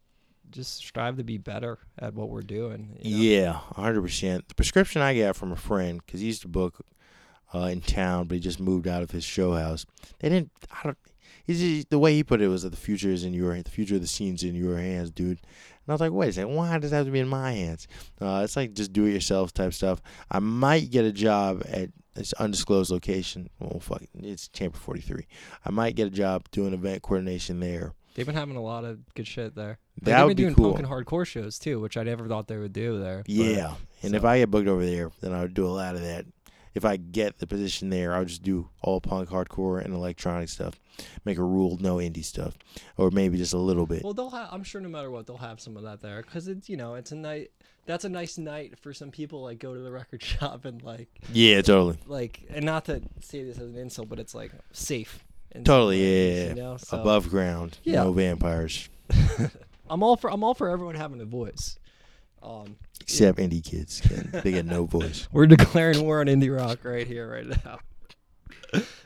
just 0.50 0.78
strive 0.78 1.18
to 1.18 1.24
be 1.24 1.38
better 1.38 1.80
at 2.00 2.14
what 2.14 2.30
we're 2.30 2.42
doing. 2.42 2.98
you 3.02 3.16
know? 3.16 3.24
Yeah, 3.24 3.52
hundred 3.54 4.02
percent. 4.02 4.48
The 4.48 4.56
prescription 4.56 5.02
I 5.02 5.18
got 5.18 5.36
from 5.36 5.52
a 5.52 5.56
friend 5.56 6.02
because 6.06 6.20
he 6.20 6.28
used 6.28 6.42
to 6.42 6.48
book 6.48 6.82
uh, 7.54 7.60
in 7.72 7.82
town, 7.82 8.28
but 8.28 8.36
he 8.36 8.40
just 8.42 8.60
moved 8.60 8.88
out 8.88 9.04
of 9.04 9.12
his 9.12 9.24
show 9.24 9.54
house. 9.54 9.86
They 10.20 10.30
didn't. 10.30 10.52
I 10.72 10.80
don't. 10.84 10.98
He's 11.44 11.86
the 11.86 12.00
way 12.00 12.14
he 12.14 12.24
put 12.24 12.40
it 12.42 12.48
was 12.48 12.64
that 12.64 12.70
the 12.70 12.78
future 12.78 13.10
is 13.10 13.24
in 13.24 13.34
your 13.34 13.60
the 13.62 13.70
future 13.70 13.96
of 13.96 14.02
the 14.02 14.08
scenes 14.08 14.44
in 14.44 14.56
your 14.56 14.78
hands, 14.78 15.10
dude. 15.12 15.40
And 15.40 15.90
I 15.90 15.92
was 15.94 16.02
like, 16.02 16.12
wait 16.12 16.30
a 16.30 16.34
second, 16.34 16.56
why 16.56 16.78
does 16.78 16.92
it 16.94 16.96
have 16.96 17.06
to 17.08 17.12
be 17.12 17.20
in 17.20 17.28
my 17.28 17.52
hands? 17.54 17.88
Uh, 18.22 18.42
it's 18.44 18.56
like 18.56 18.74
just 18.74 18.94
do 18.94 19.06
it 19.06 19.12
yourself 19.14 19.52
type 19.52 19.74
stuff. 19.74 20.02
I 20.30 20.38
might 20.40 20.92
get 20.92 21.04
a 21.04 21.12
job 21.12 21.64
at 21.68 21.90
this 22.14 22.34
undisclosed 22.34 22.92
location. 22.92 23.50
Well, 23.60 23.80
fuck, 23.80 24.04
it, 24.04 24.10
it's 24.24 24.48
Chamber 24.50 24.78
Forty 24.78 25.02
Three. 25.02 25.26
I 25.66 25.72
might 25.72 25.96
get 25.96 26.08
a 26.08 26.12
job 26.12 26.46
doing 26.52 26.74
event 26.74 27.02
coordination 27.02 27.60
there. 27.60 27.94
They've 28.14 28.26
been 28.26 28.36
having 28.36 28.58
a 28.58 28.62
lot 28.62 28.84
of 28.86 29.00
good 29.16 29.26
shit 29.28 29.56
there. 29.56 29.80
Like, 29.98 30.06
That 30.06 30.18
they've 30.18 30.26
would 30.26 30.30
been 30.30 30.36
be 30.38 30.44
doing 30.44 30.56
cool. 30.56 30.74
punk 30.76 30.80
and 30.86 30.88
hardcore 30.88 31.26
shows 31.26 31.58
too, 31.58 31.80
which 31.80 31.98
I 31.98 32.04
never 32.04 32.28
thought 32.28 32.48
they 32.48 32.58
would 32.58 32.74
do 32.74 33.00
there. 33.00 33.20
but- 33.26 33.30
Yeah, 33.30 33.74
and 34.04 34.14
if 34.16 34.24
I 34.24 34.38
get 34.40 34.52
booked 34.52 34.68
over 34.68 34.86
there, 34.86 35.12
then 35.22 35.34
I 35.34 35.42
would 35.42 35.54
do 35.56 35.66
a 35.66 35.70
lot 35.70 35.96
of 35.96 36.02
that. 36.02 36.26
If 36.74 36.86
I 36.86 36.96
get 36.98 37.40
the 37.40 37.48
position 37.48 37.90
there, 37.90 38.14
I'll 38.14 38.24
just 38.26 38.44
do 38.44 38.70
all 38.82 39.02
punk, 39.02 39.30
hardcore, 39.30 39.84
and 39.84 39.94
electronic 39.94 40.48
stuff. 40.50 40.80
Make 41.26 41.38
a 41.38 41.44
rule, 41.44 41.78
no 41.82 41.98
indie 41.98 42.24
stuff, 42.24 42.58
or 42.98 43.12
maybe 43.12 43.38
just 43.38 43.54
a 43.54 43.58
little 43.58 43.86
bit. 43.86 44.04
Well, 44.04 44.14
they'll 44.14 44.30
have. 44.30 44.50
I'm 44.52 44.64
sure 44.64 44.80
no 44.82 44.90
matter 44.90 45.10
what, 45.12 45.26
they'll 45.28 45.38
have 45.38 45.60
some 45.60 45.76
of 45.76 45.84
that 45.84 46.02
there 46.02 46.22
because 46.22 46.48
it's 46.48 46.70
you 46.70 46.78
know 46.78 46.96
it's 46.96 47.12
a 47.12 47.16
night. 47.16 47.52
That's 47.88 48.06
a 48.06 48.10
nice 48.10 48.38
night 48.38 48.78
for 48.80 48.94
some 48.94 49.10
people. 49.12 49.42
Like 49.44 49.60
go 49.60 49.74
to 49.74 49.80
the 49.82 49.92
record 49.92 50.22
shop 50.24 50.66
and 50.66 50.82
like 50.84 51.10
yeah, 51.34 51.62
totally, 51.62 51.98
like 52.06 52.44
and 52.50 52.64
not 52.66 52.86
to 52.86 53.02
say 53.22 53.44
this 53.44 53.58
as 53.58 53.72
an 53.72 53.78
insult, 53.78 54.08
but 54.10 54.20
it's 54.20 54.36
like 54.36 54.52
safe. 54.72 55.26
totally. 55.66 56.00
ways, 56.02 56.44
Yeah, 56.44 56.50
You 56.50 56.56
know? 56.56 56.78
So, 56.78 57.02
above 57.02 57.30
ground, 57.30 57.80
Yeah. 57.84 58.04
no 58.04 58.14
vampires, 58.14 58.88
I'm 59.90 60.04
all 60.04 60.16
for 60.16 60.32
I'm 60.32 60.44
all 60.44 60.54
for 60.54 60.70
everyone 60.70 60.96
having 60.96 61.20
a 61.22 61.26
voice. 61.26 61.78
Um, 62.44 62.76
except 63.00 63.38
indie 63.40 63.64
kids. 63.64 64.02
they 64.44 64.52
get 64.52 64.66
no 64.66 64.86
voice. 64.86 65.28
we're 65.34 65.48
declaring 65.48 66.04
war 66.04 66.22
on 66.22 66.28
indie 66.28 66.56
rock 66.56 66.80
right 66.84 67.06
here, 67.08 67.30
right 67.32 67.48
now. 67.66 67.80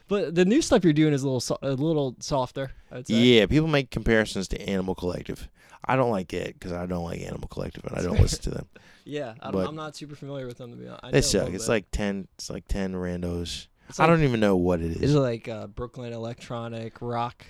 but 0.08 0.36
the 0.36 0.46
new 0.46 0.62
stuff 0.62 0.84
you're 0.84 0.94
doing 0.94 1.14
is 1.14 1.24
a 1.24 1.26
little 1.26 1.40
so- 1.40 1.58
a 1.62 1.72
little 1.72 2.16
softer. 2.20 2.72
Yeah, 3.08 3.46
people 3.48 3.68
make 3.68 3.92
comparisons 3.92 4.48
to 4.50 4.62
Animal 4.62 4.96
Collective. 4.96 5.50
I 5.84 5.96
don't 5.96 6.12
like 6.12 6.34
it 6.34 6.54
because 6.58 6.72
I 6.72 6.86
don't 6.86 7.04
like 7.04 7.22
Animal 7.22 7.48
Collective 7.48 7.84
and 7.86 7.98
I 7.98 8.02
don't 8.02 8.20
listen 8.20 8.42
to 8.44 8.50
them. 8.52 8.68
Yeah, 9.08 9.36
I 9.40 9.50
I'm 9.50 9.76
not 9.76 9.96
super 9.96 10.16
familiar 10.16 10.48
with 10.48 10.58
them 10.58 10.72
to 10.72 10.78
be 10.78 10.88
honest. 10.88 11.04
I 11.04 11.12
They 11.12 11.22
suck. 11.22 11.50
It's 11.50 11.66
bit. 11.66 11.72
like 11.72 11.86
ten. 11.92 12.28
It's 12.40 12.50
like 12.50 12.68
ten 12.68 12.94
randos 12.96 13.68
It's 13.88 14.00
I 14.00 14.08
don't 14.08 14.24
even 14.24 14.40
know 14.40 14.56
what 14.56 14.80
it 14.82 14.94
Is 14.94 15.02
is. 15.12 15.14
it 15.14 15.20
like 15.20 15.48
uh, 15.48 15.68
Brooklyn 15.68 16.12
electronic 16.12 17.00
rock? 17.02 17.46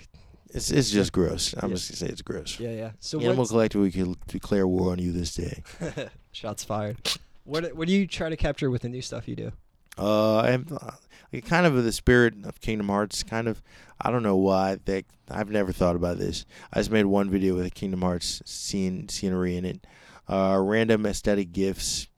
It's 0.50 0.70
it's 0.70 0.90
just 0.90 1.12
gross. 1.12 1.54
I'm 1.58 1.70
Yeah. 1.70 1.76
just 1.76 1.90
gonna 1.90 1.96
say 1.96 2.06
it's 2.06 2.22
gross. 2.22 2.58
Yeah, 2.60 2.70
yeah. 2.70 2.90
So 3.00 3.18
Animal 3.18 3.38
what's 3.38 3.50
Collective, 3.50 3.80
we 3.80 3.90
can 3.90 4.16
declare 4.28 4.66
war 4.66 4.92
on 4.92 4.98
you 4.98 5.12
this 5.12 5.34
day. 5.34 5.62
shots 6.32 6.64
fired? 6.64 6.96
What 7.44 7.74
what 7.74 7.88
do 7.88 7.94
you 7.94 8.06
try 8.06 8.28
to 8.28 8.36
capture 8.36 8.70
with 8.70 8.82
the 8.82 8.88
new 8.88 9.02
stuff 9.02 9.28
you 9.28 9.36
do? 9.36 9.52
Uh, 9.98 10.40
I'm 10.40 10.66
uh, 10.70 10.90
like 11.32 11.46
kind 11.46 11.64
of 11.66 11.82
the 11.82 11.92
spirit 11.92 12.34
of 12.44 12.60
Kingdom 12.60 12.88
Hearts. 12.88 13.22
Kind 13.22 13.48
of, 13.48 13.62
I 14.00 14.10
don't 14.10 14.22
know 14.22 14.36
why. 14.36 14.76
That 14.84 15.04
I've 15.30 15.50
never 15.50 15.72
thought 15.72 15.96
about 15.96 16.18
this. 16.18 16.44
I 16.72 16.80
just 16.80 16.90
made 16.90 17.06
one 17.06 17.30
video 17.30 17.54
with 17.54 17.66
a 17.66 17.70
Kingdom 17.70 18.02
Hearts 18.02 18.42
scene 18.44 19.08
scenery 19.08 19.56
in 19.56 19.64
it. 19.64 19.86
Uh, 20.28 20.58
random 20.62 21.06
aesthetic 21.06 21.52
gifts. 21.52 22.08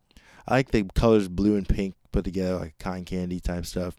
I 0.47 0.55
like 0.55 0.71
the 0.71 0.85
colors 0.95 1.29
blue 1.29 1.57
and 1.57 1.69
pink 1.69 1.95
put 2.11 2.25
together, 2.25 2.57
like 2.57 2.79
cotton 2.79 3.05
candy 3.05 3.39
type 3.39 3.67
stuff. 3.67 3.95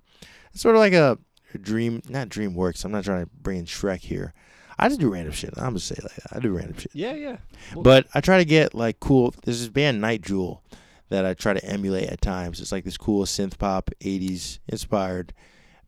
It's 0.52 0.62
sort 0.62 0.76
of 0.76 0.80
like 0.80 0.94
a 0.94 1.18
dream, 1.58 2.02
not 2.10 2.30
DreamWorks. 2.30 2.86
I'm 2.86 2.92
not 2.92 3.04
trying 3.06 3.26
to 3.26 3.30
bring 3.42 3.58
in 3.60 3.66
Shrek 3.66 4.00
here. 4.02 4.34
I 4.78 4.88
just 4.88 5.00
do 5.02 5.12
random 5.12 5.34
shit. 5.34 5.54
I'm 5.58 5.64
gonna 5.66 5.80
say 5.80 5.96
like 6.02 6.16
that. 6.16 6.36
I 6.38 6.40
do 6.40 6.56
random 6.56 6.78
shit. 6.78 6.92
Yeah, 6.94 7.14
yeah. 7.14 7.38
Well- 7.74 7.84
But 7.84 8.08
I 8.14 8.22
try 8.22 8.38
to 8.38 8.46
get 8.46 8.74
like 8.74 9.00
cool. 9.00 9.34
There's 9.44 9.60
this 9.60 9.70
band 9.70 10.00
Nite 10.00 10.22
Jewel 10.22 10.64
that 11.10 11.26
I 11.26 11.34
try 11.34 11.54
to 11.54 11.66
emulate 11.66 12.08
at 12.10 12.22
times. 12.22 12.62
It's 12.62 12.72
like 12.72 12.84
this 12.86 12.98
cool 12.98 13.26
synth 13.26 13.58
pop 13.58 13.90
'80s 14.00 14.60
inspired 14.68 15.34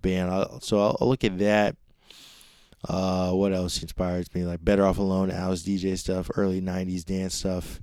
band. 0.01 0.29
I'll, 0.31 0.59
so 0.59 0.79
I'll, 0.81 0.97
I'll 0.99 1.07
look 1.07 1.23
at 1.23 1.37
that. 1.39 1.77
Uh, 2.87 3.31
what 3.31 3.53
else 3.53 3.81
inspires 3.81 4.33
me? 4.33 4.43
Like 4.43 4.63
Better 4.65 4.85
Off 4.85 4.97
Alone, 4.97 5.29
Alice 5.31 5.63
Deejay 5.63 5.97
stuff, 5.97 6.29
early 6.35 6.61
'90s 6.61 7.05
dance 7.05 7.35
stuff. 7.35 7.79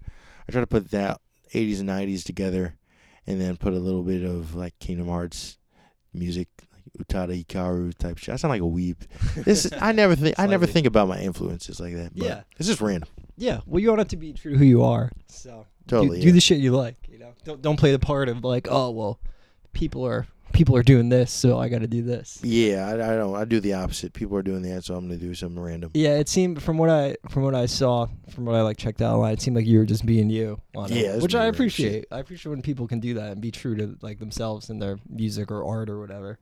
I 0.48 0.52
try 0.52 0.60
to 0.60 0.66
put 0.66 0.90
that 0.90 1.20
'80s 1.54 1.80
and 1.80 1.88
'90s 1.88 2.24
together, 2.24 2.74
and 3.26 3.40
then 3.40 3.56
put 3.56 3.72
a 3.74 3.78
little 3.78 4.02
bit 4.02 4.24
of 4.24 4.54
like 4.56 4.78
Kingdom 4.80 5.06
Hearts 5.08 5.56
music, 6.12 6.48
Utada 6.98 7.44
Hikaru 7.44 7.94
type 7.96 8.18
shit. 8.18 8.32
I 8.32 8.36
sound 8.36 8.50
like 8.50 8.60
a 8.62 8.64
weeb. 8.64 8.96
This 9.44 9.70
I 9.80 9.92
never 9.92 10.14
think 10.16 10.38
I 10.38 10.46
never 10.46 10.66
think 10.66 10.86
about 10.86 11.08
my 11.08 11.20
influences 11.20 11.80
like 11.80 11.94
that. 11.94 12.14
But 12.16 12.26
Yeah. 12.26 12.40
it's 12.58 12.68
just 12.68 12.80
random. 12.80 13.08
Yeah, 13.36 13.60
well, 13.66 13.80
you 13.80 13.88
want 13.88 14.00
it 14.00 14.08
to 14.10 14.16
be 14.16 14.32
true 14.32 14.52
to 14.52 14.58
who 14.58 14.64
you 14.64 14.82
are. 14.82 15.10
So 15.28 15.66
do- 15.86 15.96
Totally, 15.96 16.20
do, 16.20 16.26
yeah. 16.28 16.32
the 16.32 16.40
shit 16.40 16.58
you 16.58 16.72
like. 16.72 16.96
You 17.10 17.18
know, 17.18 17.32
don't 17.44 17.62
don't 17.62 17.76
play 17.78 17.92
the 17.92 17.98
part 17.98 18.28
of 18.28 18.42
like, 18.44 18.66
oh 18.70 18.90
well, 18.90 19.20
people 19.72 20.04
are 20.06 20.26
people 20.52 20.74
are 20.76 20.82
doing 20.82 21.08
this, 21.08 21.30
so 21.30 21.58
I 21.58 21.68
got 21.68 21.80
to 21.82 21.86
do 21.86 22.02
this. 22.02 22.40
Yeah, 22.42 22.86
I, 22.88 22.92
I 22.94 23.16
don't. 23.16 23.34
I 23.36 23.44
do 23.44 23.60
the 23.60 23.74
opposite. 23.74 24.12
People 24.12 24.36
are 24.38 24.42
doing 24.42 24.62
that, 24.62 24.84
so 24.84 24.96
I'm 24.96 25.06
gonna 25.06 25.18
do 25.20 25.32
something 25.34 25.60
random. 25.62 25.90
Yeah, 25.94 26.16
it 26.18 26.28
seemed 26.28 26.60
from 26.62 26.78
what 26.78 26.90
I 26.90 27.16
from 27.28 27.44
what 27.44 27.54
I 27.54 27.66
saw, 27.66 28.08
from 28.30 28.44
what 28.44 28.54
I 28.56 28.62
like 28.62 28.76
checked 28.76 29.00
out 29.02 29.14
online, 29.14 29.34
it 29.34 29.40
seemed 29.42 29.56
like 29.56 29.66
you 29.66 29.78
were 29.78 29.84
just 29.86 30.04
being 30.04 30.30
you 30.30 30.60
on 30.74 30.90
Yeah, 30.90 31.14
it, 31.16 31.22
which 31.22 31.34
I 31.34 31.40
random 31.44 31.54
appreciate. 31.54 32.06
I 32.10 32.18
appreciate 32.18 32.50
when 32.50 32.62
people 32.62 32.88
can 32.88 32.98
do 32.98 33.14
that 33.14 33.32
and 33.32 33.40
be 33.40 33.50
true 33.52 33.76
to 33.76 33.96
like 34.02 34.18
themselves 34.18 34.68
and 34.70 34.82
their 34.82 34.98
music 35.08 35.50
or 35.52 35.64
art 35.64 35.88
or 35.90 36.00
whatever. 36.00 36.38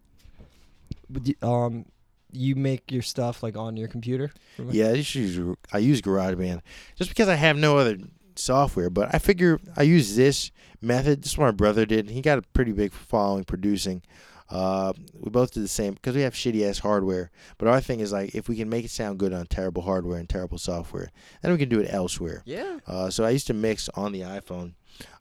Um, 1.43 1.87
you 2.33 2.55
make 2.55 2.91
your 2.91 3.03
stuff 3.03 3.43
like 3.43 3.57
on 3.57 3.77
your 3.77 3.89
computer. 3.89 4.33
Yeah, 4.71 4.89
I 4.89 4.93
use 4.93 5.39
I 5.73 5.79
use 5.79 6.03
GarageBand 6.03 6.61
just 6.97 7.11
because 7.11 7.29
I 7.29 7.35
have 7.35 7.57
no 7.57 7.79
other 7.79 7.99
software. 8.35 8.91
But 8.91 9.15
I 9.15 9.19
figure 9.19 9.61
I 9.77 9.83
use 9.83 10.17
this 10.17 10.51
method. 10.81 11.23
This 11.23 11.33
is 11.33 11.39
what 11.39 11.47
my 11.47 11.53
brother 11.53 11.87
did. 11.87 12.11
He 12.11 12.21
got 12.21 12.39
a 12.39 12.43
pretty 12.43 12.73
big 12.73 12.93
following 12.93 13.45
producing. 13.45 14.03
Uh, 14.49 14.93
we 15.13 15.29
both 15.31 15.53
did 15.53 15.65
the 15.65 15.69
same 15.69 15.95
because 15.95 16.15
we 16.15 16.23
have 16.23 16.35
shitty 16.35 16.69
ass 16.69 16.79
hardware. 16.79 17.31
But 17.59 17.69
our 17.69 17.81
thing 17.81 18.01
is 18.01 18.13
like 18.13 18.35
if 18.35 18.49
we 18.49 18.57
can 18.57 18.69
make 18.69 18.85
it 18.85 18.91
sound 18.91 19.19
good 19.19 19.33
on 19.33 19.47
terrible 19.47 19.83
hardware 19.83 20.19
and 20.19 20.29
terrible 20.29 20.59
software, 20.59 21.11
then 21.43 21.53
we 21.53 21.59
can 21.59 21.69
do 21.69 21.81
it 21.81 21.93
elsewhere. 21.93 22.43
Yeah. 22.45 22.79
Uh, 22.87 23.11
so 23.11 23.25
I 23.25 23.31
used 23.31 23.49
to 23.49 23.55
mix 23.55 23.89
on 23.91 24.13
the 24.13 24.21
iPhone, 24.21 24.75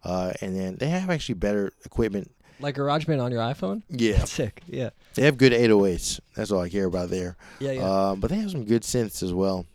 uh, 0.04 0.34
and 0.42 0.56
then 0.56 0.76
they 0.76 0.90
have 0.90 1.10
actually 1.10 1.36
better 1.36 1.72
equipment. 1.86 2.32
Like 2.60 2.76
GarageBand 2.76 3.22
on 3.22 3.32
your 3.32 3.42
iPhone. 3.42 3.84
Yeah, 3.90 4.24
Sick. 4.26 4.62
Yeah. 4.68 4.92
they 5.16 5.24
have 5.24 5.38
good 5.38 5.52
808s. 5.52 6.20
That's 6.36 6.52
all 6.52 6.62
I 6.62 6.70
care 6.70 6.86
about 6.86 7.10
there. 7.10 7.36
Yeah. 7.60 7.72
Yeah. 7.72 8.10
Um, 8.10 8.20
but 8.20 8.30
they 8.30 8.38
have 8.38 8.52
some 8.52 8.64
good 8.66 8.84
synths 8.84 9.22
as 9.24 9.34
well. 9.34 9.66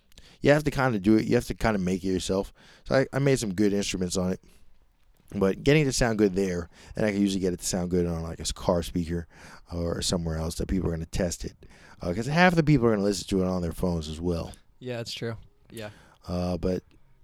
You 0.40 0.50
have 0.52 0.64
to 0.64 0.70
kind 0.70 0.94
of 0.94 1.02
do 1.02 1.16
it. 1.16 1.26
You 1.26 1.34
have 1.34 1.46
to 1.46 1.54
kind 1.54 1.76
of 1.76 1.82
make 1.82 2.02
it 2.02 2.08
yourself. 2.08 2.52
So 2.84 2.94
I, 2.94 3.06
I 3.12 3.18
made 3.18 3.38
some 3.38 3.52
good 3.54 3.72
instruments 3.74 4.16
on 4.16 4.32
it. 4.32 4.40
But 5.34 5.62
getting 5.62 5.82
it 5.82 5.84
to 5.84 5.92
sound 5.92 6.18
good 6.18 6.34
there, 6.34 6.68
and 6.96 7.06
I 7.06 7.12
can 7.12 7.20
usually 7.20 7.40
get 7.40 7.52
it 7.52 7.60
to 7.60 7.66
sound 7.66 7.90
good 7.90 8.04
on 8.06 8.22
like 8.22 8.40
a 8.40 8.44
car 8.52 8.82
speaker 8.82 9.28
or 9.72 10.02
somewhere 10.02 10.38
else 10.38 10.56
that 10.56 10.66
people 10.66 10.88
are 10.88 10.92
going 10.96 11.04
to 11.04 11.10
test 11.10 11.44
it. 11.44 11.54
Because 12.04 12.26
half 12.26 12.54
the 12.56 12.62
people 12.64 12.86
are 12.86 12.90
going 12.90 13.00
to 13.00 13.04
listen 13.04 13.28
to 13.28 13.42
it 13.44 13.46
on 13.46 13.62
their 13.62 13.70
phones 13.72 14.08
as 14.08 14.20
well. 14.20 14.52
yeah, 14.80 14.98
it's 15.00 15.12
true. 15.12 15.36
Yeah. 15.70 15.90
Uh, 16.26 16.56
but 16.56 16.82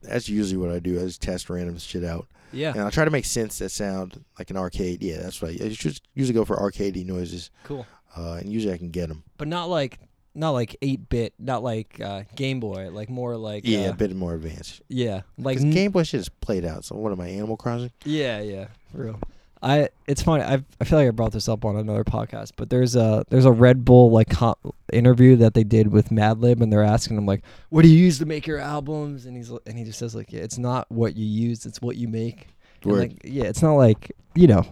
that's 0.09 0.29
usually 0.29 0.57
what 0.57 0.71
I 0.75 0.79
do. 0.79 0.99
I 1.01 1.05
just 1.05 1.23
test 1.23 1.49
random 1.51 1.79
shit 1.79 2.05
out. 2.05 2.27
Yeah. 2.53 2.71
And 2.73 2.81
I'll 2.81 2.91
try 2.91 3.05
to 3.05 3.11
make 3.11 3.25
sense 3.25 3.59
that 3.59 3.71
sound 3.71 4.25
like 4.39 4.51
an 4.51 4.57
arcade. 4.57 5.03
Yeah, 5.03 5.19
that's 5.19 5.43
what 5.43 5.51
I, 5.51 5.65
I 5.65 5.69
just 5.71 6.03
usually 6.15 6.35
go 6.35 6.45
for 6.45 6.57
arcadey 6.57 7.05
noises. 7.05 7.51
Cool. 7.65 7.87
Uh, 8.17 8.35
and 8.41 8.51
usually 8.53 8.73
I 8.73 8.79
can 8.79 8.91
get 8.91 9.09
them. 9.09 9.25
But 9.37 9.49
not 9.49 9.69
like 9.69 9.99
not 10.35 10.51
like 10.51 10.77
eight 10.83 11.09
bit, 11.09 11.35
not 11.39 11.63
like 11.63 12.01
uh, 12.01 12.23
Game 12.35 12.61
Boy, 12.61 12.91
like 12.91 13.09
more 13.11 13.37
like 13.37 13.63
Yeah, 13.67 13.87
uh, 13.87 13.91
a 13.91 13.95
bit 13.95 14.15
more 14.15 14.35
advanced. 14.35 14.83
yeah, 14.89 15.23
like 15.39 15.59
Game 15.59 15.91
Boy 15.91 16.03
shit 16.03 16.21
is 16.21 16.29
played 16.29 16.65
out. 16.65 16.85
So 16.85 16.95
what 16.97 17.11
am 17.13 17.21
I, 17.21 17.29
Animal 17.29 17.57
Crossing? 17.57 17.91
Yeah, 18.05 18.41
yeah, 18.41 18.69
for 18.93 19.05
real. 19.05 19.21
I 19.63 19.89
it's 20.07 20.23
funny. 20.23 20.43
I 20.43 20.63
I 20.81 20.85
feel 20.85 20.99
like 20.99 21.09
I 21.09 21.11
brought 21.11 21.33
this 21.33 21.49
up 21.49 21.65
on 21.65 21.77
another 21.77 22.05
podcast, 22.05 22.53
but 22.57 22.71
there's 22.71 22.95
a 22.95 23.25
there's 23.31 23.45
a 23.45 23.53
Red 23.53 23.85
Bull 23.85 24.11
like 24.11 24.31
co- 24.31 24.59
interview 24.93 25.37
that 25.37 25.55
they 25.55 25.65
did 25.65 25.89
with 25.89 26.11
Madlib, 26.11 26.61
and 26.61 26.73
they're 26.73 26.83
asking 26.83 27.17
him 27.17 27.27
like, 27.27 27.43
"What 27.71 27.83
do 27.83 27.89
you 27.89 27.97
use 27.99 28.19
to 28.19 28.27
make 28.27 28.47
your 28.47 28.59
albums?" 28.59 29.27
And 29.27 29.37
he's 29.37 29.51
and 29.51 29.79
he 29.79 29.85
just 29.85 29.99
says 29.99 30.15
like, 30.15 30.33
yeah, 30.33 30.41
"It's 30.41 30.59
not 30.59 30.91
what 30.91 31.17
you 31.17 31.25
use, 31.25 31.67
it's 31.67 31.81
what 31.81 31.97
you 31.97 32.09
make." 32.09 32.49
And, 32.85 32.99
like, 32.99 33.21
yeah, 33.25 33.45
it's 33.45 33.63
not 33.63 33.75
like 33.75 34.13
you 34.35 34.47
know, 34.47 34.65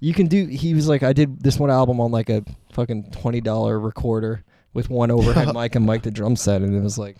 you 0.00 0.14
can 0.14 0.26
do. 0.26 0.46
He 0.46 0.74
was 0.74 0.88
like, 0.88 1.02
I 1.02 1.12
did 1.12 1.40
this 1.42 1.58
one 1.58 1.70
album 1.70 2.00
on 2.00 2.10
like 2.10 2.30
a 2.30 2.42
fucking 2.72 3.10
twenty 3.12 3.40
dollar 3.40 3.78
recorder 3.78 4.42
with 4.72 4.88
one 4.88 5.10
overhead 5.10 5.54
mic 5.54 5.74
and 5.74 5.86
mic 5.86 6.02
the 6.02 6.10
drum 6.10 6.36
set, 6.36 6.62
and 6.62 6.74
it 6.74 6.80
was 6.82 6.98
like, 6.98 7.18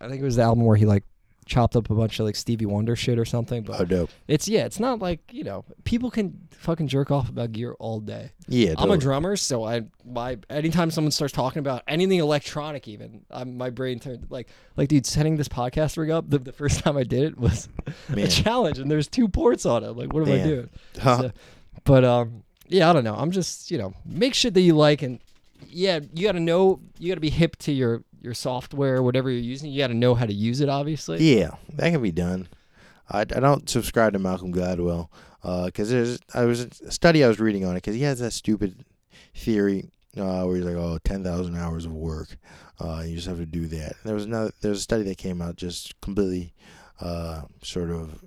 I 0.00 0.08
think 0.08 0.22
it 0.22 0.24
was 0.24 0.36
the 0.36 0.42
album 0.42 0.64
where 0.64 0.76
he 0.76 0.86
like 0.86 1.04
chopped 1.44 1.74
up 1.76 1.90
a 1.90 1.94
bunch 1.94 2.18
of 2.20 2.26
like 2.26 2.36
Stevie 2.36 2.66
Wonder 2.66 2.94
shit 2.96 3.18
or 3.18 3.24
something, 3.24 3.62
but 3.62 3.80
Oh, 3.80 3.84
dope. 3.84 4.10
it's 4.28 4.46
yeah, 4.48 4.64
it's 4.64 4.78
not 4.80 5.00
like 5.00 5.20
you 5.32 5.42
know 5.44 5.64
people 5.84 6.10
can 6.10 6.38
fucking 6.50 6.86
jerk 6.88 7.10
off 7.10 7.28
about 7.28 7.52
gear 7.52 7.72
all 7.80 7.98
day. 8.00 8.30
Yeah, 8.48 8.74
I'm 8.78 8.90
a 8.90 8.96
drummer, 8.96 9.36
so 9.36 9.64
I 9.64 9.82
my 10.04 10.38
anytime 10.48 10.90
someone 10.90 11.10
starts 11.10 11.32
talking 11.34 11.58
about 11.60 11.82
anything 11.88 12.18
electronic, 12.20 12.86
even 12.88 13.22
I'm, 13.30 13.56
my 13.56 13.70
brain 13.70 13.98
turned 13.98 14.26
like 14.30 14.48
like 14.76 14.88
dude 14.88 15.06
setting 15.06 15.36
this 15.36 15.48
podcast 15.48 15.96
rig 15.96 16.10
up. 16.10 16.30
The, 16.30 16.38
the 16.38 16.52
first 16.52 16.80
time 16.80 16.96
I 16.96 17.02
did 17.04 17.22
it 17.24 17.38
was 17.38 17.68
a 18.10 18.28
challenge, 18.28 18.78
and 18.78 18.90
there's 18.90 19.08
two 19.08 19.28
ports 19.28 19.66
on 19.66 19.82
it. 19.84 19.90
Like 19.90 20.12
what 20.12 20.22
am 20.26 20.32
I 20.32 20.36
Man. 20.36 20.48
doing? 20.48 20.70
Huh. 21.00 21.18
So- 21.22 21.32
but 21.84 22.04
um, 22.04 22.44
yeah, 22.68 22.88
I 22.88 22.92
don't 22.92 23.02
know. 23.04 23.14
I'm 23.16 23.32
just 23.32 23.70
you 23.70 23.78
know 23.78 23.92
make 24.06 24.34
shit 24.34 24.54
that 24.54 24.60
you 24.60 24.74
like, 24.74 25.02
and 25.02 25.18
yeah, 25.68 25.98
you 26.14 26.24
got 26.26 26.32
to 26.32 26.40
know 26.40 26.80
you 26.98 27.08
got 27.08 27.14
to 27.16 27.20
be 27.20 27.30
hip 27.30 27.56
to 27.56 27.72
your 27.72 28.04
your 28.22 28.34
software, 28.34 29.02
whatever 29.02 29.30
you're 29.30 29.40
using. 29.40 29.70
You 29.70 29.80
got 29.82 29.88
to 29.88 29.94
know 29.94 30.14
how 30.14 30.26
to 30.26 30.32
use 30.32 30.60
it, 30.60 30.68
obviously. 30.68 31.18
Yeah, 31.38 31.50
that 31.74 31.90
can 31.90 32.02
be 32.02 32.12
done. 32.12 32.48
I, 33.10 33.20
I 33.20 33.24
don't 33.24 33.68
subscribe 33.68 34.12
to 34.14 34.18
Malcolm 34.18 34.52
Gladwell 34.52 35.08
because 35.66 35.90
there's 35.90 36.18
I 36.34 36.44
was 36.44 36.60
a 36.80 36.90
study 36.90 37.24
I 37.24 37.28
was 37.28 37.40
reading 37.40 37.64
on 37.64 37.72
it 37.72 37.82
because 37.82 37.96
he 37.96 38.02
has 38.02 38.20
that 38.20 38.32
stupid 38.32 38.84
theory 39.34 39.90
uh, 40.16 40.44
where 40.44 40.56
he's 40.56 40.64
like, 40.64 40.76
oh, 40.76 40.98
10,000 41.04 41.56
hours 41.56 41.84
of 41.84 41.92
work, 41.92 42.36
uh, 42.80 43.02
you 43.06 43.16
just 43.16 43.26
have 43.26 43.38
to 43.38 43.46
do 43.46 43.66
that. 43.66 43.92
And 43.92 44.04
there 44.04 44.14
was 44.14 44.24
another 44.24 44.52
there's 44.60 44.78
a 44.78 44.82
study 44.82 45.02
that 45.04 45.18
came 45.18 45.42
out 45.42 45.56
just 45.56 46.00
completely 46.00 46.52
uh, 47.00 47.42
sort 47.62 47.90
of 47.90 48.22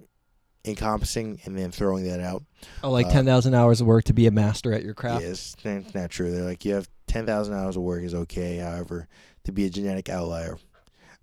encompassing 0.66 1.40
and 1.46 1.58
then 1.58 1.72
throwing 1.72 2.04
that 2.06 2.20
out. 2.20 2.44
Oh, 2.84 2.92
like 2.92 3.08
Uh, 3.08 3.12
ten 3.12 3.26
thousand 3.26 3.54
hours 3.54 3.82
of 3.82 3.88
work 3.88 4.04
to 4.06 4.14
be 4.14 4.28
a 4.28 4.32
master 4.32 4.74
at 4.74 4.84
your 4.84 4.94
craft. 4.94 5.24
Yeah, 5.24 5.30
it's 5.30 5.56
not, 5.64 5.94
not 5.96 6.10
true. 6.10 6.32
They're 6.32 6.44
like, 6.44 6.66
you 6.66 6.74
have 6.74 6.90
10,000 7.08 7.54
hours 7.54 7.76
of 7.78 7.84
work 7.84 8.04
is 8.04 8.14
okay. 8.16 8.58
However, 8.58 9.08
to 9.46 9.52
be 9.52 9.66
a 9.66 9.70
genetic 9.70 10.10
outlier 10.10 10.58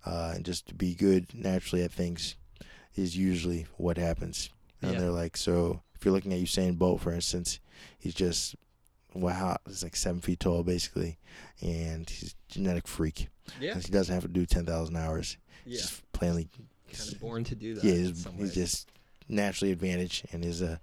uh, 0.05 0.33
and 0.35 0.43
just 0.45 0.67
to 0.67 0.73
be 0.75 0.95
good 0.95 1.27
naturally 1.33 1.83
at 1.83 1.91
things 1.91 2.35
is 2.95 3.15
usually 3.17 3.65
what 3.77 3.97
happens. 3.97 4.49
And 4.81 4.93
Yeah. 4.93 4.99
they're 4.99 5.11
like, 5.11 5.37
so 5.37 5.81
if 5.95 6.03
you're 6.05 6.13
looking 6.13 6.33
at 6.33 6.39
Usain 6.39 6.77
Bolt, 6.77 7.01
for 7.01 7.13
instance, 7.13 7.59
he's 7.99 8.13
just, 8.13 8.55
wow, 9.13 9.57
he's 9.67 9.83
like 9.83 9.95
seven 9.95 10.21
feet 10.21 10.39
tall, 10.41 10.63
basically. 10.63 11.17
And 11.61 12.09
he's 12.09 12.33
a 12.49 12.53
genetic 12.53 12.87
freak. 12.87 13.29
Yeah, 13.59 13.75
He 13.79 13.91
doesn't 13.91 14.13
have 14.13 14.23
to 14.23 14.29
do 14.29 14.45
10,000 14.45 14.95
hours. 14.95 15.37
He's 15.65 15.73
yeah. 15.75 15.81
just 15.81 16.11
plainly, 16.11 16.49
Kind 16.91 17.13
of 17.13 17.19
born 17.21 17.43
to 17.45 17.55
do 17.55 17.73
that. 17.75 17.83
yeah, 17.83 17.93
he's, 17.95 18.27
he's 18.37 18.53
just 18.53 18.89
naturally 19.27 19.71
advantaged 19.71 20.27
and 20.31 20.45
is 20.45 20.61
uh, 20.61 20.77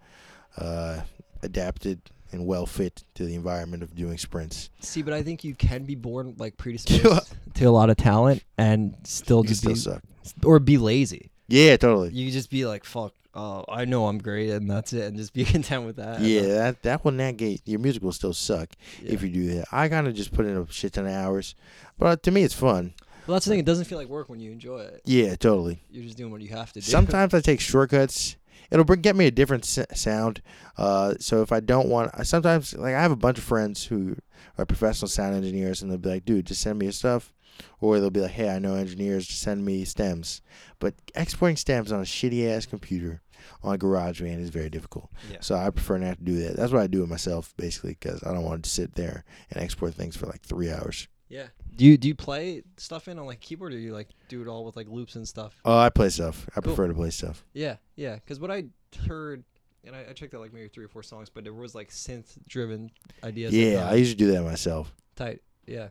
uh, 0.56 1.02
adapted 1.42 2.00
and 2.32 2.46
well 2.46 2.66
fit 2.66 3.04
to 3.14 3.24
the 3.24 3.34
environment 3.34 3.82
of 3.82 3.94
doing 3.94 4.18
sprints. 4.18 4.70
See, 4.80 5.02
but 5.02 5.12
I 5.14 5.22
think 5.22 5.44
you 5.44 5.54
can 5.54 5.84
be 5.84 5.94
born 5.94 6.34
like 6.38 6.56
predisposed 6.58 7.32
to 7.54 7.64
a 7.64 7.70
lot 7.70 7.90
of 7.90 7.96
talent 7.96 8.42
and 8.58 8.96
still 9.04 9.42
just 9.42 9.60
still 9.60 9.72
be 9.72 9.78
suck. 9.78 10.02
or 10.44 10.58
be 10.58 10.78
lazy. 10.78 11.30
Yeah, 11.48 11.76
totally. 11.76 12.10
You 12.10 12.30
just 12.30 12.48
be 12.50 12.64
like, 12.64 12.84
"Fuck, 12.84 13.12
oh, 13.34 13.64
I 13.68 13.84
know 13.84 14.06
I'm 14.06 14.18
great," 14.18 14.50
and 14.50 14.70
that's 14.70 14.92
it, 14.92 15.04
and 15.04 15.16
just 15.16 15.32
be 15.32 15.44
content 15.56 15.84
with 15.84 15.96
that. 15.96 16.20
Yeah, 16.20 16.42
that 16.42 16.82
that 16.82 17.04
will 17.04 17.10
negate 17.12 17.62
your 17.66 17.80
music 17.80 18.02
will 18.02 18.12
still 18.12 18.32
suck 18.32 18.70
Yeah. 19.02 19.12
if 19.14 19.22
you 19.22 19.28
do 19.30 19.54
that. 19.56 19.66
I 19.72 19.88
kind 19.88 20.06
of 20.06 20.14
just 20.14 20.32
put 20.32 20.46
in 20.46 20.56
a 20.56 20.70
shit 20.70 20.92
ton 20.92 21.06
of 21.06 21.12
hours, 21.12 21.54
but 21.98 22.22
to 22.22 22.30
me 22.30 22.42
it's 22.44 22.54
fun. 22.54 22.94
Well, 23.26 23.34
that's 23.34 23.44
the 23.46 23.50
thing. 23.50 23.58
It 23.60 23.66
doesn't 23.66 23.84
feel 23.84 23.98
like 23.98 24.08
work 24.08 24.28
when 24.28 24.40
you 24.40 24.50
enjoy 24.50 24.80
it. 24.80 25.02
Yeah, 25.04 25.36
totally. 25.36 25.80
You're 25.90 26.04
just 26.04 26.16
doing 26.16 26.32
what 26.32 26.40
you 26.40 26.48
have 26.48 26.72
to 26.72 26.80
do. 26.80 26.84
Sometimes 26.86 27.34
I 27.34 27.40
take 27.40 27.60
shortcuts 27.60 28.36
it'll 28.70 28.84
bring 28.84 29.00
get 29.00 29.16
me 29.16 29.26
a 29.26 29.30
different 29.30 29.64
s- 29.64 29.86
sound. 30.00 30.42
Uh, 30.76 31.14
so 31.18 31.42
if 31.42 31.52
I 31.52 31.60
don't 31.60 31.88
want, 31.88 32.10
I 32.14 32.22
sometimes 32.22 32.74
like 32.74 32.94
I 32.94 33.00
have 33.02 33.12
a 33.12 33.16
bunch 33.16 33.38
of 33.38 33.44
friends 33.44 33.84
who 33.86 34.16
are 34.58 34.66
professional 34.66 35.08
sound 35.08 35.34
engineers, 35.34 35.82
and 35.82 35.90
they'll 35.90 35.98
be 35.98 36.08
like, 36.10 36.24
"Dude, 36.24 36.46
just 36.46 36.60
send 36.60 36.78
me 36.78 36.86
your 36.86 36.92
stuff," 36.92 37.32
or 37.80 38.00
they'll 38.00 38.10
be 38.10 38.20
like, 38.20 38.32
"Hey, 38.32 38.48
I 38.50 38.58
know 38.58 38.74
engineers, 38.74 39.26
just 39.26 39.42
send 39.42 39.64
me 39.64 39.84
stems." 39.84 40.42
But 40.78 40.94
exporting 41.14 41.56
stems 41.56 41.92
on 41.92 42.00
a 42.00 42.04
shitty 42.04 42.48
ass 42.48 42.66
computer 42.66 43.22
on 43.62 43.74
a 43.74 43.78
garage 43.78 44.20
GarageBand 44.20 44.40
is 44.40 44.50
very 44.50 44.68
difficult. 44.70 45.10
Yeah. 45.30 45.38
So 45.40 45.54
I 45.54 45.70
prefer 45.70 45.98
not 45.98 46.18
to 46.18 46.24
do 46.24 46.36
that. 46.42 46.56
That's 46.56 46.72
what 46.72 46.82
I 46.82 46.86
do 46.86 47.02
it 47.02 47.08
myself, 47.08 47.54
basically, 47.56 47.96
because 47.98 48.22
I 48.22 48.32
don't 48.32 48.44
want 48.44 48.64
to 48.64 48.70
sit 48.70 48.94
there 48.94 49.24
and 49.50 49.62
export 49.62 49.94
things 49.94 50.16
for 50.16 50.26
like 50.26 50.42
three 50.42 50.70
hours. 50.70 51.08
Yeah. 51.28 51.46
Do 51.80 51.86
you 51.86 51.96
do 51.96 52.08
you 52.08 52.14
play 52.14 52.62
stuff 52.76 53.08
in 53.08 53.18
on 53.18 53.24
like 53.24 53.40
keyboard 53.40 53.72
or 53.72 53.78
you 53.78 53.94
like 53.94 54.08
do 54.28 54.42
it 54.42 54.48
all 54.48 54.66
with 54.66 54.76
like 54.76 54.86
loops 54.86 55.14
and 55.16 55.26
stuff? 55.26 55.54
Oh, 55.64 55.78
I 55.78 55.88
play 55.88 56.10
stuff. 56.10 56.46
I 56.50 56.60
Cool. 56.60 56.74
prefer 56.74 56.88
to 56.88 56.92
play 56.92 57.08
stuff. 57.08 57.42
Yeah, 57.54 57.76
yeah. 57.96 58.16
Because 58.16 58.38
what 58.38 58.50
I 58.50 58.64
heard, 59.08 59.44
and 59.86 59.96
I, 59.96 60.04
I 60.10 60.12
checked 60.12 60.34
out 60.34 60.42
like 60.42 60.52
maybe 60.52 60.68
three 60.68 60.84
or 60.84 60.88
four 60.88 61.02
songs, 61.02 61.30
but 61.30 61.42
there 61.42 61.54
was 61.54 61.74
like 61.74 61.88
synth 61.88 62.36
driven 62.46 62.90
ideas. 63.24 63.54
like, 63.54 63.62
Yeah, 63.62 63.88
I 63.88 63.94
usually 63.94 64.16
do 64.16 64.30
that 64.32 64.42
myself 64.42 64.92
tight. 65.16 65.40
Yeah, 65.66 65.88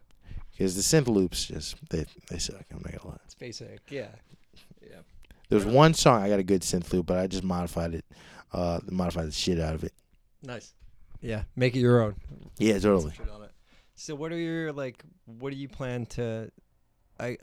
because 0.52 0.75
the 0.75 0.84
synth 0.84 1.08
loops 1.08 1.45
just 1.45 1.75
they 1.89 2.06
they 2.30 2.38
suck. 2.38 2.65
I'm 2.71 2.84
not 2.86 2.91
gonna 2.95 3.08
lie. 3.13 3.19
it's 3.25 3.34
basic. 3.34 3.80
Yeah, 3.89 4.10
yeah. 4.88 4.97
There's 5.49 5.65
one 5.65 5.95
song 5.95 6.21
I 6.21 6.30
got 6.30 6.38
a 6.38 6.43
good 6.43 6.62
synth 6.62 6.93
loop, 6.93 7.08
but 7.08 7.17
I 7.17 7.25
just 7.25 7.43
modified 7.43 7.95
it, 7.95 8.06
uh, 8.54 8.80
modified 8.91 9.25
the 9.28 9.32
shit 9.32 9.60
out 9.60 9.73
of 9.73 9.84
it. 9.84 9.93
Nice. 10.43 10.71
Yeah, 11.19 11.45
make 11.56 11.75
it 11.75 11.80
your 11.80 12.04
own. 12.04 12.15
Yeah, 12.60 12.78
totally. 12.78 13.13
shit 13.15 13.28
on 13.28 13.41
it. 13.41 13.49
So 14.00 14.16
what 14.16 14.32
are 14.32 14.38
your 14.38 14.72
like? 14.72 15.04
What 15.26 15.52
do 15.52 15.58
you 15.58 15.68
plan 15.68 16.06
to? 16.08 16.50
I. 17.20 17.38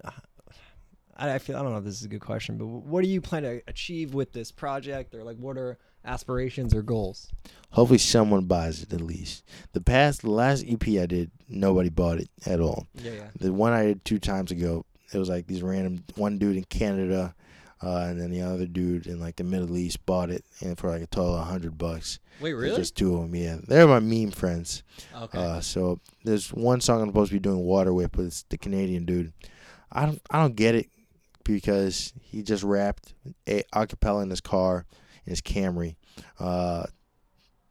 I 1.19 1.39
feel 1.39 1.57
I 1.57 1.63
don't 1.63 1.73
know 1.73 1.79
if 1.79 1.85
this 1.85 1.99
is 1.99 2.05
a 2.05 2.09
good 2.09 2.21
question, 2.21 2.59
but 2.59 2.67
what 2.67 3.03
do 3.03 3.09
you 3.09 3.23
plan 3.23 3.43
to 3.45 3.63
achieve 3.69 4.13
with 4.13 4.33
this 4.33 4.53
project, 4.53 5.15
or 5.15 5.25
like 5.25 5.39
what 5.39 5.57
are 5.57 5.79
aspirations 6.05 6.75
or 6.75 6.83
goals? 6.83 7.31
Hopefully, 7.71 7.99
someone 7.99 8.45
buys 8.45 8.83
it 8.83 8.93
at 8.93 9.01
least. 9.01 9.43
The 9.73 9.81
past, 9.81 10.23
the 10.23 10.31
last 10.31 10.65
EP 10.69 10.87
I 10.89 11.07
did, 11.07 11.31
nobody 11.49 11.89
bought 11.89 12.19
it 12.19 12.29
at 12.45 12.61
all. 12.61 12.87
Yeah, 12.95 13.13
yeah. 13.13 13.29
The 13.39 13.51
one 13.51 13.73
I 13.73 13.85
did 13.85 14.05
two 14.05 14.19
times 14.19 14.51
ago, 14.51 14.85
it 15.13 15.19
was 15.19 15.31
like 15.31 15.47
these 15.47 15.63
random 15.63 16.05
one 16.17 16.37
dude 16.37 16.57
in 16.57 16.65
Canada, 16.65 17.35
uh, 17.83 18.07
and 18.09 18.21
then 18.21 18.31
the 18.31 18.43
other 18.43 18.67
dude 18.67 19.07
in 19.07 19.21
like 19.21 19.37
the 19.37 19.45
Middle 19.45 19.77
East 19.77 20.05
bought 20.07 20.31
it, 20.31 20.45
and 20.61 20.79
for 20.79 20.91
like 20.91 21.03
a 21.03 21.07
total 21.07 21.37
of 21.37 21.47
hundred 21.47 21.77
bucks. 21.79 22.19
Wait, 22.41 22.53
There's 22.53 22.63
really? 22.63 22.77
Just 22.77 22.97
two 22.97 23.15
of 23.15 23.23
them. 23.23 23.35
Yeah, 23.35 23.59
they're 23.67 23.87
my 23.87 24.01
meme 24.01 24.31
friends. 24.31 24.83
Okay. 25.15 25.39
Uh, 25.39 25.61
so 25.61 26.01
there's 26.25 26.53
one 26.53 26.81
song 26.81 27.01
I'm 27.03 27.09
supposed 27.09 27.31
to 27.31 27.37
be 27.37 27.41
doing 27.41 27.61
Water 27.61 27.93
Whip, 27.93 28.13
but 28.17 28.27
it's 28.27 28.45
the 28.49 28.59
Canadian 28.59 29.05
dude. 29.05 29.33
I 29.91 30.07
don't 30.07 30.21
I 30.31 30.41
don't 30.41 30.57
get 30.57 30.75
it 30.75 30.89
because 31.45 32.13
he 32.21 32.43
just 32.43 32.63
rapped 32.63 33.15
a 33.47 33.63
acapella 33.75 34.23
in 34.23 34.31
his 34.31 34.41
car 34.41 34.85
in 35.25 35.31
his 35.31 35.41
Camry, 35.41 35.97
uh, 36.39 36.85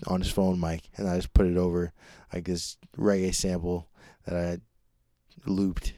on 0.08 0.22
his 0.22 0.32
phone 0.32 0.60
mic, 0.60 0.90
and 0.98 1.08
I 1.08 1.16
just 1.16 1.34
put 1.34 1.46
it 1.46 1.58
over 1.58 1.94
like 2.34 2.46
this 2.46 2.78
reggae 2.98 3.34
sample 3.34 3.88
that 4.26 4.36
I 4.36 5.50
looped. 5.50 5.94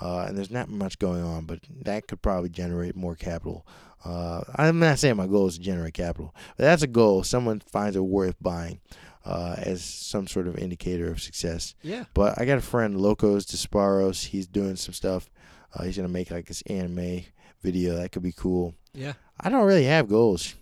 Uh, 0.00 0.26
and 0.28 0.36
there's 0.38 0.50
not 0.50 0.68
much 0.68 0.98
going 0.98 1.22
on, 1.22 1.44
but 1.44 1.58
that 1.82 2.06
could 2.06 2.22
probably 2.22 2.48
generate 2.48 2.94
more 2.94 3.16
capital. 3.16 3.66
Uh, 4.04 4.42
I'm 4.54 4.78
not 4.78 4.98
saying 5.00 5.16
my 5.16 5.26
goal 5.26 5.48
is 5.48 5.56
to 5.56 5.60
generate 5.60 5.94
capital, 5.94 6.32
but 6.56 6.64
that's 6.64 6.82
a 6.82 6.86
goal. 6.86 7.24
Someone 7.24 7.58
finds 7.60 7.96
it 7.96 8.00
worth 8.04 8.36
buying 8.40 8.80
uh, 9.24 9.56
as 9.58 9.84
some 9.84 10.28
sort 10.28 10.46
of 10.46 10.56
indicator 10.56 11.10
of 11.10 11.20
success. 11.20 11.74
yeah. 11.82 12.04
But 12.14 12.40
I 12.40 12.44
got 12.44 12.58
a 12.58 12.62
friend, 12.62 13.00
Locos 13.00 13.44
Disparos. 13.44 14.26
He's 14.26 14.46
doing 14.46 14.76
some 14.76 14.94
stuff. 14.94 15.28
Uh, 15.74 15.82
he's 15.82 15.96
gonna 15.96 16.08
make 16.08 16.30
like 16.30 16.46
this 16.46 16.62
anime 16.62 17.22
video 17.62 17.96
that 17.96 18.12
could 18.12 18.22
be 18.22 18.32
cool. 18.32 18.74
Yeah. 18.94 19.14
I 19.40 19.50
don't 19.50 19.66
really 19.66 19.84
have 19.84 20.08
goals. 20.08 20.54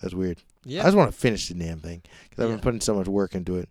That's 0.00 0.14
weird. 0.14 0.38
Yeah. 0.64 0.80
I 0.80 0.84
just 0.86 0.96
want 0.96 1.12
to 1.12 1.16
finish 1.18 1.48
the 1.48 1.54
damn 1.54 1.80
thing 1.80 2.02
because 2.28 2.42
I've 2.44 2.48
Yeah. 2.50 2.56
been 2.56 2.62
putting 2.62 2.80
so 2.80 2.94
much 2.94 3.08
work 3.08 3.34
into 3.34 3.56
it. 3.56 3.68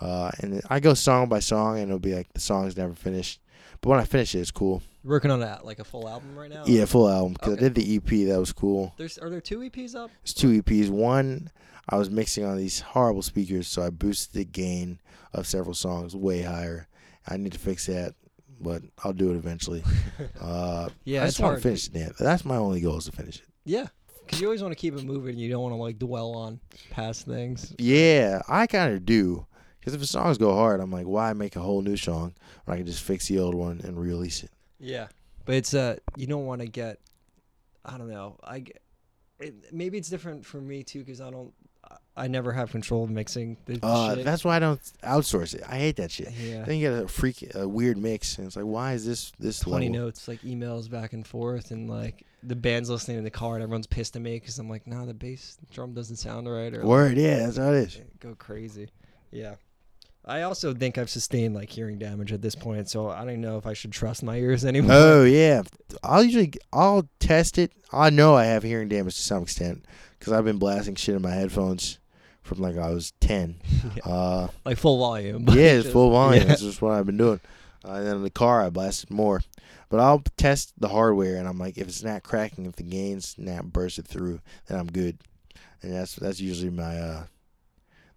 Uh, 0.00 0.32
and 0.40 0.60
I 0.68 0.80
go 0.80 0.94
song 0.94 1.28
by 1.28 1.38
song, 1.38 1.76
and 1.78 1.84
it'll 1.88 1.98
be 2.00 2.14
like 2.14 2.32
the 2.32 2.40
song's 2.40 2.76
never 2.76 2.92
finished. 2.94 3.40
But 3.82 3.90
when 3.90 3.98
I 4.00 4.04
finish 4.04 4.34
it, 4.34 4.38
it's 4.38 4.50
cool. 4.52 4.80
Working 5.04 5.30
on 5.32 5.40
that 5.40 5.64
like 5.66 5.80
a 5.80 5.84
full 5.84 6.08
album 6.08 6.36
right 6.36 6.48
now. 6.48 6.62
Yeah, 6.66 6.84
full 6.84 7.08
album. 7.10 7.32
Because 7.34 7.54
Okay. 7.54 7.66
I 7.66 7.68
did 7.68 7.74
the 7.74 7.96
EP, 7.96 8.28
that 8.28 8.38
was 8.38 8.52
cool. 8.52 8.94
There's 8.96 9.18
are 9.18 9.28
there 9.28 9.40
two 9.40 9.58
EPs 9.58 9.94
up? 9.96 10.10
It's 10.22 10.32
two 10.32 10.62
EPs. 10.62 10.88
One, 10.88 11.50
I 11.88 11.96
was 11.98 12.08
mixing 12.08 12.44
on 12.44 12.56
these 12.56 12.80
horrible 12.80 13.22
speakers, 13.22 13.66
so 13.66 13.82
I 13.82 13.90
boosted 13.90 14.34
the 14.34 14.44
gain 14.44 15.00
of 15.34 15.46
several 15.48 15.74
songs 15.74 16.14
way 16.14 16.42
higher. 16.42 16.86
I 17.28 17.36
need 17.36 17.52
to 17.52 17.58
fix 17.58 17.86
that, 17.86 18.14
but 18.60 18.82
I'll 19.02 19.12
do 19.12 19.30
it 19.30 19.36
eventually. 19.36 19.82
Uh, 20.40 20.88
Yeah, 21.04 21.22
I 21.24 21.26
just 21.26 21.40
want 21.40 21.56
to 21.56 21.62
finish 21.62 21.88
it. 21.92 22.12
That's 22.18 22.44
my 22.44 22.56
only 22.56 22.80
goal 22.80 22.98
is 22.98 23.06
to 23.06 23.12
finish 23.12 23.36
it. 23.38 23.44
Yeah, 23.64 23.86
because 24.24 24.40
you 24.40 24.46
always 24.46 24.62
want 24.62 24.72
to 24.72 24.76
keep 24.80 24.94
it 24.94 25.02
moving. 25.04 25.36
You 25.36 25.50
don't 25.50 25.62
want 25.62 25.72
to 25.72 25.76
like 25.80 25.98
dwell 25.98 26.32
on 26.34 26.60
past 26.90 27.26
things. 27.26 27.74
Yeah, 27.78 28.42
I 28.48 28.68
kind 28.68 28.94
of 28.94 29.04
do. 29.04 29.46
Because 29.82 29.94
if 29.94 30.00
the 30.00 30.06
songs 30.06 30.38
go 30.38 30.54
hard, 30.54 30.80
I'm 30.80 30.92
like, 30.92 31.06
why 31.06 31.32
make 31.32 31.56
a 31.56 31.60
whole 31.60 31.82
new 31.82 31.96
song 31.96 32.34
when 32.64 32.74
I 32.74 32.78
can 32.78 32.86
just 32.86 33.02
fix 33.02 33.26
the 33.26 33.40
old 33.40 33.56
one 33.56 33.80
and 33.82 33.98
release 34.00 34.44
it? 34.44 34.52
Yeah, 34.78 35.08
but 35.44 35.56
it's 35.56 35.74
uh 35.74 35.96
you 36.16 36.28
don't 36.28 36.46
want 36.46 36.60
to 36.60 36.68
get. 36.68 37.00
I 37.84 37.98
don't 37.98 38.08
know. 38.08 38.38
I 38.44 38.60
get, 38.60 38.80
it, 39.40 39.72
maybe 39.72 39.98
it's 39.98 40.08
different 40.08 40.46
for 40.46 40.60
me 40.60 40.84
too 40.84 41.00
because 41.00 41.20
I 41.20 41.30
don't. 41.30 41.52
I- 42.16 42.28
never 42.28 42.52
have 42.52 42.70
control 42.70 43.02
of 43.04 43.10
mixing 43.10 43.56
the 43.66 43.78
Uh, 43.82 44.14
that's 44.16 44.44
why 44.44 44.56
I 44.56 44.58
don't 44.60 44.80
outsource 45.02 45.54
it. 45.54 45.62
I 45.68 45.78
hate 45.78 45.96
that 45.96 46.10
shit. 46.12 46.30
yeah. 46.32 46.62
Then 46.62 46.76
you 46.76 46.88
get 46.90 47.02
a 47.02 47.08
freak, 47.08 47.52
a 47.54 47.66
weird 47.66 47.98
mix, 47.98 48.38
and 48.38 48.46
it's 48.46 48.54
like, 48.54 48.64
why 48.66 48.92
is 48.92 49.04
this 49.04 49.32
this 49.40 49.58
Twenty 49.60 49.88
level? 49.88 50.06
notes, 50.06 50.28
like 50.28 50.40
emails 50.42 50.88
back 50.88 51.12
and 51.12 51.26
forth, 51.26 51.70
and 51.72 51.90
like 51.90 52.24
the 52.44 52.54
band's 52.54 52.88
listening 52.88 53.18
in 53.18 53.24
the 53.24 53.30
car, 53.30 53.54
and 53.54 53.62
everyone's 53.62 53.86
pissed 53.88 54.14
at 54.14 54.22
me 54.22 54.38
because 54.38 54.58
I'm 54.58 54.68
like, 54.70 54.86
nah, 54.86 55.04
the 55.06 55.14
bass 55.14 55.58
drum 55.72 55.92
doesn't 55.92 56.16
sound 56.16 56.48
right, 56.48 56.72
or 56.72 56.84
Word, 56.86 57.16
yeah, 57.16 57.38
that's 57.40 57.56
how 57.56 57.72
it 57.72 57.76
is. 57.88 58.00
go 58.20 58.34
crazy. 58.36 58.88
Yeah. 59.32 59.56
I 60.24 60.42
also 60.42 60.72
think 60.72 60.98
I've 60.98 61.10
sustained 61.10 61.54
like 61.54 61.70
hearing 61.70 61.98
damage 61.98 62.32
at 62.32 62.42
this 62.42 62.54
point, 62.54 62.88
so 62.88 63.08
I 63.10 63.24
don't 63.24 63.40
know 63.40 63.58
if 63.58 63.66
I 63.66 63.72
should 63.72 63.92
trust 63.92 64.22
my 64.22 64.36
ears 64.36 64.64
anymore. 64.66 64.92
Oh 64.94 65.24
yeah, 65.24 65.62
I'll 66.02 66.22
usually 66.22 66.52
I'll 66.72 67.08
test 67.18 67.58
it. 67.58 67.72
I 67.92 68.10
know 68.10 68.36
I 68.36 68.44
have 68.44 68.62
hearing 68.62 68.88
damage 68.88 69.16
to 69.16 69.22
some 69.22 69.42
extent 69.42 69.84
because 70.18 70.32
I've 70.32 70.44
been 70.44 70.58
blasting 70.58 70.94
shit 70.94 71.16
in 71.16 71.22
my 71.22 71.32
headphones 71.32 71.98
from 72.42 72.58
like 72.58 72.76
I 72.76 72.90
was 72.90 73.12
ten. 73.20 73.56
Yeah. 73.96 74.12
Uh, 74.12 74.48
like 74.64 74.78
full 74.78 74.98
volume. 74.98 75.44
yeah, 75.48 75.54
it's 75.72 75.90
full 75.90 76.10
volume. 76.12 76.42
yeah. 76.42 76.48
That's 76.48 76.62
just 76.62 76.80
what 76.80 76.92
I've 76.92 77.04
been 77.06 77.16
doing. 77.16 77.40
Uh, 77.84 77.94
and 77.94 78.06
then 78.06 78.16
in 78.16 78.22
the 78.22 78.30
car, 78.30 78.64
I 78.64 78.70
blasted 78.70 79.10
more. 79.10 79.42
But 79.88 79.98
I'll 80.00 80.22
test 80.36 80.72
the 80.78 80.88
hardware, 80.88 81.36
and 81.36 81.48
I'm 81.48 81.58
like, 81.58 81.76
if 81.76 81.88
it's 81.88 82.02
not 82.04 82.22
cracking, 82.22 82.64
if 82.64 82.76
the 82.76 82.84
gain's 82.84 83.34
not 83.36 83.72
bursted 83.72 84.06
through, 84.06 84.40
then 84.66 84.78
I'm 84.78 84.86
good. 84.86 85.18
And 85.82 85.92
that's 85.92 86.14
that's 86.14 86.40
usually 86.40 86.70
my 86.70 86.96
uh, 86.96 87.24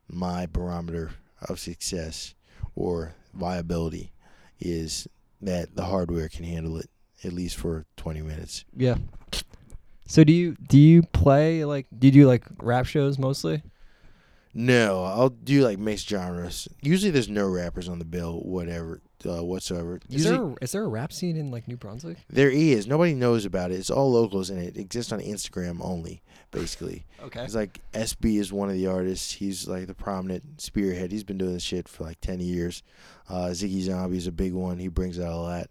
my 0.07 0.45
barometer 0.45 1.11
of 1.41 1.59
success 1.59 2.33
or 2.75 3.15
viability 3.33 4.11
is 4.59 5.07
that 5.41 5.75
the 5.75 5.85
hardware 5.85 6.29
can 6.29 6.43
handle 6.45 6.77
it 6.77 6.89
at 7.23 7.33
least 7.33 7.55
for 7.57 7.85
20 7.97 8.21
minutes. 8.21 8.65
Yeah. 8.75 8.95
So 10.07 10.23
do 10.23 10.31
you 10.31 10.55
do 10.67 10.77
you 10.77 11.01
play 11.01 11.65
like 11.65 11.87
do 11.97 12.07
you 12.07 12.11
do 12.13 12.27
like 12.27 12.45
rap 12.59 12.85
shows 12.85 13.17
mostly? 13.17 13.63
No, 14.53 15.03
I'll 15.03 15.29
do 15.29 15.65
like 15.65 15.79
mixed 15.79 16.07
genres. 16.07 16.67
Usually, 16.81 17.11
there's 17.11 17.27
no 17.27 17.45
rappers 17.47 17.89
on 17.89 17.99
the 17.99 18.05
bill, 18.05 18.39
whatever, 18.39 19.01
uh, 19.25 19.43
whatsoever. 19.43 19.99
Is 20.09 20.25
Usually, 20.25 20.38
there 20.38 20.45
a, 20.47 20.55
is 20.61 20.71
there 20.71 20.83
a 20.83 20.88
rap 20.88 21.11
scene 21.13 21.35
in 21.38 21.51
like 21.51 21.67
New 21.67 21.77
Brunswick? 21.77 22.17
There 22.29 22.49
is. 22.49 22.88
Nobody 22.88 23.13
knows 23.13 23.45
about 23.45 23.71
it. 23.71 23.75
It's 23.75 23.89
all 23.89 24.11
locals, 24.11 24.49
and 24.49 24.59
it 24.61 24.77
exists 24.77 25.11
on 25.11 25.19
Instagram 25.19 25.79
only, 25.81 26.21
basically. 26.51 27.05
Okay. 27.25 27.43
It's 27.43 27.55
like 27.55 27.81
SB 27.93 28.39
is 28.39 28.53
one 28.53 28.69
of 28.69 28.75
the 28.75 28.85
artists. 28.85 29.31
He's 29.31 29.67
like 29.67 29.88
the 29.88 29.95
prominent 29.95 30.61
spearhead. 30.61 31.11
He's 31.11 31.23
been 31.23 31.39
doing 31.39 31.53
this 31.53 31.63
shit 31.63 31.88
for 31.88 32.03
like 32.03 32.21
10 32.21 32.39
years. 32.39 32.83
Uh, 33.27 33.47
Ziggy 33.47 33.81
Zombie 33.81 34.17
is 34.17 34.27
a 34.27 34.31
big 34.31 34.53
one. 34.53 34.77
He 34.77 34.89
brings 34.89 35.19
out 35.19 35.31
a 35.33 35.35
lot. 35.35 35.69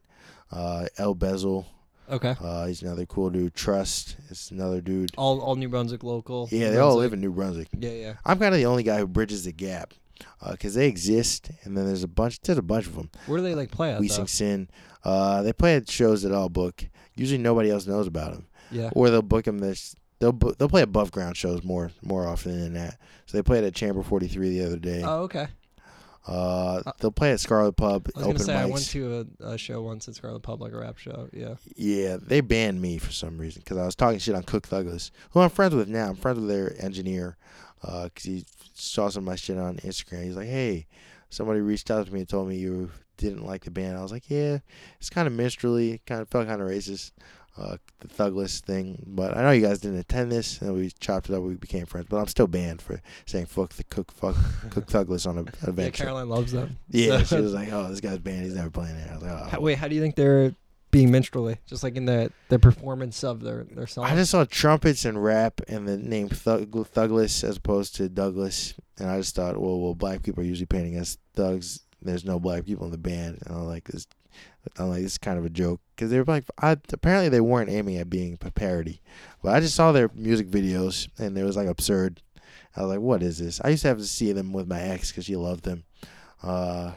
Uh, 0.50 0.86
El 0.98 1.14
Bezel, 1.14 1.64
Okay. 2.10 2.34
uh, 2.40 2.66
he's 2.66 2.82
another 2.82 3.06
cool 3.06 3.30
dude. 3.30 3.54
Trust 3.54 4.16
is 4.30 4.50
another 4.50 4.80
dude. 4.80 5.12
All 5.16 5.40
all 5.40 5.54
New 5.54 5.68
Brunswick 5.68 6.02
local. 6.02 6.48
Yeah, 6.50 6.66
New 6.70 6.72
they 6.72 6.78
all 6.78 6.96
live 6.96 7.12
in 7.12 7.20
New 7.20 7.30
Brunswick. 7.32 7.68
Yeah, 7.78 7.90
yeah. 7.92 8.14
I'm 8.24 8.40
kind 8.40 8.52
of 8.52 8.58
the 8.58 8.66
only 8.66 8.82
guy 8.82 8.98
who 8.98 9.06
bridges 9.06 9.44
the 9.44 9.52
gap 9.52 9.94
because 10.50 10.74
they 10.74 10.88
exist, 10.88 11.50
and 11.62 11.76
then 11.76 11.86
there's 11.86 12.02
a 12.02 12.08
bunch. 12.08 12.40
There's 12.40 12.58
a 12.58 12.62
bunch 12.62 12.86
of 12.86 12.96
them. 12.96 13.10
Where 13.26 13.38
do 13.38 13.44
they 13.44 13.54
like 13.54 13.70
play 13.70 13.92
at 13.92 14.00
We? 14.00 14.08
Sing 14.08 14.26
Sin. 14.26 14.68
Uh, 15.04 15.42
they 15.42 15.52
play 15.52 15.76
at 15.76 15.90
shows 15.90 16.22
that 16.22 16.32
I'll 16.32 16.48
book. 16.48 16.86
Usually 17.16 17.38
nobody 17.38 17.70
else 17.70 17.86
knows 17.86 18.06
about 18.06 18.32
them. 18.32 18.46
Yeah. 18.70 18.90
or 18.94 19.10
they'll 19.10 19.22
book 19.22 19.44
them 19.44 19.58
this 19.58 19.94
they'll 20.18 20.32
bu- 20.32 20.54
they'll 20.58 20.68
play 20.68 20.82
above 20.82 21.10
ground 21.10 21.36
shows 21.36 21.62
more 21.62 21.90
more 22.02 22.26
often 22.26 22.58
than 22.58 22.74
that. 22.74 22.98
So 23.26 23.36
they 23.36 23.42
played 23.42 23.64
at 23.64 23.74
Chamber 23.74 24.02
43 24.02 24.58
the 24.58 24.66
other 24.66 24.78
day. 24.78 25.02
Oh, 25.04 25.22
okay. 25.22 25.48
Uh, 26.26 26.80
they'll 27.00 27.10
play 27.10 27.32
at 27.32 27.40
Scarlet 27.40 27.74
Pub 27.76 28.08
I 28.16 28.18
was 28.18 28.24
open 28.26 28.36
gonna 28.36 28.44
say 28.44 28.54
I 28.54 28.64
went 28.64 28.86
to 28.86 29.26
a, 29.42 29.48
a 29.50 29.58
show 29.58 29.82
once 29.82 30.08
at 30.08 30.14
Scarlet 30.14 30.40
Pub, 30.40 30.62
like 30.62 30.72
a 30.72 30.78
rap 30.78 30.96
show. 30.96 31.28
Yeah. 31.34 31.56
yeah, 31.76 32.16
they 32.18 32.40
banned 32.40 32.80
me 32.80 32.96
for 32.96 33.12
some 33.12 33.36
reason 33.36 33.60
because 33.62 33.76
I 33.76 33.84
was 33.84 33.94
talking 33.94 34.18
shit 34.18 34.34
on 34.34 34.42
Cook 34.42 34.66
Thugless, 34.66 35.10
who 35.32 35.40
I'm 35.40 35.50
friends 35.50 35.74
with 35.74 35.88
now. 35.88 36.08
I'm 36.08 36.16
friends 36.16 36.40
with 36.40 36.48
their 36.48 36.74
engineer 36.82 37.36
because 37.84 38.24
he 38.24 38.44
saw 38.74 39.08
some 39.08 39.22
of 39.22 39.26
my 39.26 39.36
shit 39.36 39.58
on 39.58 39.76
Instagram. 39.78 40.24
He's 40.24 40.36
like, 40.36 40.48
"Hey, 40.48 40.86
somebody 41.30 41.60
reached 41.60 41.90
out 41.90 42.06
to 42.06 42.12
me 42.12 42.20
and 42.20 42.28
told 42.28 42.48
me 42.48 42.56
you 42.56 42.90
didn't 43.16 43.44
like 43.44 43.64
the 43.64 43.70
band." 43.70 43.96
I 43.98 44.02
was 44.02 44.12
like, 44.12 44.28
"Yeah, 44.30 44.58
it's 44.98 45.10
kind 45.10 45.26
of 45.26 45.32
minstrelly, 45.32 46.00
kind 46.06 46.20
of 46.22 46.28
felt 46.28 46.46
kind 46.46 46.60
of 46.62 46.68
racist." 46.68 47.12
uh, 47.56 47.76
the 48.00 48.08
Thugless 48.08 48.60
thing. 48.60 49.00
But 49.06 49.36
I 49.36 49.42
know 49.42 49.52
you 49.52 49.62
guys 49.64 49.78
didn't 49.78 49.98
attend 50.00 50.32
this, 50.32 50.60
and 50.60 50.74
we 50.74 50.90
chopped 50.98 51.30
it 51.30 51.36
up. 51.36 51.42
We 51.44 51.54
became 51.54 51.86
friends. 51.86 52.08
But 52.10 52.16
I'm 52.16 52.26
still 52.26 52.48
banned 52.48 52.82
for 52.82 53.00
saying 53.26 53.46
"fuck 53.46 53.70
the 53.74 53.84
cook 53.84 54.10
fuck 54.10 54.34
cook 54.70 54.86
Thugless" 54.88 55.24
on 55.24 55.38
a 55.38 55.42
Yeah, 55.62 55.68
event. 55.70 55.96
show. 55.96 56.02
Caroline 56.04 56.28
loves 56.28 56.50
them. 56.50 56.78
Yeah, 56.90 57.22
So- 57.22 57.36
she 57.36 57.42
was 57.44 57.54
like, 57.54 57.72
"Oh, 57.72 57.88
this 57.88 58.00
guy's 58.00 58.18
banned. 58.18 58.44
He's 58.46 58.56
never 58.56 58.70
playing 58.70 58.96
it." 58.96 59.08
I 59.08 59.14
was 59.14 59.22
like, 59.22 59.30
"Oh." 59.32 59.44
How- 59.50 59.60
wait, 59.60 59.78
how 59.78 59.86
do 59.86 59.94
you 59.94 60.00
think 60.00 60.16
they're 60.16 60.54
being 60.94 61.10
minstrelly? 61.10 61.58
Just 61.66 61.82
like 61.82 61.96
in 61.96 62.04
the 62.04 62.30
the 62.48 62.58
performance 62.58 63.24
of 63.24 63.40
their 63.40 63.64
their 63.64 63.88
song. 63.88 64.04
I 64.04 64.14
just 64.14 64.30
saw 64.30 64.44
trumpets 64.44 65.04
and 65.04 65.22
rap 65.22 65.60
and 65.66 65.88
the 65.88 65.96
name 65.96 66.28
Thug- 66.28 66.70
Thugless 66.70 67.42
as 67.42 67.56
opposed 67.56 67.96
to 67.96 68.08
Douglas, 68.08 68.74
and 68.98 69.10
I 69.10 69.18
just 69.18 69.34
thought, 69.34 69.60
well, 69.60 69.80
well, 69.80 69.94
black 69.94 70.22
people 70.22 70.42
are 70.42 70.46
usually 70.46 70.66
painting 70.66 70.96
as 70.96 71.18
thugs. 71.34 71.80
There's 72.00 72.24
no 72.24 72.38
black 72.38 72.64
people 72.64 72.84
in 72.84 72.92
the 72.92 72.98
band, 72.98 73.38
and 73.44 73.56
I'm 73.56 73.66
like, 73.66 73.88
this, 73.88 74.06
I'm 74.78 74.90
like, 74.90 75.02
this 75.02 75.12
is 75.12 75.18
kind 75.18 75.36
of 75.36 75.44
a 75.44 75.50
joke 75.50 75.80
because 75.96 76.10
they 76.10 76.18
were 76.18 76.24
like, 76.24 76.44
I, 76.62 76.76
apparently 76.92 77.28
they 77.28 77.40
weren't 77.40 77.70
aiming 77.70 77.96
at 77.96 78.08
being 78.08 78.38
a 78.40 78.50
parody, 78.52 79.00
but 79.42 79.52
I 79.52 79.58
just 79.58 79.74
saw 79.74 79.90
their 79.90 80.10
music 80.14 80.48
videos 80.48 81.08
and 81.18 81.36
it 81.36 81.42
was 81.42 81.56
like 81.56 81.68
absurd. 81.68 82.22
I 82.76 82.82
was 82.82 82.90
like, 82.90 83.00
what 83.00 83.22
is 83.22 83.38
this? 83.38 83.60
I 83.64 83.70
used 83.70 83.82
to 83.82 83.88
have 83.88 83.98
to 83.98 84.04
see 84.04 84.32
them 84.32 84.52
with 84.52 84.68
my 84.68 84.80
ex 84.80 85.10
because 85.10 85.24
she 85.24 85.34
loved 85.34 85.64
them, 85.64 85.84
uh, 86.42 86.92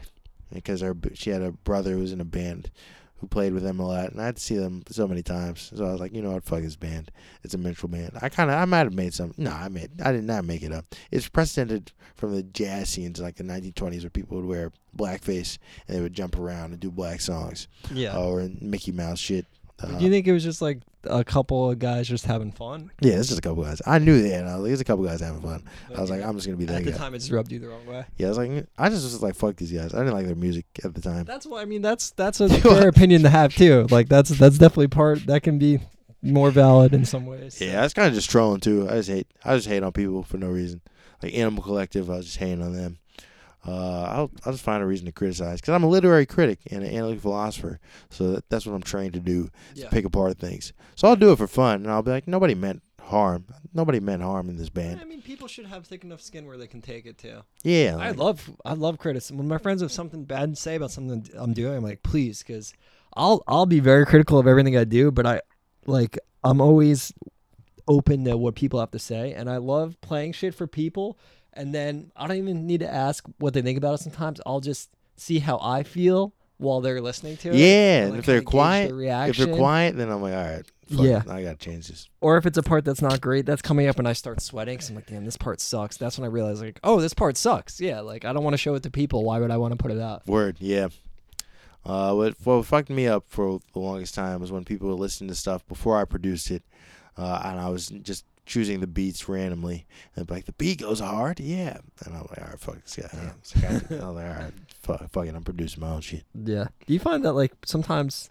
because 0.54 0.82
her 0.82 0.95
she 1.16 1.32
had 1.32 1.41
a 1.41 1.52
brother 1.52 1.93
who 1.93 2.00
was 2.00 2.12
in 2.12 2.22
a 2.22 2.26
band 2.26 2.70
who 3.18 3.28
played 3.28 3.53
with 3.53 3.63
them 3.63 3.80
a 3.80 3.88
lot, 3.88 4.11
and 4.11 4.22
I 4.22 4.26
had 4.26 4.38
to 4.38 4.41
see 4.41 4.57
them 4.57 4.84
so 4.89 5.07
many 5.07 5.24
times. 5.24 5.72
So 5.76 5.86
I 5.86 5.91
was 5.91 5.99
like, 5.99 6.13
you 6.13 6.22
know 6.22 6.32
what, 6.32 6.43
fuck 6.43 6.61
this 6.61 6.76
band. 6.76 7.11
It's 7.43 7.53
a 7.53 7.57
minstrel 7.57 7.89
band. 7.89 8.11
I 8.22 8.30
kind 8.30 8.49
of, 8.49 8.57
I 8.57 8.65
might 8.65 8.80
have 8.80 8.93
made 8.93 9.13
some. 9.13 9.34
No, 9.38 9.51
I 9.51 9.70
made, 9.70 10.01
I 10.01 10.11
did 10.11 10.24
not 10.24 10.45
make 10.45 10.61
it 10.61 10.72
up. 10.72 10.86
It's 11.11 11.28
precedented 11.28 11.91
from 12.15 12.36
the 12.36 12.43
jazz 12.43 12.89
scenes, 12.89 13.20
like 13.20 13.36
the 13.36 13.43
1920s, 13.43 14.01
where 14.01 14.09
people 14.09 14.38
would 14.38 14.45
wear 14.45 14.72
blackface 14.95 15.57
and 15.88 15.97
they 15.97 16.01
would 16.01 16.13
jump 16.13 16.38
around 16.38 16.72
and 16.72 16.80
do 16.80 16.91
black 16.91 17.22
songs, 17.22 17.68
yeah. 17.91 18.18
or 18.18 18.49
Mickey 18.61 18.91
Mouse 18.91 19.20
shit. 19.20 19.45
Uh, 19.82 19.88
do 19.97 20.05
you 20.05 20.09
think 20.09 20.28
it 20.28 20.34
was 20.34 20.43
just 20.43 20.61
like 20.61 20.80
a 21.03 21.23
couple 21.23 21.69
of 21.69 21.78
guys 21.78 22.07
just 22.07 22.25
having 22.25 22.51
fun? 22.51 22.91
yeah, 22.99 23.13
it's 23.13 23.28
just 23.28 23.38
a 23.39 23.41
couple 23.41 23.63
guys. 23.63 23.82
I 23.86 23.99
knew 23.99 24.21
that. 24.23 24.39
And 24.39 24.49
I 24.49 24.57
was 24.57 24.71
like, 24.71 24.82
a 24.82 24.84
couple 24.84 25.05
guys 25.05 25.21
having 25.21 25.41
fun. 25.41 25.63
I 25.95 26.01
was 26.01 26.09
like, 26.09 26.23
I'm 26.23 26.36
just 26.36 26.47
gonna 26.47 26.57
be 26.57 26.65
that 26.65 26.78
at 26.78 26.86
the 26.86 26.91
guy. 26.91 26.97
time 26.97 27.13
it 27.13 27.19
just 27.19 27.32
rubbed 27.32 27.51
you 27.51 27.59
the 27.59 27.67
wrong 27.69 27.86
way. 27.86 28.05
Yeah, 28.17 28.28
I 28.28 28.30
was 28.30 28.38
like, 28.39 28.65
I 28.78 28.89
just 28.89 29.03
was 29.03 29.21
like, 29.21 29.36
fuck 29.36 29.55
these 29.55 29.71
guys. 29.71 29.93
I 29.93 29.99
didn't 29.99 30.13
like 30.13 30.25
their 30.25 30.36
music 30.36 30.65
at 30.84 30.95
the 30.95 31.01
time. 31.01 31.25
That's 31.25 31.45
why 31.45 31.61
I 31.61 31.65
mean 31.65 31.82
that's 31.82 32.11
that's 32.11 32.39
a 32.39 32.49
fair 32.61 32.88
opinion 32.89 33.21
to 33.23 33.30
have 33.30 33.55
too. 33.55 33.88
Like 33.91 34.09
that's 34.09 34.30
that's 34.30 34.57
definitely 34.57 34.88
part 34.88 35.25
that 35.28 35.43
can 35.43 35.59
be 35.59 35.80
more 36.23 36.49
valid 36.51 36.93
in 36.93 37.05
some 37.05 37.25
ways. 37.25 37.61
Yeah, 37.61 37.80
I 37.80 37.84
was 37.84 37.93
kind 37.93 38.07
of 38.07 38.13
just 38.13 38.30
trolling 38.30 38.59
too. 38.59 38.88
I 38.89 38.93
just 38.93 39.09
hate, 39.09 39.28
I 39.45 39.55
just 39.55 39.67
hate 39.67 39.84
on 39.84 39.91
people 39.91 40.23
for 40.23 40.38
no 40.38 40.47
reason. 40.47 40.82
Like 41.21 41.34
Animal 41.36 41.63
Collective, 41.63 42.09
I 42.09 42.17
was 42.17 42.25
just 42.25 42.38
hating 42.38 42.61
on 42.61 42.73
them. 42.73 42.97
Uh, 43.68 44.03
I'll, 44.03 44.32
I'll 44.45 44.53
just 44.53 44.63
find 44.63 44.82
a 44.82 44.86
reason 44.86 45.05
to 45.07 45.11
criticize 45.11 45.59
because 45.59 45.74
I'm 45.74 45.84
a 45.84 45.88
literary 45.89 46.26
critic 46.26 46.59
and 46.72 46.84
an 46.84 46.93
analytic 46.93 47.20
philosopher. 47.22 47.80
So 48.09 48.32
that, 48.34 48.49
that's 48.49 48.65
what 48.65 48.74
I'm 48.74 48.82
trained 48.82 49.13
to 49.13 49.20
do, 49.20 49.49
Yeah. 49.76 49.89
pick 49.89 50.05
apart 50.05 50.38
things. 50.38 50.72
So 50.95 51.07
I'll 51.07 51.15
do 51.18 51.32
it 51.32 51.38
for 51.38 51.47
fun, 51.47 51.82
and 51.84 51.91
I'll 51.91 52.01
be 52.03 52.11
like, 52.11 52.28
nobody 52.28 52.55
meant 52.55 52.82
harm. 53.01 53.45
Nobody 53.74 53.99
meant 53.99 54.22
harm 54.22 54.49
in 54.49 54.57
this 54.57 54.70
band. 54.70 54.99
I 55.01 55.05
mean, 55.05 55.22
people 55.22 55.47
should 55.47 55.65
have 55.65 55.86
thick 55.86 56.03
enough 56.03 56.22
skin 56.22 56.45
where 56.45 56.57
they 56.57 56.68
can 56.68 56.82
take 56.82 57.05
it 57.05 57.18
too. 57.18 57.41
Yeah, 57.63 57.97
I 57.99 58.11
love 58.11 58.49
I 58.65 58.74
love 58.74 58.97
criticism. 58.97 59.38
When 59.38 59.47
my 59.47 59.57
friends 59.57 59.82
have 59.82 59.91
something 59.91 60.24
bad 60.24 60.51
to 60.51 60.55
say 60.55 60.76
about 60.76 60.91
something 60.91 61.30
I'm 61.38 61.53
doing, 61.53 61.76
I'm 61.78 61.84
like, 61.84 62.03
please, 62.03 62.39
because 62.43 62.74
I'll 63.15 63.43
I'll 63.47 63.65
be 63.65 63.80
very 63.80 64.05
critical 64.05 64.39
of 64.39 64.47
everything 64.47 64.78
I 64.78 64.84
do, 64.84 65.11
but 65.11 65.26
I 65.26 65.41
like 65.86 66.18
I'm 66.43 66.61
always 66.61 67.13
open 67.88 68.26
to 68.26 68.36
what 68.38 68.55
people 68.55 68.80
have 68.80 68.91
to 68.91 68.99
say, 68.99 69.34
and 69.34 69.49
I 69.49 69.57
love 69.57 69.99
playing 70.01 70.34
shit 70.34 70.53
for 70.53 70.68
people. 70.68 71.18
And 71.58 71.74
then 71.74 72.12
I 72.16 72.28
don't 72.28 72.38
even 72.38 72.66
need 72.68 72.80
to 72.82 72.93
ask 72.93 73.24
what 73.39 73.53
they 73.53 73.62
think 73.62 73.78
about 73.78 73.95
it. 73.95 74.03
Sometimes 74.03 74.39
I'll 74.45 74.60
just 74.62 74.89
see 75.16 75.39
how 75.39 75.60
I 75.62 75.84
feel 75.84 76.34
while 76.58 76.82
they're 76.82 77.01
listening 77.01 77.38
to 77.38 77.49
it. 77.49 77.55
yeah. 77.55 78.01
and, 78.03 78.12
like, 78.12 78.20
if 78.20 78.26
they're 78.26 78.41
quiet, 78.41 78.89
their 78.95 79.30
if 79.30 79.38
they're 79.38 79.55
quiet, 79.55 79.95
then 79.95 80.10
I'm 80.10 80.22
like, 80.24 80.34
all 80.34 80.43
right, 80.43 80.66
fuck 80.89 81.05
Yeah. 81.05 81.22
it, 81.22 81.28
I 81.30 81.43
gotta 81.43 81.55
change 81.58 81.88
this. 81.88 82.10
or 82.20 82.38
if 82.38 82.45
it's 82.47 82.58
a 82.58 82.64
part 82.64 82.84
that's 82.84 83.01
not 83.01 83.22
great 83.22 83.45
that's 83.45 83.62
coming 83.62 83.88
up 83.88 83.99
and 83.99 84.08
I 84.08 84.14
start 84.14 84.41
sweating 84.41 84.76
because 84.76 84.89
I'm 84.89 84.95
like, 84.95 85.05
damn, 85.05 85.24
this 85.26 85.38
part 85.38 85.62
sucks. 85.62 85.97
That's 85.97 86.18
when 86.18 86.26
I 86.26 86.30
realize 86.32 86.60
like, 86.62 86.80
oh, 86.84 86.99
this 86.99 87.14
part 87.14 87.38
sucks. 87.38 87.80
Yeah, 87.80 87.99
like 87.99 88.26
I 88.26 88.34
don't 88.34 88.43
want 88.43 88.53
to 88.55 88.58
show 88.58 88.74
it 88.74 88.82
to 88.84 88.89
people. 88.89 89.24
Why 89.24 89.39
would 89.39 89.51
I 89.51 89.58
want 89.58 89.74
to 89.74 89.78
put 89.78 89.91
it 89.91 89.99
out? 89.99 90.26
Word, 90.26 90.58
yeah. 90.60 90.88
Uh, 91.86 92.14
what 92.14 92.36
what 92.43 92.66
fucked 92.66 92.89
me 92.89 93.08
up 93.08 93.24
for 93.28 93.60
the 93.74 93.80
longest 93.80 94.14
time 94.16 94.41
was 94.41 94.51
when 94.51 94.66
people 94.66 94.88
were 94.88 94.93
listening 94.95 95.30
to 95.30 95.36
stuff 95.36 95.66
before 95.68 95.97
I 95.97 96.05
produced 96.05 96.49
it, 96.51 96.64
uh, 97.18 97.41
and 97.45 97.60
I 97.60 97.70
was 97.70 97.88
just 97.88 98.26
choosing 98.48 98.80
the 98.80 98.88
beats 98.88 99.30
randomly, 99.30 99.86
and 100.16 100.28
like 100.30 100.45
the 100.45 100.54
beat 100.54 100.80
goes 100.80 101.00
hard, 101.00 101.39
yeah, 101.39 101.78
and 102.04 102.16
I'm 102.16 102.22
like, 102.22 102.41
all 102.41 102.48
right, 102.48 102.60
fuck 102.60 102.84
this 102.84 102.95
guy. 102.95 103.10
I 103.14 103.32
was 103.39 103.91
like, 103.91 104.02
all 104.02 104.14
right, 104.16 104.54
fuck, 104.82 105.10
fuck 105.12 105.28
it, 105.28 105.36
I'm 105.36 105.43
producing 105.43 105.82
my 105.82 105.89
own 105.91 106.02
shit. 106.02 106.24
Yeah. 106.34 106.66
Do 106.88 106.93
you 106.93 107.00
find 107.00 107.24
that 107.26 107.34
like 107.34 107.54
sometimes 107.66 108.30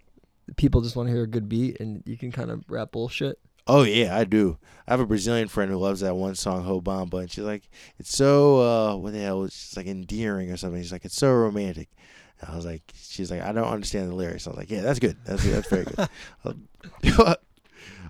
people 0.57 0.81
just 0.81 0.97
want 0.97 1.09
to 1.09 1.13
hear 1.13 1.23
a 1.25 1.29
good 1.29 1.49
beat 1.49 1.81
and 1.81 2.03
you 2.07 2.17
can 2.17 2.33
kind 2.33 2.51
of 2.51 2.65
rap 2.69 2.93
bullshit? 2.93 3.39
Oh 3.69 3.83
yeah, 3.83 4.17
I 4.17 4.25
do. 4.25 4.59
I 4.87 4.93
have 4.93 5.01
a 5.01 5.07
Brazilian 5.07 5.49
friend 5.49 5.71
who 5.71 5.77
loves 5.77 6.01
that 6.01 6.15
one 6.15 6.37
song 6.37 6.65
Hobamba, 6.65 7.21
and 7.21 7.31
she's 7.31 7.45
like, 7.45 7.69
it's 7.99 8.17
so 8.17 8.61
uh, 8.61 8.97
what 8.97 9.13
the 9.13 9.19
hell? 9.21 9.45
It's 9.45 9.77
like 9.77 9.87
endearing 9.87 10.51
or 10.51 10.57
something. 10.57 10.81
She's 10.81 10.93
like, 10.93 11.05
it's 11.05 11.17
so 11.17 11.33
romantic. 11.33 11.89
And 12.41 12.51
I 12.51 12.57
was 12.57 12.65
like, 12.65 12.83
she's 12.95 13.31
like, 13.31 13.43
I 13.43 13.53
don't 13.53 13.65
understand 13.67 14.11
the 14.11 14.15
lyrics. 14.15 14.47
I 14.47 14.51
was 14.51 14.59
like, 14.59 14.71
yeah, 14.71 14.83
that's 14.83 14.99
good. 14.99 15.17
That's 15.25 15.43
that's 15.45 15.69
very 15.69 15.85
good. 15.85 16.09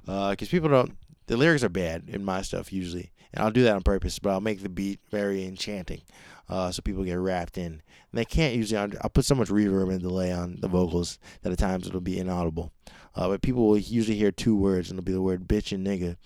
Because 0.07 0.49
people 0.49 0.69
don't, 0.69 0.97
the 1.27 1.37
lyrics 1.37 1.65
are 1.65 1.69
bad 1.69 2.05
in 2.09 2.25
my 2.25 2.43
stuff 2.43 2.73
usually, 2.73 3.13
and 3.33 3.43
I'll 3.43 3.51
do 3.51 3.63
that 3.65 3.75
on 3.75 3.83
purpose. 3.83 4.19
But 4.19 4.31
I'll 4.31 4.41
make 4.41 4.63
the 4.63 4.69
beat 4.69 5.01
very 5.11 5.45
enchanting, 5.45 6.03
uh, 6.49 6.71
so 6.71 6.83
people 6.83 7.05
get 7.05 7.15
wrapped 7.15 7.59
in. 7.59 7.65
And 7.65 7.83
they 8.13 8.25
can't 8.25 8.55
usually. 8.55 8.79
I'll 9.01 9.11
put 9.11 9.25
so 9.25 9.35
much 9.35 9.49
reverb 9.49 9.91
and 9.91 10.01
delay 10.01 10.33
on 10.33 10.59
the 10.61 10.69
vocals 10.69 11.19
that 11.43 11.53
at 11.53 11.59
times 11.59 11.87
it'll 11.87 12.01
be 12.01 12.19
inaudible. 12.19 12.73
Uh, 13.15 13.29
but 13.29 13.43
people 13.43 13.67
will 13.67 13.79
usually 13.79 14.17
hear 14.17 14.31
two 14.31 14.57
words, 14.57 14.91
and 14.91 14.99
it'll 14.99 15.07
be 15.07 15.13
the 15.13 15.23
word 15.23 15.49
bitch 15.49 15.73
and 15.73 15.87
nigga. 15.87 16.17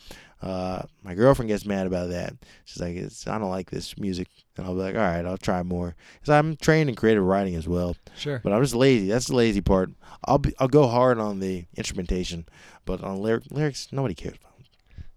Uh, 0.42 0.82
my 1.02 1.14
girlfriend 1.14 1.48
gets 1.48 1.66
mad 1.66 1.86
about 1.86 2.08
that. 2.08 2.32
She's 2.64 2.80
like, 2.80 2.96
it's, 2.96 3.26
I 3.28 3.38
don't 3.38 3.50
like 3.50 3.70
this 3.70 3.98
music. 3.98 4.28
And 4.56 4.66
I'll 4.66 4.74
be 4.74 4.80
like, 4.80 4.94
all 4.94 5.00
right, 5.02 5.24
I'll 5.24 5.36
try 5.36 5.62
more. 5.62 5.94
Because 6.14 6.32
I'm 6.32 6.56
trained 6.56 6.88
in 6.88 6.96
creative 6.96 7.22
writing 7.22 7.54
as 7.56 7.68
well. 7.68 7.94
Sure. 8.16 8.40
But 8.42 8.52
I'm 8.52 8.62
just 8.62 8.74
lazy. 8.74 9.08
That's 9.08 9.26
the 9.26 9.36
lazy 9.36 9.60
part. 9.60 9.90
I'll 10.24 10.38
be, 10.38 10.54
I'll 10.58 10.68
go 10.68 10.86
hard 10.86 11.18
on 11.18 11.40
the 11.40 11.66
instrumentation, 11.76 12.46
but 12.86 13.02
on 13.04 13.20
lyric, 13.20 13.44
lyrics, 13.50 13.88
nobody 13.92 14.14
cares 14.14 14.36
about. 14.36 14.49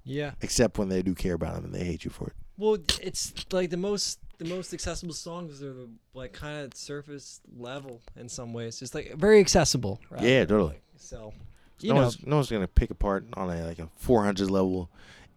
Yeah. 0.06 0.32
Except 0.41 0.78
when 0.78 0.89
they 0.89 1.01
do 1.01 1.14
care 1.16 1.34
about 1.34 1.56
them 1.56 1.66
and 1.66 1.74
they 1.74 1.84
hate 1.84 2.04
you 2.06 2.12
for 2.12 2.28
it. 2.28 2.34
Well, 2.58 2.78
it's 3.01 3.34
like 3.51 3.70
the 3.70 3.78
most 3.78 4.20
the 4.38 4.45
most 4.45 4.74
accessible 4.74 5.14
songs 5.14 5.62
are 5.64 5.74
the, 5.74 5.89
like 6.14 6.34
kind 6.34 6.60
of 6.66 6.74
surface 6.76 7.39
level 7.58 8.01
in 8.16 8.28
some 8.28 8.51
ways. 8.54 8.82
It's 8.82 8.93
like 8.93 9.14
very 9.16 9.39
accessible. 9.39 9.99
Right? 10.10 10.24
Yeah, 10.24 10.45
totally. 10.45 10.80
So, 10.97 11.34
you 11.80 11.89
no 11.89 11.95
know, 11.95 12.01
one's 12.04 12.26
no 12.28 12.36
one's 12.38 12.49
gonna 12.51 12.68
pick 12.68 12.89
apart 12.91 13.26
on 13.36 13.49
a 13.49 13.66
like 13.66 13.80
a 13.80 13.88
400 13.97 14.49
level 14.51 14.89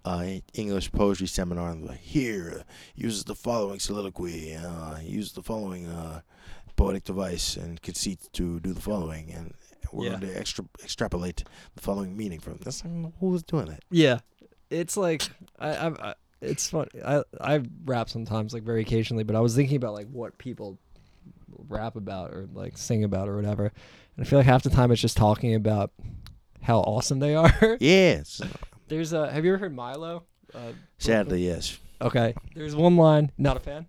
uh, 0.05 0.27
English 0.55 0.93
poetry 0.93 1.27
seminar 1.27 1.71
and 1.71 1.85
like 1.85 1.99
here 1.99 2.65
uses 2.95 3.25
the 3.25 3.35
following 3.35 3.79
soliloquy, 3.81 4.55
uh, 4.55 4.99
uses 5.01 5.33
the 5.33 5.43
following 5.43 5.87
uh, 5.87 6.21
poetic 6.77 7.05
device 7.05 7.57
and 7.57 7.81
conceit 7.83 8.21
to 8.33 8.61
do 8.61 8.73
the 8.73 8.81
following, 8.81 9.31
and 9.33 9.55
we're 9.93 10.05
Yeah. 10.05 10.11
going 10.21 10.33
to 10.33 10.39
extra 10.39 10.65
extrapolate 10.83 11.43
the 11.75 11.81
following 11.83 12.17
meaning 12.17 12.39
from 12.41 12.59
this. 12.59 12.83
Who's 13.21 13.43
doing 13.43 13.67
that? 13.67 13.83
yeah, 13.91 14.19
it's 14.71 14.97
like 14.97 15.23
I, 15.59 15.69
I, 15.69 15.89
I 16.11 16.15
it's 16.41 16.71
fun. 16.71 16.89
I 17.05 17.23
I 17.41 17.63
rap 17.85 18.09
sometimes, 18.09 18.53
like 18.53 18.63
very 18.63 18.83
occasionally, 18.83 19.25
but 19.25 19.37
I 19.37 19.41
was 19.41 19.55
thinking 19.55 19.77
about 19.77 19.95
like 19.95 20.09
what 20.11 20.37
people 20.39 20.79
rap 21.69 21.97
about 21.97 22.31
or 22.33 22.49
like 22.53 22.77
sing 22.77 23.05
about 23.05 23.29
or 23.29 23.37
whatever, 23.37 23.65
and 24.17 24.27
I 24.27 24.29
feel 24.29 24.39
like 24.39 24.47
half 24.47 24.63
the 24.63 24.71
time 24.71 24.91
it's 24.91 25.01
just 25.01 25.17
talking 25.17 25.55
about 25.55 25.93
how 26.63 26.81
awesome 26.81 27.19
they 27.19 27.35
are. 27.37 27.77
Yes. 27.81 28.41
There's 28.89 29.13
a. 29.13 29.31
Have 29.31 29.45
you 29.45 29.53
ever 29.53 29.59
heard 29.59 29.75
Milo? 29.75 30.25
Uh, 30.55 30.73
sadly 30.99 31.45
yes. 31.47 31.79
Okay. 32.01 32.35
There's 32.55 32.77
one 32.77 32.97
line. 32.97 33.33
Not 33.39 33.57
a 33.57 33.61
fan. 33.61 33.87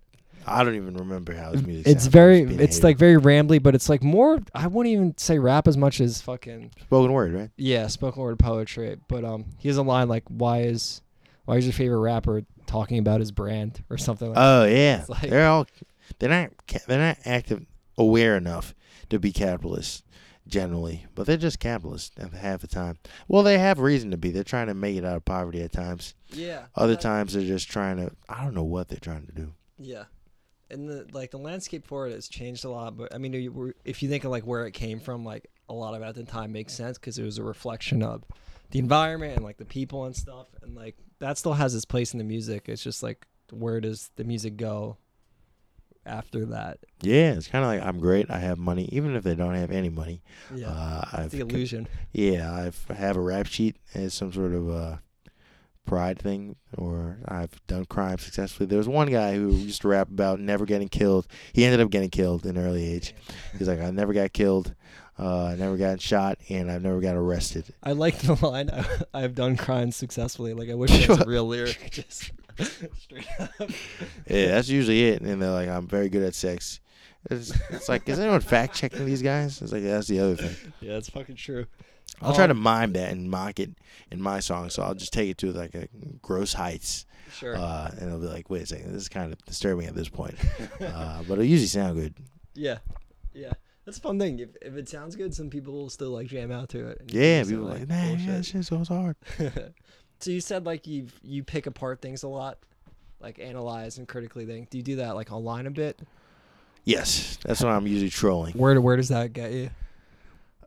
I 0.48 0.64
don't 0.64 0.74
even 0.74 0.96
remember 0.96 1.34
how 1.34 1.52
his 1.52 1.64
music. 1.66 1.86
It's 1.86 2.06
very. 2.06 2.44
Being 2.44 2.60
It's 2.60 2.82
like 2.82 2.96
very 2.98 3.16
rambly, 3.20 3.62
but 3.62 3.74
it's 3.74 3.88
like 3.88 4.02
more. 4.02 4.40
I 4.54 4.66
wouldn't 4.66 4.92
even 4.92 5.16
say 5.18 5.38
rap 5.38 5.68
as 5.68 5.76
much 5.76 6.00
as 6.00 6.20
fucking 6.22 6.72
spoken 6.80 7.12
word, 7.12 7.32
right? 7.34 7.50
yeah, 7.56 7.86
spoken 7.86 8.22
word 8.22 8.38
poetry. 8.38 8.96
But 9.08 9.24
um, 9.24 9.46
he 9.58 9.68
has 9.68 9.76
a 9.76 9.82
line 9.82 10.08
like, 10.08 10.24
"Why 10.28 10.62
is, 10.62 11.02
why 11.44 11.56
is 11.56 11.66
your 11.66 11.72
favorite 11.72 12.00
rapper 12.00 12.42
talking 12.66 12.98
about 12.98 13.20
his 13.20 13.30
brand 13.32 13.82
or 13.90 13.98
something 13.98 14.28
like?" 14.28 14.36
That. 14.36 14.60
Oh 14.62 14.64
yeah, 14.66 15.04
like- 15.08 15.30
they're 15.30 15.48
all 15.48 15.66
they're 16.18 16.30
not 16.30 16.50
they're 16.86 16.98
not 16.98 17.18
active 17.24 17.64
aware 17.96 18.36
enough 18.36 18.74
to 19.10 19.18
be 19.18 19.32
capitalists 19.32 20.02
generally, 20.46 21.04
but 21.14 21.26
they're 21.26 21.36
just 21.36 21.60
capitalists 21.60 22.16
half 22.34 22.60
the 22.62 22.66
time. 22.66 22.96
Well, 23.28 23.42
they 23.42 23.58
have 23.58 23.78
reason 23.78 24.10
to 24.12 24.16
be. 24.16 24.30
They're 24.30 24.44
trying 24.44 24.68
to 24.68 24.74
make 24.74 24.96
it 24.96 25.04
out 25.04 25.16
of 25.16 25.24
poverty 25.24 25.60
at 25.62 25.72
times. 25.72 26.14
yeah. 26.30 26.66
Other 26.74 26.94
that- 26.94 27.02
times 27.02 27.34
they're 27.34 27.42
just 27.42 27.68
trying 27.70 27.98
to. 27.98 28.10
I 28.28 28.42
don't 28.44 28.54
know 28.54 28.64
what 28.64 28.88
they're 28.88 28.98
trying 28.98 29.26
to 29.26 29.32
do. 29.32 29.52
Yeah. 29.78 30.04
And 30.70 30.88
the 30.88 31.06
like 31.12 31.30
the 31.30 31.38
landscape 31.38 31.86
for 31.86 32.06
it 32.06 32.12
has 32.12 32.28
changed 32.28 32.64
a 32.64 32.70
lot, 32.70 32.96
but 32.96 33.14
I 33.14 33.18
mean, 33.18 33.72
if 33.84 34.02
you 34.02 34.08
think 34.08 34.24
of 34.24 34.30
like 34.30 34.46
where 34.46 34.66
it 34.66 34.72
came 34.72 35.00
from, 35.00 35.24
like 35.24 35.46
a 35.68 35.72
lot 35.74 35.94
of 35.94 36.02
it 36.02 36.04
at 36.04 36.14
the 36.14 36.24
time 36.24 36.52
makes 36.52 36.74
sense 36.74 36.98
because 36.98 37.18
it 37.18 37.24
was 37.24 37.38
a 37.38 37.42
reflection 37.42 38.02
of 38.02 38.22
the 38.70 38.78
environment 38.78 39.34
and 39.36 39.44
like 39.44 39.56
the 39.56 39.64
people 39.64 40.04
and 40.04 40.14
stuff, 40.14 40.46
and 40.62 40.74
like 40.74 40.96
that 41.20 41.38
still 41.38 41.54
has 41.54 41.74
its 41.74 41.84
place 41.86 42.12
in 42.12 42.18
the 42.18 42.24
music. 42.24 42.68
It's 42.68 42.82
just 42.82 43.02
like 43.02 43.26
where 43.50 43.80
does 43.80 44.10
the 44.16 44.24
music 44.24 44.58
go 44.58 44.98
after 46.04 46.44
that. 46.46 46.78
Yeah, 47.02 47.32
it's 47.32 47.48
kind 47.48 47.64
of 47.64 47.70
like 47.70 47.82
I'm 47.82 47.98
great. 47.98 48.30
I 48.30 48.38
have 48.38 48.58
money, 48.58 48.88
even 48.92 49.14
if 49.14 49.22
they 49.24 49.34
don't 49.34 49.54
have 49.54 49.70
any 49.70 49.88
money. 49.88 50.22
Yeah, 50.54 50.68
Uh, 50.68 51.00
it's 51.04 51.14
I've 51.14 51.30
the 51.30 51.40
illusion. 51.40 51.88
Yeah, 52.12 52.52
I've 52.52 52.86
I 52.90 52.94
have 52.94 53.16
a 53.16 53.20
rap 53.20 53.46
sheet 53.46 53.76
as 53.94 54.14
some 54.14 54.32
sort 54.32 54.52
of 54.52 54.70
uh, 54.70 54.96
pride 55.88 56.18
thing, 56.18 56.56
or 56.76 57.18
I've 57.26 57.66
done 57.66 57.86
crime 57.86 58.18
successfully. 58.18 58.66
There 58.66 58.78
was 58.78 58.88
one 58.88 59.10
guy 59.10 59.34
who 59.34 59.50
used 59.50 59.80
to 59.82 59.88
rap 59.88 60.08
about 60.10 60.38
never 60.38 60.66
getting 60.66 60.88
killed. 60.88 61.26
He 61.52 61.64
ended 61.64 61.80
up 61.80 61.90
getting 61.90 62.10
killed 62.10 62.44
in 62.44 62.58
early 62.58 62.92
age. 62.92 63.14
He's 63.58 63.68
like, 63.68 63.80
I 63.80 63.90
never 63.90 64.12
got 64.12 64.32
killed, 64.32 64.74
uh, 65.18 65.46
I 65.46 65.54
never 65.56 65.76
got 65.76 66.00
shot, 66.00 66.38
and 66.50 66.70
I've 66.70 66.82
never 66.82 67.00
got 67.00 67.16
arrested. 67.16 67.64
I 67.82 67.92
like 67.92 68.18
the 68.18 68.34
line. 68.46 68.70
I've 69.14 69.34
done 69.34 69.56
crimes 69.56 69.96
successfully. 69.96 70.52
Like 70.52 70.68
I 70.68 70.74
wish 70.74 70.90
it 70.92 71.08
was 71.08 71.20
a 71.20 71.24
real 71.24 71.46
lyric. 71.46 71.88
Just 71.90 72.32
straight 72.98 73.26
up. 73.38 73.70
Yeah, 74.28 74.48
that's 74.48 74.68
usually 74.68 75.08
it. 75.08 75.22
And 75.22 75.40
they're 75.40 75.50
like, 75.50 75.68
I'm 75.68 75.88
very 75.88 76.08
good 76.08 76.22
at 76.22 76.34
sex. 76.34 76.80
It's, 77.30 77.52
it's 77.70 77.88
like, 77.88 78.08
is 78.08 78.18
anyone 78.18 78.40
fact 78.40 78.76
checking 78.76 79.04
these 79.04 79.22
guys? 79.22 79.60
It's 79.60 79.72
like, 79.72 79.82
yeah, 79.82 79.94
that's 79.94 80.08
the 80.08 80.20
other 80.20 80.36
thing. 80.36 80.72
Yeah, 80.80 80.94
that's 80.94 81.08
fucking 81.10 81.36
true. 81.36 81.66
I'll 82.20 82.34
try 82.34 82.46
to 82.46 82.52
Um, 82.52 82.60
mime 82.60 82.92
that 82.94 83.12
and 83.12 83.30
mock 83.30 83.60
it 83.60 83.70
in 84.10 84.20
my 84.20 84.40
song, 84.40 84.70
so 84.70 84.82
I'll 84.82 84.94
just 84.94 85.12
take 85.12 85.30
it 85.30 85.38
to 85.38 85.52
like 85.52 85.74
a 85.74 85.88
gross 86.22 86.52
heights. 86.52 87.06
Sure. 87.32 87.56
Uh, 87.56 87.90
and 87.92 88.02
it'll 88.08 88.18
be 88.20 88.26
like, 88.26 88.48
wait 88.50 88.62
a 88.62 88.66
second, 88.66 88.92
this 88.92 89.02
is 89.02 89.08
kind 89.08 89.32
of 89.32 89.38
disturbing 89.44 89.86
at 89.86 89.94
this 89.94 90.08
point. 90.08 90.36
Uh, 90.80 91.18
but 91.26 91.34
it'll 91.34 91.44
usually 91.44 91.66
sound 91.66 91.96
good. 91.96 92.14
yeah, 92.54 92.78
yeah. 93.34 93.52
That's 93.84 93.96
a 93.98 94.00
fun 94.02 94.18
thing. 94.18 94.38
If, 94.38 94.50
if 94.60 94.74
it 94.76 94.88
sounds 94.88 95.16
good, 95.16 95.34
some 95.34 95.48
people 95.48 95.72
will 95.72 95.88
still 95.90 96.10
like 96.10 96.26
jam 96.26 96.50
out 96.52 96.68
to 96.70 96.88
it. 96.88 97.02
Yeah, 97.08 97.42
people 97.44 97.68
are 97.68 97.78
like, 97.78 97.88
man, 97.88 98.18
yeah, 98.20 98.36
this 98.38 98.48
shit 98.48 98.68
goes 98.68 98.88
hard. 98.88 99.16
so 100.20 100.30
you 100.30 100.40
said 100.42 100.66
like 100.66 100.86
you 100.86 101.06
you 101.22 101.42
pick 101.42 101.66
apart 101.66 102.02
things 102.02 102.22
a 102.22 102.28
lot, 102.28 102.58
like 103.20 103.38
analyze 103.38 103.96
and 103.98 104.06
critically 104.06 104.44
think. 104.44 104.68
Do 104.70 104.76
you 104.78 104.84
do 104.84 104.96
that 104.96 105.14
like 105.14 105.32
online 105.32 105.66
a 105.66 105.70
bit? 105.70 106.00
Yes, 106.84 107.38
that's 107.44 107.62
what 107.62 107.70
I'm 107.70 107.86
usually 107.86 108.10
trolling. 108.10 108.54
Where 108.54 108.78
where 108.80 108.96
does 108.96 109.08
that 109.08 109.32
get 109.32 109.52
you? 109.52 109.70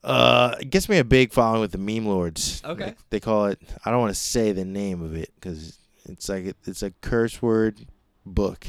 Uh, 0.03 0.55
it 0.59 0.69
gets 0.69 0.89
me 0.89 0.97
a 0.97 1.03
big 1.03 1.31
following 1.31 1.61
with 1.61 1.71
the 1.71 1.77
meme 1.77 2.05
lords. 2.05 2.61
Okay. 2.65 2.85
Like, 2.85 2.97
they 3.09 3.19
call 3.19 3.45
it. 3.45 3.59
I 3.85 3.91
don't 3.91 3.99
want 3.99 4.13
to 4.13 4.19
say 4.19 4.51
the 4.51 4.65
name 4.65 5.01
of 5.03 5.15
it 5.15 5.31
because 5.35 5.77
it's 6.05 6.27
like 6.27 6.45
it, 6.45 6.57
it's 6.65 6.81
a 6.81 6.91
curse 7.01 7.41
word 7.41 7.85
book, 8.25 8.65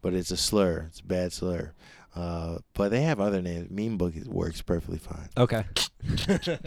but 0.00 0.14
it's 0.14 0.30
a 0.30 0.36
slur. 0.36 0.86
It's 0.88 1.00
a 1.00 1.04
bad 1.04 1.32
slur. 1.32 1.72
Uh, 2.14 2.58
but 2.74 2.90
they 2.90 3.02
have 3.02 3.20
other 3.20 3.42
names. 3.42 3.70
Meme 3.70 3.96
book 3.98 4.14
works 4.26 4.62
perfectly 4.62 4.98
fine. 4.98 5.28
Okay. 5.36 5.64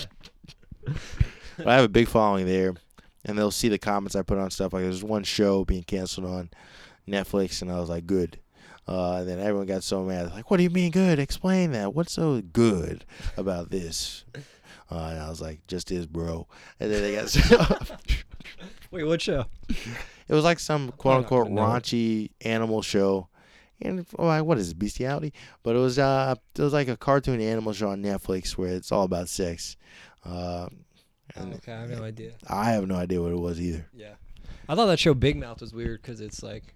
But 1.57 1.67
I 1.67 1.75
have 1.75 1.85
a 1.85 1.89
big 1.89 2.07
following 2.07 2.45
there, 2.45 2.73
and 3.23 3.37
they'll 3.37 3.51
see 3.51 3.69
the 3.69 3.77
comments 3.77 4.15
I 4.15 4.21
put 4.23 4.37
on 4.37 4.51
stuff. 4.51 4.73
Like 4.73 4.83
there's 4.83 5.03
one 5.03 5.23
show 5.23 5.63
being 5.63 5.83
canceled 5.83 6.27
on 6.27 6.49
Netflix, 7.07 7.61
and 7.61 7.71
I 7.71 7.79
was 7.79 7.89
like, 7.89 8.05
good. 8.05 8.39
Uh, 8.87 9.17
and 9.19 9.27
then 9.27 9.39
everyone 9.39 9.65
got 9.65 9.83
so 9.83 10.03
mad. 10.03 10.31
Like, 10.31 10.51
what 10.51 10.57
do 10.57 10.63
you 10.63 10.69
mean 10.69 10.91
good? 10.91 11.17
Explain 11.19 11.71
that. 11.71 11.93
What's 11.95 12.13
so 12.13 12.41
good 12.41 13.03
about 13.35 13.71
this? 13.71 14.25
Uh, 14.91 15.07
and 15.11 15.19
I 15.19 15.27
was 15.29 15.41
like, 15.41 15.65
just 15.67 15.91
is, 15.91 16.05
bro. 16.05 16.47
And 16.79 16.91
then 16.91 17.01
they 17.01 17.15
got. 17.15 17.29
So. 17.29 17.75
Wait, 18.91 19.03
what 19.03 19.21
show? 19.21 19.45
it 19.69 20.33
was 20.33 20.43
like 20.43 20.59
some 20.59 20.91
quote 20.91 21.17
unquote 21.17 21.45
gonna 21.47 21.55
know 21.55 21.75
it. 21.75 21.81
raunchy 21.83 22.29
animal 22.41 22.81
show. 22.83 23.27
And 23.81 24.05
I- 24.19 24.41
what 24.41 24.57
is 24.59 24.69
it, 24.71 24.79
bestiality? 24.79 25.33
But 25.63 25.75
it 25.75 25.79
was 25.79 25.97
uh, 25.97 26.35
it 26.55 26.61
was 26.61 26.71
like 26.73 26.87
a 26.87 26.95
cartoon 26.95 27.41
animal 27.41 27.73
show 27.73 27.89
on 27.89 28.03
Netflix 28.03 28.51
where 28.51 28.69
it's 28.73 28.91
all 28.91 29.03
about 29.03 29.27
sex. 29.29 29.75
Uh, 30.23 30.67
okay, 31.35 31.73
I 31.73 31.81
have 31.81 31.89
no 31.89 32.03
idea. 32.03 32.33
I 32.47 32.71
have 32.71 32.87
no 32.87 32.95
idea 32.95 33.21
what 33.21 33.31
it 33.31 33.39
was 33.39 33.59
either. 33.59 33.87
Yeah, 33.93 34.13
I 34.69 34.75
thought 34.75 34.85
that 34.85 34.99
show 34.99 35.13
Big 35.15 35.37
Mouth 35.37 35.59
was 35.59 35.73
weird 35.73 36.01
because 36.03 36.21
it's 36.21 36.41
like 36.43 36.74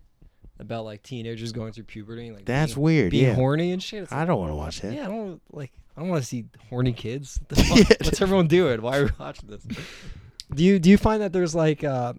about 0.60 0.86
like 0.86 1.04
teenagers 1.04 1.52
going 1.52 1.72
through 1.72 1.86
puberty, 1.86 2.28
and, 2.28 2.36
like 2.36 2.46
That's 2.46 2.74
being, 2.74 2.84
weird. 2.84 3.12
being 3.12 3.26
yeah, 3.28 3.34
horny 3.34 3.72
and 3.72 3.82
shit. 3.82 4.04
It's 4.04 4.12
I 4.12 4.20
like, 4.20 4.28
don't 4.28 4.40
want 4.40 4.52
to 4.52 4.56
watch 4.56 4.82
that. 4.82 4.94
Yeah, 4.94 5.06
I 5.06 5.08
don't 5.08 5.42
like. 5.52 5.72
I 5.96 6.02
don't 6.02 6.10
want 6.10 6.22
to 6.22 6.28
see 6.28 6.46
horny 6.70 6.94
kids. 6.94 7.40
What 7.50 7.50
the 7.50 7.64
fuck? 7.64 7.78
Yeah. 7.78 7.96
What's 8.04 8.22
everyone 8.22 8.48
doing? 8.48 8.82
Why 8.82 8.98
are 8.98 9.06
we 9.06 9.12
watching 9.20 9.50
this? 9.50 9.64
Do 10.54 10.64
you 10.64 10.80
do 10.80 10.90
you 10.90 10.98
find 10.98 11.22
that 11.22 11.34
there's 11.34 11.56
like 11.56 11.84
uh, 11.84 12.14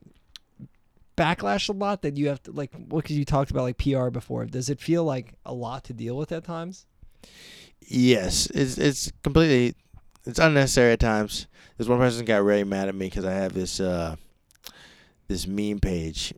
backlash 1.16 1.68
a 1.68 1.72
lot 1.72 2.03
that 2.03 2.16
you 2.16 2.28
have 2.28 2.43
to 2.45 2.53
like? 2.53 2.72
What 2.72 3.05
because 3.05 3.16
you 3.16 3.24
talked 3.24 3.51
about 3.51 3.62
like 3.62 3.78
PR 3.78 4.09
before. 4.11 4.45
Does 4.47 4.70
it 4.70 4.80
feel 4.80 5.05
like 5.05 5.34
a 5.45 5.53
lot 5.53 5.84
to 5.84 5.93
deal 5.93 6.16
with 6.16 6.32
at 6.32 6.45
times? 6.45 6.86
Yes, 7.80 8.47
it's 8.55 8.78
it's 8.78 9.12
completely 9.22 9.74
it's 10.26 10.38
unnecessary 10.38 10.93
at 10.93 11.01
times. 11.01 11.47
This 11.76 11.88
one 11.88 11.99
person 11.99 12.24
got 12.24 12.43
really 12.43 12.64
mad 12.64 12.88
at 12.88 12.95
me 12.95 13.07
because 13.07 13.24
I 13.24 13.32
have 13.32 13.53
this 13.55 13.80
uh 13.80 14.16
this 15.28 15.47
meme 15.47 15.80
page. 15.80 16.34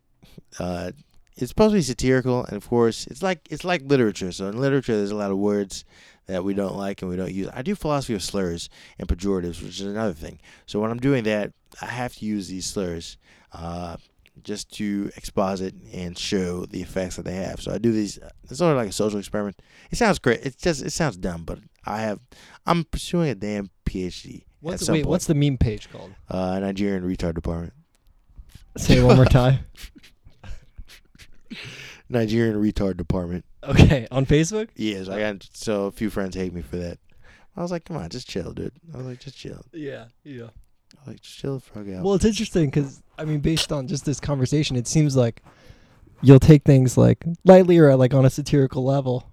Uh, 0.59 0.93
it's 1.37 1.49
supposed 1.51 1.73
to 1.73 1.79
be 1.79 1.83
satirical, 1.83 2.45
and 2.45 2.57
of 2.57 2.69
course, 2.69 3.07
it's 3.07 3.23
like 3.23 3.47
it's 3.51 3.65
like 3.65 3.83
literature. 3.85 4.33
So 4.33 4.49
in 4.49 4.59
literature, 4.59 4.97
there's 4.97 5.11
a 5.11 5.17
lot 5.17 5.31
of 5.31 5.39
words 5.39 5.85
that 6.27 6.45
we 6.45 6.55
don't 6.55 6.77
like 6.77 7.03
and 7.03 7.11
we 7.11 7.17
don't 7.17 7.33
use. 7.33 7.49
I 7.53 7.63
do 7.63 7.75
philosophy 7.75 8.15
of 8.15 8.23
slurs 8.23 8.69
and 8.99 9.09
pejoratives, 9.09 9.63
which 9.63 9.81
is 9.81 9.87
another 9.87 10.13
thing. 10.13 10.39
So 10.67 10.81
when 10.81 10.91
I'm 10.91 11.01
doing 11.01 11.25
that, 11.25 11.53
I 11.81 11.87
have 11.87 12.15
to 12.17 12.27
use 12.27 12.49
these 12.49 12.67
slurs. 12.67 13.17
Uh, 13.53 13.97
just 14.43 14.73
to 14.73 15.11
exposit 15.17 15.75
and 15.93 16.17
show 16.17 16.65
the 16.65 16.81
effects 16.81 17.17
that 17.17 17.25
they 17.25 17.35
have. 17.35 17.61
So 17.61 17.73
I 17.73 17.77
do 17.79 17.93
these. 17.93 18.19
It's 18.45 18.59
sort 18.59 18.73
of 18.73 18.79
like 18.79 18.89
a 18.89 18.93
social 18.93 19.19
experiment. 19.19 19.61
It 19.91 19.99
sounds 19.99 20.19
great. 20.19 20.41
It's 20.43 20.57
just 20.57 20.83
it 20.83 20.91
sounds 20.91 21.17
dumb, 21.19 21.45
but 21.45 21.59
I 21.85 22.01
have. 22.01 22.19
I'm 22.67 22.85
pursuing 22.85 23.29
a 23.29 23.35
damn 23.35 23.71
PhD. 23.85 24.45
What's 24.61 24.87
the, 24.87 24.93
wait? 24.93 25.01
point. 25.01 25.11
What's 25.11 25.27
the 25.27 25.35
meme 25.35 25.59
page 25.59 25.91
called? 25.91 26.13
uh, 26.31 26.59
Nigerian 26.61 27.03
retard 27.03 27.35
department? 27.35 27.75
Say 28.77 28.99
it 28.99 29.03
one 29.03 29.17
more 29.17 29.25
time. 29.41 29.61
Nigerian 32.09 32.57
retard 32.57 32.97
department. 32.97 33.45
Okay, 33.65 34.09
on 34.11 34.27
Facebook. 34.27 34.69
Yes, 34.77 35.09
I 35.09 35.21
got 35.21 35.49
so 35.53 35.87
a 35.87 35.93
few 35.93 36.11
friends 36.11 36.35
hate 36.35 36.53
me 36.53 36.63
for 36.63 36.77
that. 36.77 36.99
I 37.57 37.63
was 37.63 37.71
like, 37.71 37.85
come 37.85 37.97
on, 37.97 38.09
just 38.09 38.29
chill, 38.29 38.53
dude. 38.53 38.73
I 38.93 38.97
was 38.97 39.07
like, 39.07 39.21
just 39.21 39.37
chill. 39.37 39.65
Yeah, 39.73 40.07
yeah. 40.25 40.45
I 40.45 41.01
was 41.01 41.07
like, 41.07 41.21
just 41.21 41.39
chill 41.39 41.61
fuck 41.61 41.89
out. 41.89 42.03
Well, 42.03 42.15
it's 42.15 42.25
interesting 42.25 42.67
because 42.67 43.03
I 43.19 43.25
mean, 43.25 43.41
based 43.41 43.73
on 43.73 43.87
just 43.87 44.05
this 44.05 44.21
conversation, 44.21 44.77
it 44.77 44.87
seems 44.87 45.17
like 45.17 45.43
you'll 46.23 46.41
take 46.41 46.65
things 46.65 46.97
like 46.97 47.25
lightly 47.45 47.79
or 47.79 47.95
like 47.97 48.15
on 48.15 48.25
a 48.25 48.31
satirical 48.31 48.85
level 48.85 49.31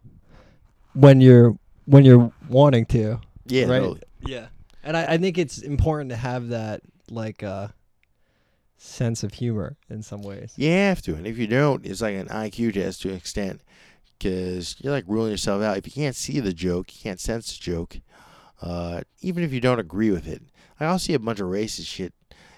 when 0.93 1.21
you're 1.21 1.57
when 1.85 2.05
you're 2.05 2.31
wanting 2.49 2.85
to. 2.87 3.19
yeah, 3.45 3.65
right? 3.65 3.79
totally. 3.79 4.01
Yeah, 4.21 4.47
and 4.83 4.95
I, 4.97 5.13
I 5.13 5.17
think 5.17 5.37
it's 5.37 5.59
important 5.59 6.09
to 6.11 6.15
have 6.15 6.49
that 6.49 6.81
like 7.09 7.41
uh 7.41 7.69
sense 8.79 9.23
of 9.23 9.33
humor 9.33 9.77
in 9.89 10.01
some 10.01 10.21
ways. 10.21 10.53
You 10.55 10.71
have 10.71 11.01
to, 11.03 11.15
and 11.15 11.27
if 11.27 11.37
you 11.37 11.47
don't, 11.47 11.85
it's 11.85 12.01
like 12.01 12.15
an 12.15 12.27
IQ 12.27 12.73
test 12.73 13.01
to 13.01 13.09
an 13.09 13.15
extent, 13.15 13.61
because 14.17 14.75
you're 14.79 14.93
like 14.93 15.05
ruling 15.07 15.31
yourself 15.31 15.61
out. 15.61 15.77
If 15.77 15.85
you 15.85 15.93
can't 15.93 16.15
see 16.15 16.39
the 16.39 16.53
joke, 16.53 16.95
you 16.95 17.01
can't 17.01 17.19
sense 17.19 17.57
the 17.57 17.63
joke, 17.63 17.99
uh, 18.61 19.01
even 19.21 19.43
if 19.43 19.53
you 19.53 19.61
don't 19.61 19.79
agree 19.79 20.11
with 20.11 20.27
it. 20.27 20.41
I'll 20.79 20.99
see 20.99 21.13
a 21.13 21.19
bunch 21.19 21.39
of 21.39 21.47
racist 21.47 21.87
shit. 21.87 22.13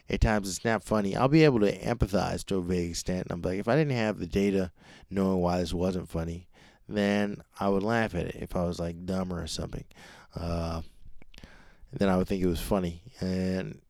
At 0.09 0.22
times 0.22 0.49
it's 0.49 0.65
not 0.65 0.84
funny. 0.84 1.15
I'll 1.15 1.28
be 1.28 1.43
able 1.43 1.61
to 1.61 1.78
empathize 1.80 2.45
to 2.45 2.57
a 2.57 2.61
vague 2.61 2.91
extent. 2.91 3.28
I'm 3.30 3.41
like, 3.41 3.59
if 3.59 3.67
I 3.67 3.76
didn't 3.76 3.95
have 3.95 4.19
the 4.19 4.28
data 4.28 4.72
knowing 5.09 5.39
why 5.39 5.59
this 5.59 5.74
wasn't 5.74 6.09
funny, 6.09 6.47
then 6.88 7.41
I 7.59 7.69
would 7.69 7.82
laugh 7.82 8.13
at 8.13 8.28
it. 8.28 8.36
If 8.36 8.55
I 8.55 8.65
was 8.65 8.80
like 8.80 9.05
dumber 9.05 9.41
or 9.41 9.47
something, 9.47 9.86
uh, 10.36 10.82
then 11.93 12.09
I 12.09 12.17
would 12.17 12.28
think 12.28 12.43
it 12.43 12.47
was 12.47 12.61
funny. 12.61 13.01
And 13.22 13.80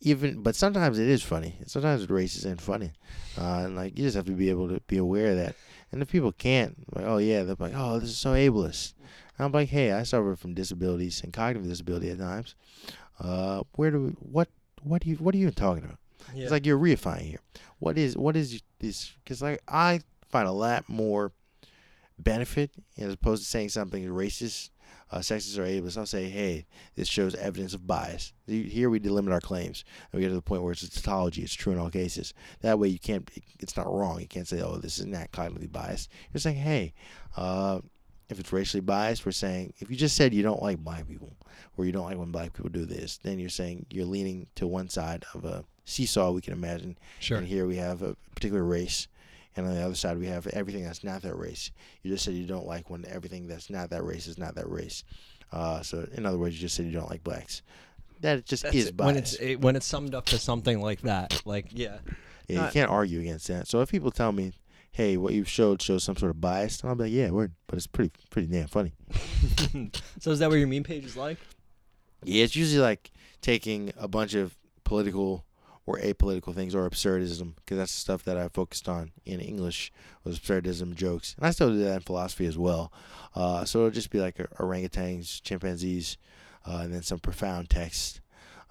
even, 0.00 0.42
but 0.42 0.54
sometimes 0.54 0.98
it 0.98 1.08
is 1.08 1.22
funny. 1.22 1.56
Sometimes 1.66 2.06
racist 2.06 2.44
and 2.44 2.60
funny. 2.60 2.92
Uh, 3.36 3.62
and 3.64 3.76
like 3.76 3.98
you 3.98 4.04
just 4.04 4.16
have 4.16 4.26
to 4.26 4.32
be 4.32 4.50
able 4.50 4.68
to 4.68 4.80
be 4.86 4.98
aware 4.98 5.32
of 5.32 5.36
that. 5.36 5.54
And 5.90 6.02
if 6.02 6.10
people 6.10 6.32
can't, 6.32 6.76
like, 6.94 7.04
oh 7.06 7.18
yeah, 7.18 7.42
they're 7.44 7.56
like, 7.58 7.72
oh, 7.74 7.98
this 7.98 8.10
is 8.10 8.18
so 8.18 8.32
ableist. 8.32 8.94
And 9.36 9.46
I'm 9.46 9.52
like, 9.52 9.68
hey, 9.68 9.92
I 9.92 10.02
suffer 10.02 10.36
from 10.36 10.54
disabilities 10.54 11.22
and 11.22 11.32
cognitive 11.32 11.68
disability 11.68 12.10
at 12.10 12.18
times. 12.18 12.54
Uh, 13.20 13.62
where 13.76 13.90
do 13.90 14.00
we, 14.02 14.10
what 14.10 14.48
what 14.82 15.02
do 15.02 15.10
you 15.10 15.16
what 15.16 15.34
are 15.34 15.38
you 15.38 15.42
even 15.44 15.54
talking 15.54 15.84
about? 15.84 15.98
Yeah. 16.34 16.44
It's 16.44 16.52
like 16.52 16.66
you're 16.66 16.78
reifying 16.78 17.22
here. 17.22 17.40
What 17.78 17.98
is 17.98 18.16
what 18.16 18.36
is 18.36 18.62
this? 18.78 19.12
Because 19.24 19.42
like 19.42 19.62
I 19.66 20.00
find 20.28 20.46
a 20.46 20.52
lot 20.52 20.88
more 20.88 21.32
benefit 22.18 22.70
as 22.98 23.12
opposed 23.12 23.42
to 23.42 23.48
saying 23.48 23.70
something 23.70 24.04
racist, 24.06 24.70
uh, 25.10 25.18
sexist, 25.18 25.58
or 25.58 25.64
ableist. 25.64 25.98
I'll 25.98 26.06
say, 26.06 26.28
hey, 26.28 26.66
this 26.94 27.08
shows 27.08 27.34
evidence 27.34 27.74
of 27.74 27.86
bias. 27.86 28.32
Here 28.46 28.90
we 28.90 29.00
delimit 29.00 29.32
our 29.32 29.40
claims, 29.40 29.84
and 30.12 30.18
we 30.18 30.24
get 30.24 30.30
to 30.30 30.34
the 30.34 30.42
point 30.42 30.62
where 30.62 30.72
it's 30.72 30.82
a 30.82 30.90
tautology. 30.90 31.42
It's 31.42 31.54
true 31.54 31.72
in 31.72 31.78
all 31.78 31.90
cases. 31.90 32.34
That 32.60 32.78
way, 32.78 32.88
you 32.88 32.98
can't. 32.98 33.28
It's 33.60 33.76
not 33.76 33.92
wrong. 33.92 34.20
You 34.20 34.26
can't 34.26 34.48
say, 34.48 34.60
oh, 34.60 34.76
this 34.76 34.98
is 34.98 35.06
not 35.06 35.32
cognitively 35.32 35.70
biased. 35.70 36.10
You're 36.32 36.40
saying, 36.40 36.56
hey, 36.56 36.94
uh, 37.36 37.80
if 38.28 38.38
it's 38.38 38.52
racially 38.52 38.80
biased, 38.80 39.24
we're 39.24 39.32
saying 39.32 39.72
if 39.78 39.90
you 39.90 39.96
just 39.96 40.16
said 40.16 40.34
you 40.34 40.42
don't 40.42 40.62
like 40.62 40.78
black 40.78 41.08
people 41.08 41.36
or 41.76 41.84
you 41.84 41.92
don't 41.92 42.04
like 42.04 42.18
when 42.18 42.30
black 42.30 42.52
people 42.52 42.70
do 42.70 42.84
this, 42.84 43.18
then 43.22 43.38
you're 43.38 43.48
saying 43.48 43.86
you're 43.90 44.04
leaning 44.04 44.46
to 44.56 44.66
one 44.66 44.88
side 44.88 45.24
of 45.34 45.44
a 45.44 45.64
seesaw. 45.84 46.30
We 46.30 46.42
can 46.42 46.52
imagine. 46.52 46.98
sure. 47.20 47.38
And 47.38 47.46
here 47.46 47.66
we 47.66 47.76
have 47.76 48.02
a 48.02 48.16
particular 48.34 48.64
race, 48.64 49.08
and 49.58 49.66
on 49.66 49.74
the 49.74 49.82
other 49.82 49.94
side 49.94 50.18
we 50.18 50.26
have 50.26 50.46
everything 50.48 50.84
that's 50.84 51.02
not 51.02 51.22
that 51.22 51.36
race. 51.36 51.72
You 52.02 52.12
just 52.12 52.24
said 52.24 52.34
you 52.34 52.46
don't 52.46 52.66
like 52.66 52.88
when 52.90 53.04
everything 53.06 53.48
that's 53.48 53.68
not 53.68 53.90
that 53.90 54.04
race 54.04 54.28
is 54.28 54.38
not 54.38 54.54
that 54.54 54.68
race. 54.70 55.02
Uh, 55.52 55.82
so 55.82 56.06
in 56.12 56.24
other 56.24 56.38
words, 56.38 56.54
you 56.54 56.60
just 56.60 56.76
said 56.76 56.86
you 56.86 56.92
don't 56.92 57.10
like 57.10 57.24
blacks. 57.24 57.62
That 58.20 58.44
just 58.44 58.62
That's 58.62 58.74
is 58.76 58.86
it. 58.88 58.96
bias. 58.96 59.06
when 59.06 59.16
it's 59.16 59.34
it, 59.34 59.60
when 59.60 59.76
it's 59.76 59.86
summed 59.86 60.14
up 60.14 60.26
to 60.26 60.38
something 60.38 60.80
like 60.80 61.02
that. 61.02 61.42
Like 61.44 61.66
yeah, 61.70 61.98
yeah, 62.48 62.66
you 62.66 62.72
can't 62.72 62.90
argue 62.90 63.20
against 63.20 63.48
that. 63.48 63.66
So 63.68 63.80
if 63.80 63.90
people 63.90 64.10
tell 64.10 64.32
me, 64.32 64.52
hey, 64.92 65.16
what 65.16 65.34
you 65.34 65.44
showed 65.44 65.82
shows 65.82 66.04
some 66.04 66.16
sort 66.16 66.30
of 66.30 66.40
bias, 66.40 66.80
and 66.80 66.90
I'll 66.90 66.96
be 66.96 67.04
like, 67.04 67.12
yeah, 67.12 67.30
word, 67.30 67.52
but 67.66 67.76
it's 67.76 67.86
pretty 67.86 68.12
pretty 68.30 68.48
damn 68.48 68.68
funny. 68.68 68.92
so 70.20 70.30
is 70.30 70.38
that 70.38 70.48
what 70.50 70.58
your 70.58 70.68
meme 70.68 70.84
page 70.84 71.04
is 71.04 71.16
like? 71.16 71.38
Yeah, 72.24 72.44
it's 72.44 72.56
usually 72.56 72.80
like 72.82 73.10
taking 73.40 73.92
a 73.96 74.08
bunch 74.08 74.34
of 74.34 74.56
political 74.84 75.44
or 75.88 75.98
apolitical 76.00 76.54
things 76.54 76.74
or 76.74 76.88
absurdism 76.88 77.54
because 77.56 77.78
that's 77.78 77.94
the 77.94 77.98
stuff 77.98 78.22
that 78.22 78.36
I 78.36 78.48
focused 78.48 78.90
on 78.90 79.10
in 79.24 79.40
English 79.40 79.90
was 80.22 80.38
absurdism 80.38 80.94
jokes, 80.94 81.34
and 81.38 81.46
I 81.46 81.50
still 81.50 81.70
do 81.70 81.78
that 81.78 81.94
in 81.94 82.00
philosophy 82.00 82.44
as 82.44 82.58
well. 82.58 82.92
Uh, 83.34 83.64
so 83.64 83.78
it'll 83.78 83.90
just 83.90 84.10
be 84.10 84.20
like 84.20 84.36
orangutans, 84.58 85.40
chimpanzees, 85.42 86.18
uh, 86.66 86.80
and 86.82 86.92
then 86.92 87.02
some 87.02 87.18
profound 87.18 87.70
text, 87.70 88.20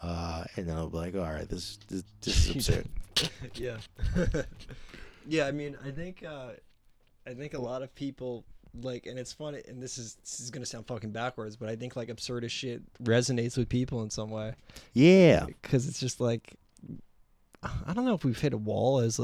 uh, 0.03 0.43
and 0.55 0.69
then 0.69 0.77
I'll 0.77 0.89
be 0.89 0.97
like, 0.97 1.15
all 1.15 1.21
right, 1.21 1.49
this 1.49 1.79
this, 1.87 2.03
this 2.21 2.49
is 2.49 2.55
absurd. 2.55 2.87
yeah, 3.55 3.77
yeah. 5.27 5.47
I 5.47 5.51
mean, 5.51 5.75
I 5.83 5.89
think 5.89 6.23
uh, 6.23 6.51
I 7.25 7.33
think 7.33 7.55
a 7.55 7.61
lot 7.61 7.81
of 7.81 7.95
people 7.95 8.45
like, 8.79 9.07
and 9.07 9.17
it's 9.17 9.33
funny, 9.33 9.63
and 9.67 9.81
this 9.81 9.97
is 9.97 10.17
this 10.21 10.39
is 10.39 10.51
gonna 10.51 10.67
sound 10.67 10.85
fucking 10.85 11.13
backwards, 11.13 11.55
but 11.55 11.67
I 11.67 11.75
think 11.75 11.95
like 11.95 12.09
absurdist 12.09 12.51
shit 12.51 12.83
resonates 13.03 13.57
with 13.57 13.69
people 13.69 14.03
in 14.03 14.11
some 14.11 14.29
way. 14.29 14.53
Yeah, 14.93 15.45
because 15.47 15.87
it's 15.87 15.99
just 15.99 16.21
like 16.21 16.53
I 17.85 17.93
don't 17.93 18.05
know 18.05 18.13
if 18.13 18.23
we've 18.23 18.39
hit 18.39 18.53
a 18.53 18.57
wall 18.57 18.99
as 18.99 19.19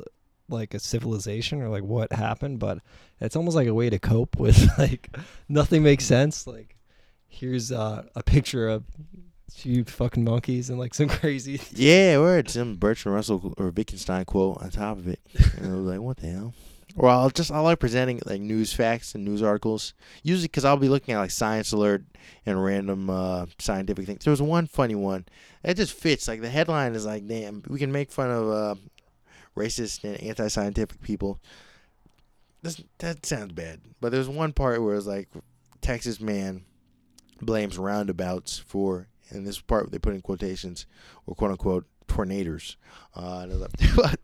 like 0.50 0.74
a 0.74 0.80
civilization 0.80 1.62
or 1.62 1.70
like 1.70 1.84
what 1.84 2.12
happened, 2.12 2.60
but 2.60 2.80
it's 3.20 3.36
almost 3.36 3.56
like 3.56 3.68
a 3.68 3.74
way 3.74 3.89
to 3.89 4.00
cope 4.00 4.38
with 4.38 4.68
like 4.78 5.16
nothing 5.50 5.84
makes 5.84 6.06
sense. 6.06 6.48
Like 6.48 6.78
here's 7.28 7.72
uh, 7.72 8.04
a 8.16 8.24
picture 8.24 8.68
of 8.68 8.84
two 9.56 9.84
fucking 9.84 10.24
monkeys 10.24 10.70
and 10.70 10.80
like 10.80 10.94
some 10.94 11.10
crazy. 11.20 11.62
Yeah, 11.72 12.18
word 12.20 12.50
some 12.50 12.76
Bertrand 12.76 13.16
Russell 13.16 13.54
or 13.58 13.70
Wittgenstein 13.70 14.26
quote 14.26 14.62
on 14.62 14.70
top 14.70 14.98
of 14.98 15.08
it. 15.08 15.20
And 15.58 15.74
I 15.74 15.76
was 15.76 15.86
like, 15.86 16.00
what 16.00 16.18
the 16.18 16.28
hell? 16.28 16.54
Or 16.96 17.10
I'll 17.10 17.30
just 17.30 17.52
I 17.52 17.60
like 17.60 17.80
presenting 17.80 18.22
like 18.26 18.41
news 18.41 18.72
facts 18.72 19.16
and 19.16 19.26
news 19.26 19.41
articles. 19.41 19.94
Usually 20.22 20.48
because 20.48 20.66
I'll 20.66 20.78
be 20.78 20.89
looking 20.89 21.16
at 21.16 21.20
like 21.20 21.32
Science 21.32 21.72
Alert 21.72 22.04
and 22.46 22.64
random 22.64 23.10
uh, 23.10 23.48
scientific 23.60 24.06
things. 24.06 24.24
There 24.24 24.32
was 24.32 24.41
one 24.41 24.68
funny 24.68 24.96
one. 24.96 25.26
that 25.64 25.78
just 25.78 25.94
fits. 25.94 26.28
Like 26.28 26.41
the 26.41 26.50
headline 26.50 26.94
is 26.94 27.06
like, 27.06 27.28
damn, 27.28 27.64
we 27.68 27.80
can 27.80 27.91
make 27.91 28.12
fun 28.12 28.30
of 28.30 28.50
uh, 28.50 28.76
racist 29.58 30.04
and 30.04 30.22
anti-scientific 30.22 31.02
people. 31.02 31.39
This, 32.62 32.82
that 33.00 33.26
sounds 33.26 33.54
bad. 33.54 33.82
But 34.00 34.12
there's 34.12 34.30
one 34.30 34.54
part 34.54 34.82
where 34.82 34.96
it's 34.96 35.08
like 35.08 35.30
Texas 35.82 36.20
man 36.20 36.64
blames 37.41 37.78
roundabouts 37.78 38.60
for, 38.60 39.08
and 39.30 39.46
this 39.46 39.60
part 39.60 39.91
they 39.91 40.00
put 40.00 40.14
in 40.14 40.22
quotations 40.22 40.86
or 41.26 41.36
quote 41.36 41.52
unquote 41.52 41.86
tornadoes. 42.08 42.78
Uh, 43.16 43.39
and 43.44 43.52
I 43.52 43.56
was 43.56 43.98
like, 43.98 44.20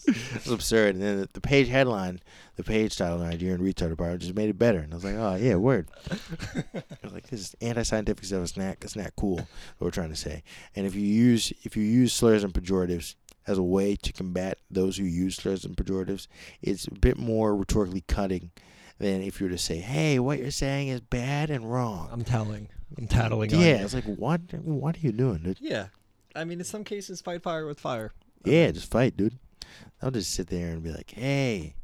it's 0.06 0.48
absurd. 0.48 0.94
And 0.94 1.02
then 1.02 1.28
the, 1.32 1.40
page 1.40 1.68
headline, 1.68 2.20
the 2.56 2.64
page 2.64 2.96
title, 2.96 3.18
Nigerian 3.18 3.60
retarded 3.60 3.90
department 3.90 4.22
just 4.22 4.34
made 4.34 4.48
it 4.48 4.58
better. 4.58 4.78
And 4.78 4.92
I 4.92 4.96
was 4.96 5.04
like, 5.04 5.14
oh 5.16 5.36
yeah, 5.36 5.56
word. 5.56 5.88
I 6.10 6.74
was 7.02 7.12
like, 7.12 7.28
this 7.28 7.40
is 7.40 7.56
anti-scientific 7.60 8.24
stuff. 8.24 8.42
It's 8.42 8.56
not, 8.56 8.76
it's 8.80 8.96
not 8.96 9.14
cool. 9.16 9.36
What 9.36 9.48
we're 9.80 9.90
trying 9.90 10.10
to 10.10 10.16
say. 10.16 10.42
And 10.74 10.86
if 10.86 10.94
you 10.94 11.02
use 11.02 11.52
if 11.62 11.76
you 11.76 11.82
use 11.82 12.12
slurs 12.12 12.44
and 12.44 12.52
pejoratives 12.52 13.14
as 13.46 13.58
a 13.58 13.62
way 13.62 13.96
to 13.96 14.12
combat 14.12 14.58
those 14.70 14.96
who 14.96 15.04
use 15.04 15.36
slurs 15.36 15.64
and 15.64 15.76
pejoratives, 15.76 16.26
it's 16.62 16.86
a 16.86 16.94
bit 16.94 17.18
more 17.18 17.56
rhetorically 17.56 18.04
cutting 18.08 18.50
than 18.98 19.22
if 19.22 19.40
you 19.40 19.46
were 19.46 19.52
to 19.52 19.58
say, 19.58 19.78
"Hey, 19.78 20.18
what 20.18 20.38
you're 20.38 20.50
saying 20.50 20.88
is 20.88 21.00
bad 21.00 21.50
and 21.50 21.70
wrong." 21.70 22.08
I'm 22.10 22.24
telling. 22.24 22.68
I'm 22.96 23.08
tattling. 23.08 23.50
Yeah, 23.50 23.82
it's 23.82 23.94
like 23.94 24.04
what? 24.04 24.40
What 24.54 24.96
are 24.96 25.00
you 25.00 25.12
doing, 25.12 25.38
dude? 25.38 25.58
Yeah, 25.60 25.88
I 26.34 26.44
mean, 26.44 26.58
in 26.58 26.64
some 26.64 26.84
cases, 26.84 27.20
fight 27.20 27.42
fire 27.42 27.66
with 27.66 27.80
fire. 27.80 28.12
Yeah, 28.44 28.70
just 28.70 28.90
fight, 28.90 29.16
dude. 29.16 29.38
I'll 30.04 30.10
just 30.10 30.34
sit 30.34 30.48
there 30.48 30.68
and 30.68 30.82
be 30.82 30.92
like, 30.92 31.12
"Hey, 31.12 31.76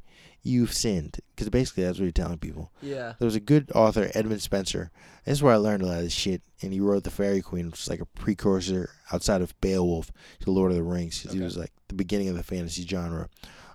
you've 0.42 0.74
sinned," 0.74 1.18
because 1.34 1.48
basically 1.48 1.84
that's 1.84 1.98
what 1.98 2.04
you're 2.04 2.12
telling 2.12 2.38
people. 2.38 2.70
Yeah. 2.82 3.14
There 3.18 3.24
was 3.24 3.34
a 3.34 3.40
good 3.40 3.72
author, 3.74 4.10
Edmund 4.14 4.42
Spenser. 4.42 4.90
This 5.24 5.38
is 5.38 5.42
where 5.42 5.54
I 5.54 5.56
learned 5.56 5.82
a 5.82 5.86
lot 5.86 5.98
of 5.98 6.04
this 6.04 6.12
shit, 6.12 6.42
and 6.60 6.72
he 6.72 6.80
wrote 6.80 7.04
The 7.04 7.10
Faerie 7.10 7.40
Queene, 7.40 7.70
which 7.70 7.80
is 7.80 7.88
like 7.88 8.00
a 8.00 8.06
precursor 8.06 8.90
outside 9.10 9.40
of 9.40 9.58
Beowulf 9.62 10.12
to 10.40 10.50
Lord 10.50 10.70
of 10.70 10.76
the 10.76 10.82
Rings. 10.82 11.24
Okay. 11.26 11.38
He 11.38 11.42
was 11.42 11.56
like 11.56 11.72
the 11.88 11.94
beginning 11.94 12.28
of 12.28 12.36
the 12.36 12.42
fantasy 12.42 12.86
genre. 12.86 13.28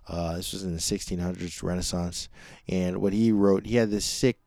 Uh, 0.08 0.36
this 0.36 0.54
was 0.54 0.64
in 0.64 0.74
the 0.74 0.80
1600s 0.80 1.64
Renaissance, 1.64 2.30
and 2.68 3.02
what 3.02 3.14
he 3.14 3.32
wrote, 3.32 3.66
he 3.66 3.78
had 3.78 3.90
this 3.90 4.06
sick 4.06 4.38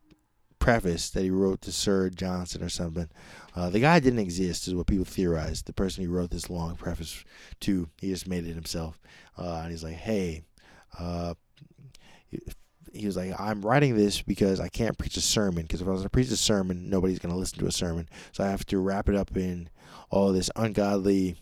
preface 0.61 1.11
that 1.11 1.23
he 1.23 1.31
wrote 1.31 1.61
to 1.63 1.73
Sir 1.73 2.11
Johnson 2.11 2.63
or 2.63 2.69
something. 2.69 3.09
Uh, 3.59 3.69
the 3.69 3.81
guy 3.81 3.99
didn't 3.99 4.21
exist, 4.21 4.69
is 4.69 4.75
what 4.75 4.87
people 4.87 5.05
theorized. 5.05 5.67
The 5.67 5.73
person 5.73 6.05
who 6.05 6.11
wrote 6.13 6.31
this 6.31 6.49
long 6.49 6.77
preface 6.77 7.25
to, 7.61 7.89
he 8.01 8.09
just 8.09 8.29
made 8.29 8.47
it 8.47 8.55
himself. 8.55 9.01
Uh, 9.37 9.63
and 9.63 9.73
he's 9.73 9.83
like, 9.83 9.97
hey, 9.97 10.45
uh, 10.97 11.35
he 12.93 13.05
was 13.05 13.17
like, 13.17 13.39
I'm 13.39 13.63
writing 13.63 13.97
this 13.97 14.23
because 14.23 14.61
I 14.61 14.69
can't 14.69 14.97
preach 14.97 15.17
a 15.17 15.21
sermon. 15.21 15.63
Because 15.63 15.81
if 15.81 15.89
I 15.89 15.91
was 15.91 16.03
to 16.03 16.09
preach 16.09 16.31
a 16.31 16.37
sermon, 16.37 16.89
nobody's 16.89 17.19
going 17.19 17.33
to 17.33 17.39
listen 17.39 17.59
to 17.59 17.67
a 17.67 17.73
sermon. 17.73 18.09
So 18.31 18.45
I 18.45 18.49
have 18.49 18.65
to 18.67 18.79
wrap 18.79 19.09
it 19.09 19.17
up 19.17 19.37
in 19.37 19.71
all 20.09 20.33
this 20.33 20.51
ungodly 20.55 21.35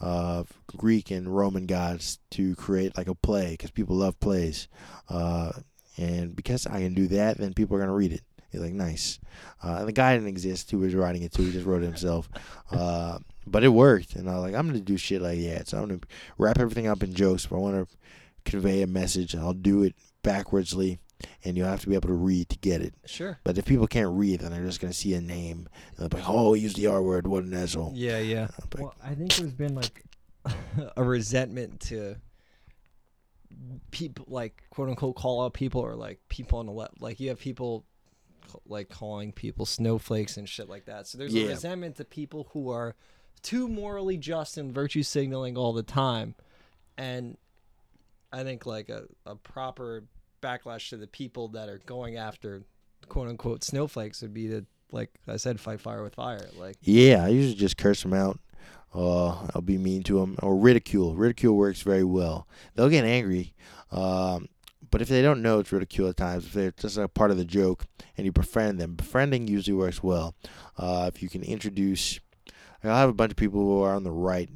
uh, 0.00 0.44
Greek 0.78 1.10
and 1.10 1.28
Roman 1.28 1.66
gods 1.66 2.20
to 2.30 2.54
create 2.54 2.96
like 2.96 3.08
a 3.08 3.14
play 3.14 3.50
because 3.50 3.70
people 3.70 3.96
love 3.96 4.18
plays. 4.18 4.66
Uh, 5.10 5.52
and 5.98 6.34
because 6.34 6.66
I 6.66 6.80
can 6.80 6.94
do 6.94 7.06
that, 7.08 7.36
then 7.36 7.52
people 7.52 7.76
are 7.76 7.80
going 7.80 7.90
to 7.90 7.94
read 7.94 8.12
it. 8.12 8.22
He's 8.50 8.60
like, 8.60 8.72
nice. 8.72 9.20
Uh, 9.62 9.76
and 9.78 9.88
the 9.88 9.92
guy 9.92 10.14
didn't 10.14 10.28
exist 10.28 10.70
He 10.70 10.76
was 10.76 10.94
writing 10.94 11.22
it 11.22 11.32
too. 11.32 11.42
He 11.42 11.52
just 11.52 11.66
wrote 11.66 11.82
it 11.82 11.86
himself. 11.86 12.28
Uh, 12.72 13.18
but 13.48 13.64
it 13.64 13.70
worked. 13.70 14.14
And 14.14 14.30
I 14.30 14.34
was 14.34 14.44
like, 14.44 14.54
I'm 14.54 14.68
going 14.68 14.78
to 14.78 14.84
do 14.84 14.96
shit 14.96 15.20
like 15.20 15.40
that. 15.40 15.66
So 15.66 15.78
I'm 15.78 15.88
going 15.88 15.98
to 15.98 16.06
wrap 16.38 16.60
everything 16.60 16.86
up 16.86 17.02
in 17.02 17.12
jokes. 17.12 17.46
But 17.46 17.56
I 17.56 17.58
want 17.58 17.88
to 17.88 17.96
convey 18.48 18.82
a 18.82 18.86
message. 18.86 19.34
And 19.34 19.42
I'll 19.42 19.54
do 19.54 19.82
it 19.82 19.96
backwardsly. 20.22 21.00
And 21.44 21.56
you'll 21.56 21.66
have 21.66 21.80
to 21.80 21.88
be 21.88 21.96
able 21.96 22.06
to 22.06 22.14
read 22.14 22.48
to 22.50 22.58
get 22.58 22.80
it. 22.80 22.94
Sure. 23.06 23.40
But 23.42 23.58
if 23.58 23.64
people 23.64 23.88
can't 23.88 24.16
read, 24.16 24.38
then 24.38 24.52
they're 24.52 24.64
just 24.64 24.80
going 24.80 24.92
to 24.92 24.96
see 24.96 25.14
a 25.14 25.20
name. 25.20 25.68
And 25.96 26.08
they're 26.08 26.20
like, 26.20 26.30
oh, 26.30 26.54
use 26.54 26.74
the 26.74 26.86
R 26.86 27.02
word. 27.02 27.26
What 27.26 27.42
an 27.42 27.54
asshole. 27.54 27.90
Yeah, 27.92 28.20
yeah. 28.20 28.46
Like, 28.72 28.78
well, 28.78 28.94
I 29.02 29.16
think 29.16 29.34
there's 29.34 29.52
been 29.52 29.74
like 29.74 30.04
a 30.96 31.02
resentment 31.02 31.80
to 31.80 32.18
people 33.90 34.24
like 34.28 34.62
quote 34.70 34.88
unquote 34.88 35.16
call 35.16 35.44
out 35.44 35.54
people 35.54 35.80
or 35.80 35.94
like 35.94 36.18
people 36.28 36.58
on 36.60 36.66
the 36.66 36.72
left 36.72 37.00
like 37.00 37.20
you 37.20 37.28
have 37.28 37.38
people 37.38 37.84
like 38.66 38.88
calling 38.88 39.32
people 39.32 39.66
snowflakes 39.66 40.36
and 40.36 40.48
shit 40.48 40.68
like 40.68 40.86
that. 40.86 41.06
So 41.06 41.18
there's 41.18 41.34
yeah. 41.34 41.46
a 41.46 41.48
resentment 41.48 41.96
to 41.96 42.04
people 42.04 42.48
who 42.52 42.70
are 42.70 42.94
too 43.42 43.68
morally 43.68 44.16
just 44.16 44.58
and 44.58 44.72
virtue 44.72 45.02
signaling 45.02 45.56
all 45.56 45.72
the 45.72 45.82
time. 45.82 46.34
And 46.98 47.36
I 48.32 48.42
think 48.44 48.66
like 48.66 48.88
a, 48.88 49.04
a 49.26 49.34
proper 49.34 50.04
backlash 50.42 50.90
to 50.90 50.96
the 50.96 51.06
people 51.06 51.48
that 51.48 51.68
are 51.68 51.80
going 51.84 52.16
after 52.16 52.62
quote 53.08 53.28
unquote 53.28 53.64
snowflakes 53.64 54.22
would 54.22 54.34
be 54.34 54.48
to 54.48 54.64
like 54.92 55.10
I 55.28 55.36
said, 55.36 55.60
fight 55.60 55.80
fire 55.80 56.02
with 56.02 56.14
fire. 56.14 56.46
Like 56.58 56.76
yeah, 56.82 57.24
I 57.24 57.28
usually 57.28 57.54
just 57.54 57.76
curse 57.76 58.02
them 58.02 58.12
out. 58.12 58.38
Uh, 58.92 59.46
I'll 59.54 59.62
be 59.62 59.78
mean 59.78 60.02
to 60.04 60.18
them 60.18 60.36
or 60.42 60.56
ridicule. 60.56 61.14
Ridicule 61.14 61.56
works 61.56 61.82
very 61.82 62.04
well. 62.04 62.48
They'll 62.74 62.88
get 62.88 63.04
angry. 63.04 63.54
Um, 63.92 64.48
but 64.90 65.02
if 65.02 65.08
they 65.08 65.22
don't 65.22 65.42
know 65.42 65.60
it's 65.60 65.72
ridicule 65.72 66.08
at 66.08 66.16
times, 66.16 66.46
if 66.46 66.52
they're 66.52 66.72
just 66.72 66.96
a 66.96 67.08
part 67.08 67.30
of 67.30 67.36
the 67.36 67.44
joke 67.44 67.86
and 68.16 68.24
you 68.24 68.32
befriend 68.32 68.80
them, 68.80 68.94
befriending 68.94 69.48
usually 69.48 69.76
works 69.76 70.02
well. 70.02 70.34
Uh, 70.76 71.10
if 71.12 71.22
you 71.22 71.28
can 71.28 71.42
introduce, 71.42 72.20
I'll 72.82 72.96
have 72.96 73.08
a 73.08 73.14
bunch 73.14 73.32
of 73.32 73.36
people 73.36 73.60
who 73.60 73.82
are 73.82 73.94
on 73.94 74.04
the 74.04 74.10
right, 74.10 74.48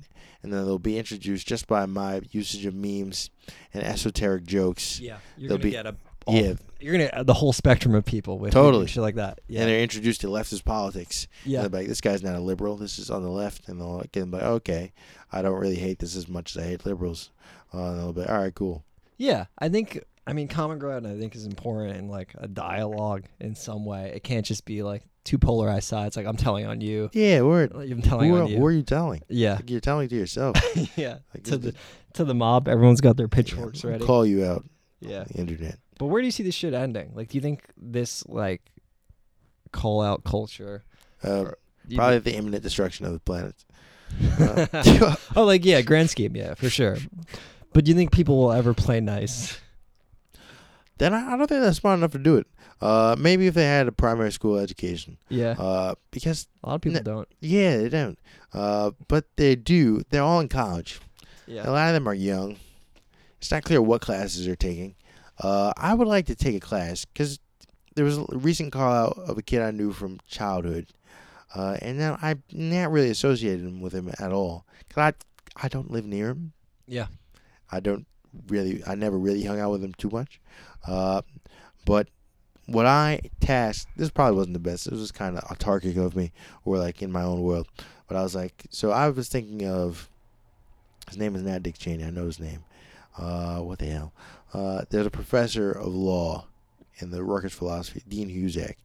and 0.42 0.52
then 0.52 0.64
they'll 0.64 0.78
be 0.78 0.98
introduced 0.98 1.46
just 1.46 1.66
by 1.66 1.86
my 1.86 2.22
usage 2.30 2.66
of 2.66 2.74
memes 2.74 3.30
and 3.72 3.82
esoteric 3.82 4.44
jokes. 4.44 5.00
Yeah, 5.00 5.18
you're 5.36 5.48
they'll 5.48 5.58
gonna 5.58 5.64
be, 5.64 5.70
get 5.70 5.86
a 5.86 5.96
all, 6.26 6.34
yeah, 6.34 6.54
you're 6.80 6.96
gonna 6.96 7.24
the 7.24 7.34
whole 7.34 7.52
spectrum 7.52 7.94
of 7.94 8.04
people 8.04 8.38
with 8.38 8.52
totally 8.52 8.86
shit 8.86 9.02
like 9.02 9.16
that. 9.16 9.40
Yeah, 9.46 9.60
and 9.60 9.68
they're 9.68 9.82
introduced 9.82 10.22
to 10.22 10.28
leftist 10.28 10.64
politics. 10.64 11.28
Yeah, 11.44 11.64
and 11.64 11.72
like 11.72 11.86
this 11.86 12.00
guy's 12.00 12.22
not 12.22 12.34
a 12.34 12.40
liberal. 12.40 12.76
This 12.76 12.98
is 12.98 13.10
on 13.10 13.22
the 13.22 13.30
left, 13.30 13.68
and 13.68 13.80
they'll 13.80 14.04
get 14.12 14.30
like, 14.30 14.42
okay, 14.42 14.92
I 15.32 15.42
don't 15.42 15.60
really 15.60 15.76
hate 15.76 15.98
this 15.98 16.16
as 16.16 16.28
much 16.28 16.56
as 16.56 16.62
I 16.62 16.66
hate 16.66 16.86
liberals. 16.86 17.30
Uh, 17.72 17.90
and 17.90 17.98
they'll 17.98 18.12
be 18.12 18.24
all 18.24 18.38
right, 18.38 18.54
cool. 18.54 18.84
Yeah, 19.16 19.46
I 19.58 19.68
think 19.68 20.02
I 20.26 20.32
mean, 20.32 20.48
common 20.48 20.78
ground 20.78 21.06
I 21.06 21.18
think 21.18 21.34
is 21.34 21.44
important 21.44 21.96
in 21.96 22.08
like 22.08 22.34
a 22.38 22.48
dialogue 22.48 23.24
in 23.40 23.54
some 23.54 23.84
way. 23.84 24.12
It 24.14 24.24
can't 24.24 24.46
just 24.46 24.64
be 24.64 24.82
like 24.82 25.02
two 25.24 25.38
polarized 25.38 25.88
sides. 25.88 26.16
Like 26.16 26.26
I'm 26.26 26.36
telling 26.36 26.66
on 26.66 26.80
you. 26.80 27.10
Yeah, 27.12 27.42
word. 27.42 27.72
I'm 27.74 28.02
telling 28.02 28.30
who, 28.30 28.38
on 28.38 28.48
you. 28.48 28.58
Who 28.58 28.66
are 28.66 28.72
you 28.72 28.82
telling? 28.82 29.22
Yeah, 29.28 29.54
like 29.54 29.70
you're 29.70 29.80
telling 29.80 30.08
to 30.08 30.14
yourself. 30.14 30.56
yeah, 30.96 31.18
like, 31.34 31.44
to 31.44 31.58
the 31.58 31.74
to 32.14 32.24
the 32.24 32.34
mob. 32.34 32.68
Everyone's 32.68 33.00
got 33.00 33.16
their 33.16 33.28
pitchforks 33.28 33.84
yeah, 33.84 33.90
ready. 33.90 34.04
Call 34.04 34.24
you 34.24 34.44
out. 34.44 34.64
Yeah, 35.00 35.24
the 35.24 35.34
internet. 35.34 35.78
But 35.98 36.06
where 36.06 36.22
do 36.22 36.26
you 36.26 36.32
see 36.32 36.42
this 36.42 36.54
shit 36.54 36.74
ending? 36.74 37.12
Like, 37.14 37.28
do 37.28 37.36
you 37.36 37.42
think 37.42 37.64
this 37.76 38.26
like 38.26 38.62
call 39.72 40.00
out 40.00 40.24
culture? 40.24 40.84
Uh, 41.22 41.50
probably 41.94 42.18
the 42.18 42.34
imminent 42.34 42.62
destruction 42.62 43.06
of 43.06 43.12
the 43.12 43.20
planet. 43.20 43.56
Uh, 44.38 45.16
oh, 45.34 45.44
like 45.44 45.64
yeah, 45.64 45.80
grand 45.80 46.08
scheme, 46.08 46.36
yeah, 46.36 46.54
for 46.54 46.70
sure. 46.70 46.98
But 47.72 47.84
do 47.84 47.90
you 47.90 47.96
think 47.96 48.12
people 48.12 48.36
will 48.36 48.52
ever 48.52 48.72
play 48.72 49.00
nice? 49.00 49.58
Then 50.98 51.12
I, 51.14 51.34
I 51.34 51.36
don't 51.36 51.46
think 51.46 51.60
they're 51.62 51.72
smart 51.72 51.98
enough 51.98 52.12
to 52.12 52.18
do 52.18 52.36
it. 52.36 52.46
Uh, 52.80 53.16
maybe 53.18 53.46
if 53.46 53.54
they 53.54 53.64
had 53.64 53.88
a 53.88 53.92
primary 53.92 54.30
school 54.32 54.58
education. 54.58 55.16
Yeah. 55.28 55.52
Uh, 55.58 55.94
because 56.10 56.48
a 56.62 56.68
lot 56.68 56.74
of 56.76 56.80
people 56.82 56.98
n- 56.98 57.04
don't. 57.04 57.28
Yeah, 57.40 57.78
they 57.78 57.88
don't. 57.88 58.18
Uh, 58.52 58.90
but 59.08 59.24
they 59.36 59.56
do. 59.56 60.02
They're 60.10 60.22
all 60.22 60.40
in 60.40 60.48
college. 60.48 61.00
Yeah. 61.46 61.68
A 61.68 61.70
lot 61.70 61.88
of 61.88 61.94
them 61.94 62.08
are 62.08 62.14
young, 62.14 62.56
it's 63.38 63.50
not 63.50 63.64
clear 63.64 63.82
what 63.82 64.00
classes 64.00 64.46
they're 64.46 64.56
taking. 64.56 64.94
Uh, 65.38 65.72
I 65.76 65.92
would 65.94 66.08
like 66.08 66.26
to 66.26 66.34
take 66.34 66.56
a 66.56 66.60
class 66.60 67.04
because 67.04 67.38
there 67.94 68.04
was 68.04 68.18
a 68.18 68.26
recent 68.32 68.72
call 68.72 68.92
out 68.92 69.18
of 69.18 69.36
a 69.36 69.42
kid 69.42 69.60
I 69.62 69.70
knew 69.70 69.92
from 69.92 70.20
childhood, 70.26 70.86
uh, 71.54 71.76
and 71.82 71.98
now 71.98 72.18
I'm 72.22 72.42
not 72.52 72.90
really 72.90 73.10
associated 73.10 73.80
with 73.80 73.92
him 73.92 74.10
at 74.18 74.32
all. 74.32 74.64
Cause 74.88 75.14
I 75.58 75.64
I 75.64 75.68
don't 75.68 75.90
live 75.90 76.04
near 76.06 76.30
him. 76.30 76.52
Yeah. 76.86 77.06
I 77.70 77.80
don't 77.80 78.06
really. 78.48 78.82
I 78.86 78.94
never 78.94 79.18
really 79.18 79.44
hung 79.44 79.60
out 79.60 79.70
with 79.72 79.84
him 79.84 79.94
too 79.94 80.10
much. 80.10 80.40
Uh, 80.86 81.22
but 81.84 82.08
what 82.66 82.86
I 82.86 83.20
tasked 83.40 83.88
this 83.96 84.10
probably 84.10 84.36
wasn't 84.36 84.54
the 84.54 84.60
best. 84.60 84.86
It 84.86 84.92
was 84.92 85.12
kind 85.12 85.36
of 85.36 85.44
autarkic 85.44 85.96
of 85.96 86.16
me, 86.16 86.32
or 86.64 86.78
like 86.78 87.02
in 87.02 87.12
my 87.12 87.22
own 87.22 87.42
world. 87.42 87.68
But 88.08 88.16
I 88.16 88.22
was 88.22 88.34
like, 88.34 88.64
so 88.70 88.90
I 88.90 89.08
was 89.08 89.28
thinking 89.28 89.66
of 89.68 90.08
his 91.08 91.18
name 91.18 91.36
is 91.36 91.42
not 91.42 91.62
Dick 91.62 91.78
Cheney. 91.78 92.04
I 92.04 92.10
know 92.10 92.26
his 92.26 92.40
name. 92.40 92.64
Uh, 93.18 93.58
what 93.58 93.78
the 93.78 93.86
hell? 93.86 94.12
Uh, 94.52 94.84
there's 94.90 95.06
a 95.06 95.10
professor 95.10 95.70
of 95.70 95.94
law 95.94 96.46
in 96.98 97.10
the 97.10 97.24
Rutgers 97.24 97.52
philosophy, 97.52 98.02
Dean 98.08 98.28
Husak, 98.28 98.76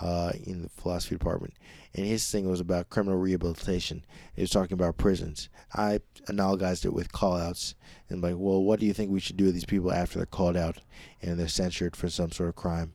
uh, 0.00 0.32
in 0.44 0.62
the 0.62 0.68
philosophy 0.68 1.16
department, 1.16 1.54
and 1.94 2.06
his 2.06 2.30
thing 2.30 2.48
was 2.48 2.60
about 2.60 2.90
criminal 2.90 3.18
rehabilitation. 3.18 4.04
He 4.34 4.42
was 4.42 4.50
talking 4.50 4.74
about 4.74 4.98
prisons. 4.98 5.48
I 5.74 6.00
analogized 6.26 6.84
it 6.84 6.92
with 6.92 7.12
call-outs 7.12 7.74
and 8.08 8.22
like, 8.22 8.34
well, 8.36 8.62
what 8.62 8.80
do 8.80 8.86
you 8.86 8.92
think 8.92 9.10
we 9.10 9.20
should 9.20 9.36
do 9.36 9.46
with 9.46 9.54
these 9.54 9.64
people 9.64 9.92
after 9.92 10.18
they're 10.18 10.26
called 10.26 10.56
out 10.56 10.78
and 11.22 11.38
they're 11.38 11.48
censured 11.48 11.96
for 11.96 12.08
some 12.08 12.30
sort 12.30 12.48
of 12.48 12.56
crime? 12.56 12.92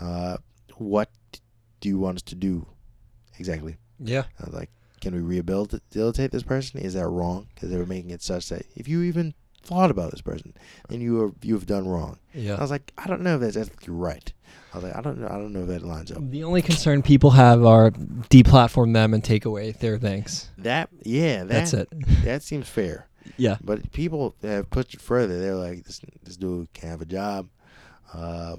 Uh, 0.00 0.36
what 0.76 1.10
do 1.80 1.88
you 1.88 1.98
want 1.98 2.18
us 2.18 2.22
to 2.22 2.34
do 2.34 2.66
exactly? 3.38 3.76
Yeah. 3.98 4.24
I 4.40 4.44
was 4.44 4.54
like, 4.54 4.70
can 5.00 5.14
we 5.14 5.20
rehabilitate 5.20 6.30
this 6.30 6.42
person? 6.42 6.80
Is 6.80 6.94
that 6.94 7.08
wrong? 7.08 7.48
Because 7.54 7.70
they 7.70 7.76
were 7.76 7.86
making 7.86 8.10
it 8.10 8.22
such 8.22 8.48
that 8.50 8.66
if 8.76 8.86
you 8.86 9.02
even 9.02 9.34
thought 9.62 9.90
about 9.90 10.10
this 10.10 10.20
person, 10.20 10.54
then 10.88 11.00
you 11.00 11.22
are 11.22 11.32
you 11.42 11.54
have 11.54 11.66
done 11.66 11.88
wrong. 11.88 12.18
Yeah. 12.34 12.56
I 12.56 12.60
was 12.60 12.70
like, 12.70 12.92
I 12.98 13.06
don't 13.06 13.22
know 13.22 13.36
if 13.36 13.40
that's 13.40 13.56
ethically 13.56 13.94
right. 13.94 14.32
I 14.72 14.78
was 14.78 14.84
like, 14.84 14.96
I 14.96 15.00
don't 15.00 15.18
know. 15.18 15.26
I 15.26 15.32
don't 15.32 15.52
know 15.52 15.60
if 15.60 15.68
that 15.68 15.82
lines 15.82 16.10
up. 16.10 16.18
The 16.30 16.44
only 16.44 16.62
concern 16.62 17.02
people 17.02 17.30
have 17.30 17.64
are 17.64 17.90
deplatform 17.90 18.94
them 18.94 19.14
and 19.14 19.22
take 19.22 19.44
away 19.44 19.72
their 19.72 19.98
things. 19.98 20.50
That 20.58 20.88
yeah, 21.02 21.44
that, 21.44 21.48
That's 21.48 21.74
it. 21.74 21.88
That 22.24 22.42
seems 22.42 22.68
fair. 22.68 23.08
Yeah. 23.36 23.56
But 23.62 23.92
people 23.92 24.34
have 24.42 24.70
pushed 24.70 24.94
it 24.94 25.00
further. 25.00 25.38
They're 25.40 25.54
like, 25.54 25.84
this 25.84 26.00
this 26.22 26.36
dude 26.36 26.72
can't 26.72 26.90
have 26.90 27.02
a 27.02 27.06
job. 27.06 27.48
Uh, 28.12 28.56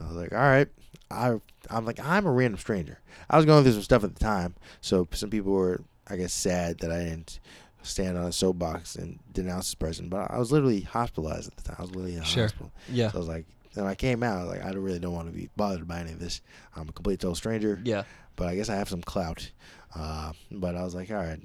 I 0.00 0.06
was 0.06 0.16
like, 0.16 0.32
all 0.32 0.38
right. 0.38 0.68
I 1.10 1.40
I'm 1.70 1.84
like, 1.84 2.04
I'm 2.04 2.26
a 2.26 2.32
random 2.32 2.58
stranger. 2.58 3.00
I 3.30 3.36
was 3.36 3.46
going 3.46 3.62
through 3.62 3.72
some 3.72 3.82
stuff 3.82 4.04
at 4.04 4.14
the 4.14 4.20
time, 4.20 4.54
so 4.80 5.06
some 5.12 5.30
people 5.30 5.52
were, 5.52 5.82
I 6.08 6.16
guess, 6.16 6.32
sad 6.32 6.78
that 6.80 6.90
I 6.90 6.98
didn't 7.04 7.40
stand 7.84 8.18
on 8.18 8.24
a 8.24 8.32
soapbox 8.32 8.96
and 8.96 9.18
denounce 9.32 9.66
this 9.68 9.74
person. 9.74 10.08
But 10.08 10.30
I 10.30 10.38
was 10.38 10.50
literally 10.50 10.80
hospitalized 10.80 11.48
at 11.48 11.56
the 11.56 11.62
time. 11.62 11.76
I 11.78 11.82
was 11.82 11.90
literally 11.90 12.16
in 12.16 12.22
a 12.22 12.24
Sure. 12.24 12.44
hospital. 12.44 12.72
Yeah. 12.90 13.10
So 13.10 13.16
I 13.16 13.18
was 13.20 13.28
like, 13.28 13.46
and 13.76 13.86
I 13.86 13.94
came 13.94 14.22
out. 14.22 14.38
I 14.38 14.42
was 14.44 14.50
like, 14.56 14.64
I 14.64 14.70
really 14.70 14.98
don't 14.98 15.12
want 15.14 15.28
to 15.28 15.32
be 15.34 15.48
bothered 15.56 15.86
by 15.88 16.00
any 16.00 16.12
of 16.12 16.18
this. 16.20 16.40
I'm 16.76 16.88
a 16.88 16.92
complete 16.92 17.20
total 17.20 17.34
stranger. 17.34 17.80
Yeah. 17.84 18.04
But 18.36 18.48
I 18.48 18.56
guess 18.56 18.68
I 18.68 18.74
have 18.76 18.88
some 18.88 19.02
clout. 19.02 19.50
Uh, 19.94 20.32
but 20.50 20.74
I 20.76 20.82
was 20.82 20.94
like, 20.94 21.10
all 21.10 21.16
right, 21.18 21.40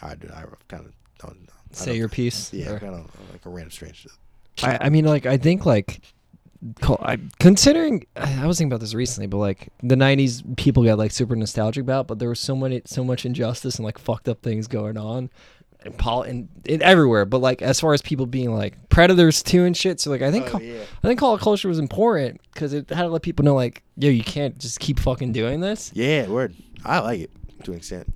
I 0.00 0.14
do. 0.16 0.28
I 0.34 0.44
kind 0.68 0.86
of 0.86 0.92
don't. 1.20 1.48
Say 1.72 1.96
your 1.96 2.08
piece. 2.08 2.52
Yeah, 2.52 2.78
kind 2.78 2.94
of 2.94 3.10
like 3.32 3.46
a 3.46 3.48
random 3.48 3.70
stranger. 3.70 4.10
I, 4.62 4.78
I 4.82 4.88
mean, 4.90 5.04
like, 5.06 5.24
I 5.24 5.38
think, 5.38 5.64
like, 5.64 6.00
I, 7.00 7.18
considering, 7.40 8.06
I 8.14 8.46
was 8.46 8.58
thinking 8.58 8.70
about 8.72 8.80
this 8.80 8.94
recently, 8.94 9.26
but 9.26 9.38
like 9.38 9.68
the 9.82 9.94
'90s, 9.96 10.56
people 10.56 10.84
got 10.84 10.98
like 10.98 11.10
super 11.10 11.34
nostalgic 11.34 11.82
about, 11.82 12.06
but 12.06 12.18
there 12.20 12.28
was 12.28 12.38
so 12.38 12.54
many, 12.54 12.82
so 12.84 13.02
much 13.02 13.24
injustice 13.26 13.76
and 13.76 13.84
like 13.84 13.98
fucked 13.98 14.28
up 14.28 14.42
things 14.42 14.68
going 14.68 14.96
on, 14.96 15.30
and 15.84 15.96
pol 15.96 16.22
and, 16.22 16.48
and 16.68 16.82
everywhere. 16.82 17.24
But 17.24 17.38
like, 17.38 17.62
as 17.62 17.80
far 17.80 17.92
as 17.94 18.02
people 18.02 18.26
being 18.26 18.54
like 18.54 18.88
predators 18.88 19.42
too 19.42 19.64
and 19.64 19.76
shit, 19.76 20.00
so 20.00 20.10
like, 20.10 20.22
I 20.22 20.30
think, 20.30 20.54
Oh, 20.54 20.58
yeah. 20.58 20.82
I 21.02 21.06
think 21.06 21.20
call 21.20 21.36
culture 21.38 21.68
was 21.68 21.78
important 21.78 22.40
because 22.52 22.72
it 22.72 22.88
had 22.90 23.02
to 23.02 23.08
let 23.08 23.22
people 23.22 23.44
know, 23.44 23.54
like, 23.54 23.82
yo, 23.96 24.10
you 24.10 24.24
can't 24.24 24.58
just 24.58 24.80
keep 24.80 24.98
fucking 24.98 25.32
doing 25.32 25.60
this. 25.60 25.90
Yeah, 25.94 26.26
word. 26.28 26.54
I 26.84 26.98
like 27.00 27.20
it 27.20 27.30
to 27.64 27.72
an 27.72 27.76
extent. 27.78 28.12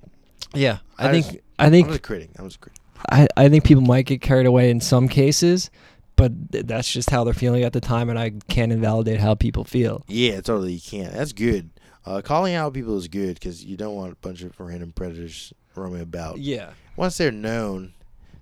Yeah, 0.53 0.79
I, 0.97 1.09
I 1.09 1.11
think, 1.11 1.25
just- 1.25 1.37
I 1.59 1.69
think, 1.69 1.87
just 1.87 1.99
a 1.99 2.01
critic. 2.01 2.29
I'm 2.39 2.45
just 2.45 2.57
a 2.57 2.59
critic. 2.59 2.81
I, 3.09 3.27
I 3.37 3.49
think 3.49 3.63
people 3.63 3.83
might 3.83 4.05
get 4.05 4.21
carried 4.21 4.45
away 4.47 4.69
in 4.71 4.81
some 4.81 5.07
cases, 5.07 5.69
but 6.15 6.51
th- 6.51 6.65
that's 6.65 6.91
just 6.91 7.09
how 7.11 7.23
they're 7.23 7.33
feeling 7.33 7.63
at 7.63 7.73
the 7.73 7.79
time, 7.81 8.09
and 8.09 8.17
I 8.17 8.31
can't 8.49 8.71
invalidate 8.71 9.19
how 9.19 9.35
people 9.35 9.63
feel. 9.63 10.03
Yeah, 10.07 10.37
totally. 10.41 10.73
You 10.73 10.81
can't. 10.81 11.13
That's 11.13 11.31
good. 11.33 11.69
Uh, 12.05 12.21
calling 12.23 12.55
out 12.55 12.73
people 12.73 12.97
is 12.97 13.07
good 13.07 13.35
because 13.35 13.63
you 13.65 13.77
don't 13.77 13.93
want 13.95 14.13
a 14.13 14.15
bunch 14.15 14.41
of 14.41 14.57
random 14.59 14.93
predators 14.93 15.53
roaming 15.77 16.01
about. 16.01 16.39
Yeah. 16.39 16.71
Once 16.95 17.17
they're 17.17 17.31
known, 17.31 17.93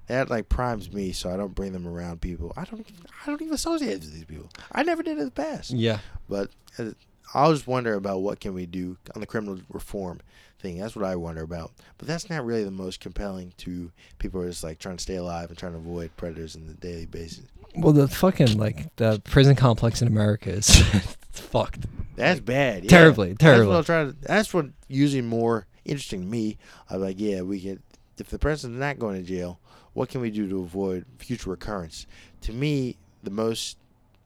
that 0.08 0.30
like 0.30 0.50
primes 0.50 0.92
me, 0.92 1.12
so 1.12 1.32
I 1.32 1.38
don't 1.38 1.56
bring 1.56 1.74
them 1.74 1.88
around 1.88 2.22
people. 2.22 2.54
I 2.56 2.64
don't. 2.66 2.86
I 3.24 3.26
don't 3.26 3.42
even 3.42 3.54
associate 3.54 4.00
with 4.00 4.14
these 4.14 4.26
people. 4.26 4.50
I 4.72 4.84
never 4.84 5.04
did 5.04 5.18
in 5.18 5.26
the 5.26 5.32
past. 5.32 5.72
Yeah. 5.72 6.00
But 6.30 6.52
uh, 6.78 6.92
I 7.34 7.44
always 7.44 7.66
wonder 7.66 7.96
about 7.96 8.22
what 8.22 8.40
can 8.40 8.54
we 8.54 8.66
do 8.66 8.98
on 9.14 9.22
the 9.22 9.28
criminal 9.28 9.60
reform 9.70 10.22
thing. 10.60 10.78
That's 10.78 10.96
what 10.96 11.06
I 11.06 11.16
wonder 11.16 11.42
about. 11.42 11.72
But 11.98 12.08
that's 12.08 12.30
not 12.30 12.46
really 12.46 12.64
the 12.64 12.72
most 12.72 13.00
compelling 13.00 13.54
to 13.58 13.92
people 14.20 14.40
who 14.40 14.48
are 14.48 14.50
just 14.50 14.64
like 14.64 14.80
trying 14.80 14.98
to 14.98 15.04
stay 15.04 15.16
alive 15.16 15.50
and 15.50 15.58
trying 15.58 15.74
to 15.74 15.80
avoid 15.80 16.16
predators 16.18 16.56
on 16.56 16.68
the 16.68 16.74
daily 16.76 17.06
basis. 17.06 17.46
Well, 17.76 17.94
the 17.94 18.08
fucking 18.08 18.58
like 18.58 18.96
the 18.96 19.22
prison 19.26 19.56
complex 19.56 20.02
in 20.02 20.08
America 20.08 20.50
is 20.52 20.70
fucked. 21.32 21.86
That's 22.16 22.40
bad. 22.40 22.84
Yeah. 22.84 22.90
Terribly, 22.90 23.34
That's 23.34 23.66
what 23.66 23.76
I'm 23.76 23.84
trying 23.84 24.14
to. 24.14 24.18
That's 24.22 24.54
what 24.54 24.68
usually 24.88 25.22
more 25.22 25.66
interesting 25.86 26.22
to 26.22 26.28
me. 26.28 26.58
I'm 26.90 27.02
like, 27.02 27.20
yeah, 27.20 27.42
we 27.42 27.62
can. 27.62 27.82
If 28.18 28.30
the 28.30 28.40
person's 28.40 28.78
not 28.80 28.98
going 29.00 29.18
to 29.18 29.24
jail, 29.24 29.60
what 29.94 30.10
can 30.10 30.22
we 30.22 30.30
do 30.32 30.48
to 30.50 30.60
avoid 30.62 31.06
future 31.20 31.50
recurrence? 31.50 32.08
To 32.42 32.54
me, 32.54 32.98
the 33.24 33.32
most 33.32 33.78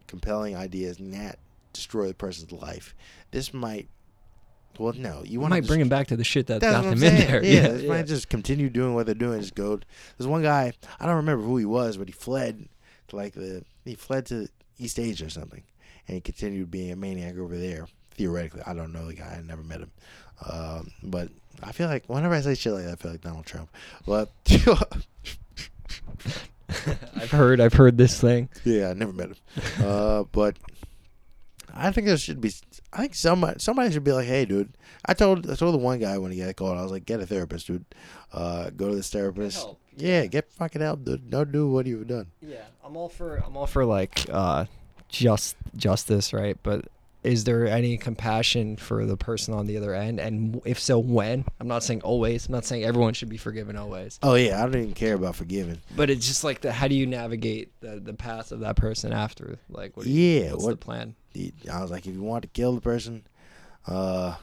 compelling 0.07 0.55
idea 0.55 0.89
is 0.89 0.99
not 0.99 1.38
destroy 1.74 2.07
the 2.07 2.14
person's 2.14 2.51
life. 2.51 2.95
This 3.32 3.53
might. 3.53 3.88
Well, 4.78 4.93
no, 4.93 5.24
you 5.26 5.41
want 5.41 5.49
might 5.49 5.68
bring 5.68 5.82
him 5.82 5.89
back 5.89 6.07
to 6.07 6.16
the 6.16 6.24
shit 6.24 6.47
that 6.47 6.62
got 6.62 6.86
what 6.86 6.93
I'm 6.93 6.99
them 6.99 7.14
in 7.16 7.28
there. 7.28 7.43
Yeah, 7.43 7.51
Yeah, 7.64 7.68
this 7.70 7.82
yeah. 7.84 7.89
might 7.89 8.05
just 8.07 8.30
continue 8.30 8.70
doing 8.70 8.93
what 8.93 9.05
they're 9.07 9.16
doing. 9.16 9.41
Just 9.41 9.55
go. 9.55 9.80
There's 10.18 10.28
one 10.28 10.41
guy. 10.41 10.72
I 10.99 11.05
don't 11.05 11.18
remember 11.18 11.43
who 11.43 11.57
he 11.57 11.66
was, 11.66 11.97
but 11.97 12.07
he 12.07 12.14
fled 12.14 12.70
to 13.10 13.16
like 13.16 13.34
the. 13.34 13.64
He 13.84 13.95
fled 13.95 14.26
to 14.28 14.47
East 14.78 14.97
Asia 14.97 15.26
or 15.26 15.30
something, 15.30 15.64
and 16.07 16.16
he 16.16 16.22
continued 16.22 16.72
being 16.72 16.91
a 16.91 16.95
maniac 16.95 17.38
over 17.38 17.57
there. 17.57 17.88
Theoretically, 18.12 18.62
I 18.66 18.74
don't 18.74 18.93
know 18.93 19.05
the 19.07 19.16
guy. 19.16 19.36
I 19.38 19.41
never 19.41 19.64
met 19.64 19.82
him, 19.82 19.91
um, 20.49 20.91
but 21.03 21.30
I 21.64 21.72
feel 21.72 21.88
like 21.88 22.05
whenever 22.07 22.34
I 22.34 22.41
say 22.41 22.55
shit 22.55 22.74
like 22.74 22.86
that, 22.86 22.93
I 22.93 22.95
feel 22.95 23.12
like 23.12 23.22
Donald 23.22 23.45
Trump. 23.45 23.70
But 24.05 24.32
I've 27.16 27.32
heard. 27.32 27.60
I've 27.60 27.74
heard 27.74 27.97
this 27.97 28.20
thing. 28.20 28.49
yeah, 28.64 28.89
I 28.89 28.93
never 28.93 29.12
met 29.14 29.30
him. 29.30 29.36
Uh, 29.84 30.24
but 30.32 30.57
I 31.74 31.91
think 31.91 32.07
there 32.07 32.18
should 32.18 32.41
be. 32.41 32.51
I 32.93 32.97
think 33.01 33.16
somebody 33.16 33.60
somebody 33.60 33.91
should 33.91 34.03
be 34.03 34.12
like, 34.12 34.28
hey, 34.28 34.45
dude. 34.45 34.74
I 35.05 35.14
told 35.14 35.49
I 35.49 35.55
told 35.55 35.74
the 35.74 35.80
one 35.80 35.99
guy 35.99 36.18
when 36.18 36.32
he 36.32 36.39
got 36.39 36.55
called, 36.55 36.78
I 36.78 36.84
was 36.84 36.91
like, 36.91 37.05
get 37.05 37.20
a 37.22 37.26
therapist, 37.26 37.68
dude. 37.68 37.86
Uh, 38.34 38.70
go 38.70 38.89
to 38.89 38.95
this 38.95 39.10
therapist. 39.10 39.57
help. 39.57 39.80
Yeah, 39.95 40.26
get 40.28 40.51
fucking 40.53 40.82
help, 40.82 41.03
dude. 41.03 41.30
Don't 41.30 41.51
do 41.51 41.70
what 41.70 41.86
you've 41.86 42.07
done. 42.07 42.28
Yeah, 42.41 42.64
I'm 42.84 42.95
all 42.95 43.10
for. 43.10 43.38
I'm 43.38 43.57
all 43.57 43.68
for 43.68 43.86
like 43.86 44.26
uh, 44.32 44.66
just 45.10 45.55
justice, 45.76 46.34
right? 46.34 46.57
But 46.62 46.86
is 47.30 47.43
there 47.45 47.67
any 47.67 47.97
compassion 47.97 48.75
for 48.75 49.05
the 49.05 49.15
person 49.15 49.53
on 49.53 49.65
the 49.67 49.77
other 49.77 49.93
end? 49.93 50.19
And 50.19 50.61
if 50.65 50.80
so, 50.80 50.99
when? 50.99 51.45
I'm 51.59 51.67
not 51.67 51.84
saying 51.84 52.01
always. 52.01 52.47
I'm 52.47 52.51
not 52.53 52.65
saying 52.65 52.84
everyone 52.84 53.13
should 53.13 53.30
be 53.30 53.38
forgiven 53.38 53.75
always. 53.77 54.19
Oh 54.23 54.36
yeah, 54.36 54.61
I 54.61 54.65
don't 54.65 54.75
even 54.82 54.93
care 54.93 55.13
about 55.15 55.36
forgiving. 55.36 55.80
But 55.95 56.09
it's 56.09 56.27
just 56.27 56.43
like 56.43 56.61
the 56.61 56.71
how 56.71 56.88
do 56.88 56.95
you 56.95 57.05
navigate 57.07 57.71
the, 57.82 57.99
the 57.99 58.13
path 58.13 58.51
of 58.51 58.61
that 58.61 58.75
person 58.75 59.13
after? 59.13 59.57
Like, 59.69 59.95
what? 59.95 60.05
You, 60.05 60.13
Yeah, 60.41 60.51
what's 60.51 60.63
what- 60.65 60.71
the 60.71 60.77
plan? 60.77 61.15
I 61.71 61.82
was 61.82 61.91
like, 61.91 62.07
if 62.07 62.13
you 62.15 62.23
want 62.23 62.41
to 62.41 62.47
kill 62.49 62.73
the 62.73 62.82
person, 62.82 63.23
uh, 63.88 64.36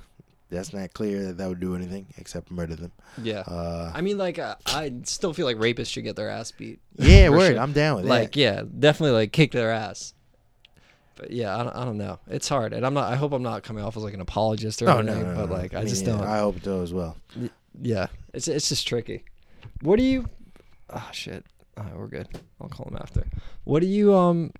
that's 0.51 0.73
not 0.73 0.93
clear 0.95 1.25
that 1.27 1.39
that 1.39 1.49
would 1.49 1.59
do 1.61 1.75
anything 1.75 2.07
except 2.17 2.51
murder 2.53 2.77
them. 2.77 2.93
Yeah. 3.21 3.41
Uh, 3.41 3.91
I 3.93 4.01
mean, 4.01 4.17
like, 4.17 4.39
uh, 4.39 4.55
I 4.67 4.93
still 5.03 5.33
feel 5.33 5.45
like 5.47 5.57
rapists 5.57 5.89
should 5.91 6.05
get 6.05 6.15
their 6.15 6.31
ass 6.31 6.53
beat. 6.53 6.79
yeah, 6.97 7.29
word. 7.31 7.55
sure. 7.55 7.59
I'm 7.61 7.73
down 7.73 7.97
with 7.97 8.05
it. 8.07 8.09
like, 8.09 8.33
that. 8.33 8.39
yeah, 8.39 8.63
definitely 8.79 9.17
like 9.17 9.33
kick 9.33 9.51
their 9.51 9.73
ass. 9.73 10.15
But 11.17 11.31
yeah, 11.31 11.57
I 11.59 11.63
don't, 11.65 11.75
I 11.77 11.85
don't 11.85 11.97
know. 11.99 12.19
It's 12.29 12.49
hard, 12.49 12.73
and 12.73 12.85
I'm 12.85 12.93
not. 12.95 13.11
I 13.13 13.17
hope 13.17 13.33
I'm 13.33 13.43
not 13.43 13.63
coming 13.63 13.83
off 13.83 13.97
as 13.97 14.03
like 14.05 14.15
an 14.15 14.21
apologist 14.21 14.83
or 14.83 14.89
Oh 14.91 15.01
no, 15.01 15.13
anything. 15.13 15.35
no, 15.35 15.47
but 15.47 15.51
no. 15.51 15.57
like, 15.63 15.75
I 15.75 15.83
Me 15.83 15.89
just 15.89 16.05
don't. 16.05 16.21
I 16.23 16.39
hope 16.39 16.63
so 16.63 16.83
as 16.83 16.93
well. 16.93 17.17
yeah, 17.81 18.09
it's 18.35 18.49
it's 18.49 18.69
just 18.69 18.87
tricky. 18.87 19.25
What 19.81 19.99
do 19.99 20.05
you? 20.05 20.29
Oh 20.91 21.09
shit. 21.13 21.45
All 21.79 21.85
right, 21.85 21.97
we're 21.97 22.07
good. 22.09 22.29
I'll 22.61 22.69
call 22.69 22.87
him 22.89 22.97
after. 23.01 23.25
What 23.65 23.81
do 23.81 23.87
you 23.87 24.15
um? 24.15 24.53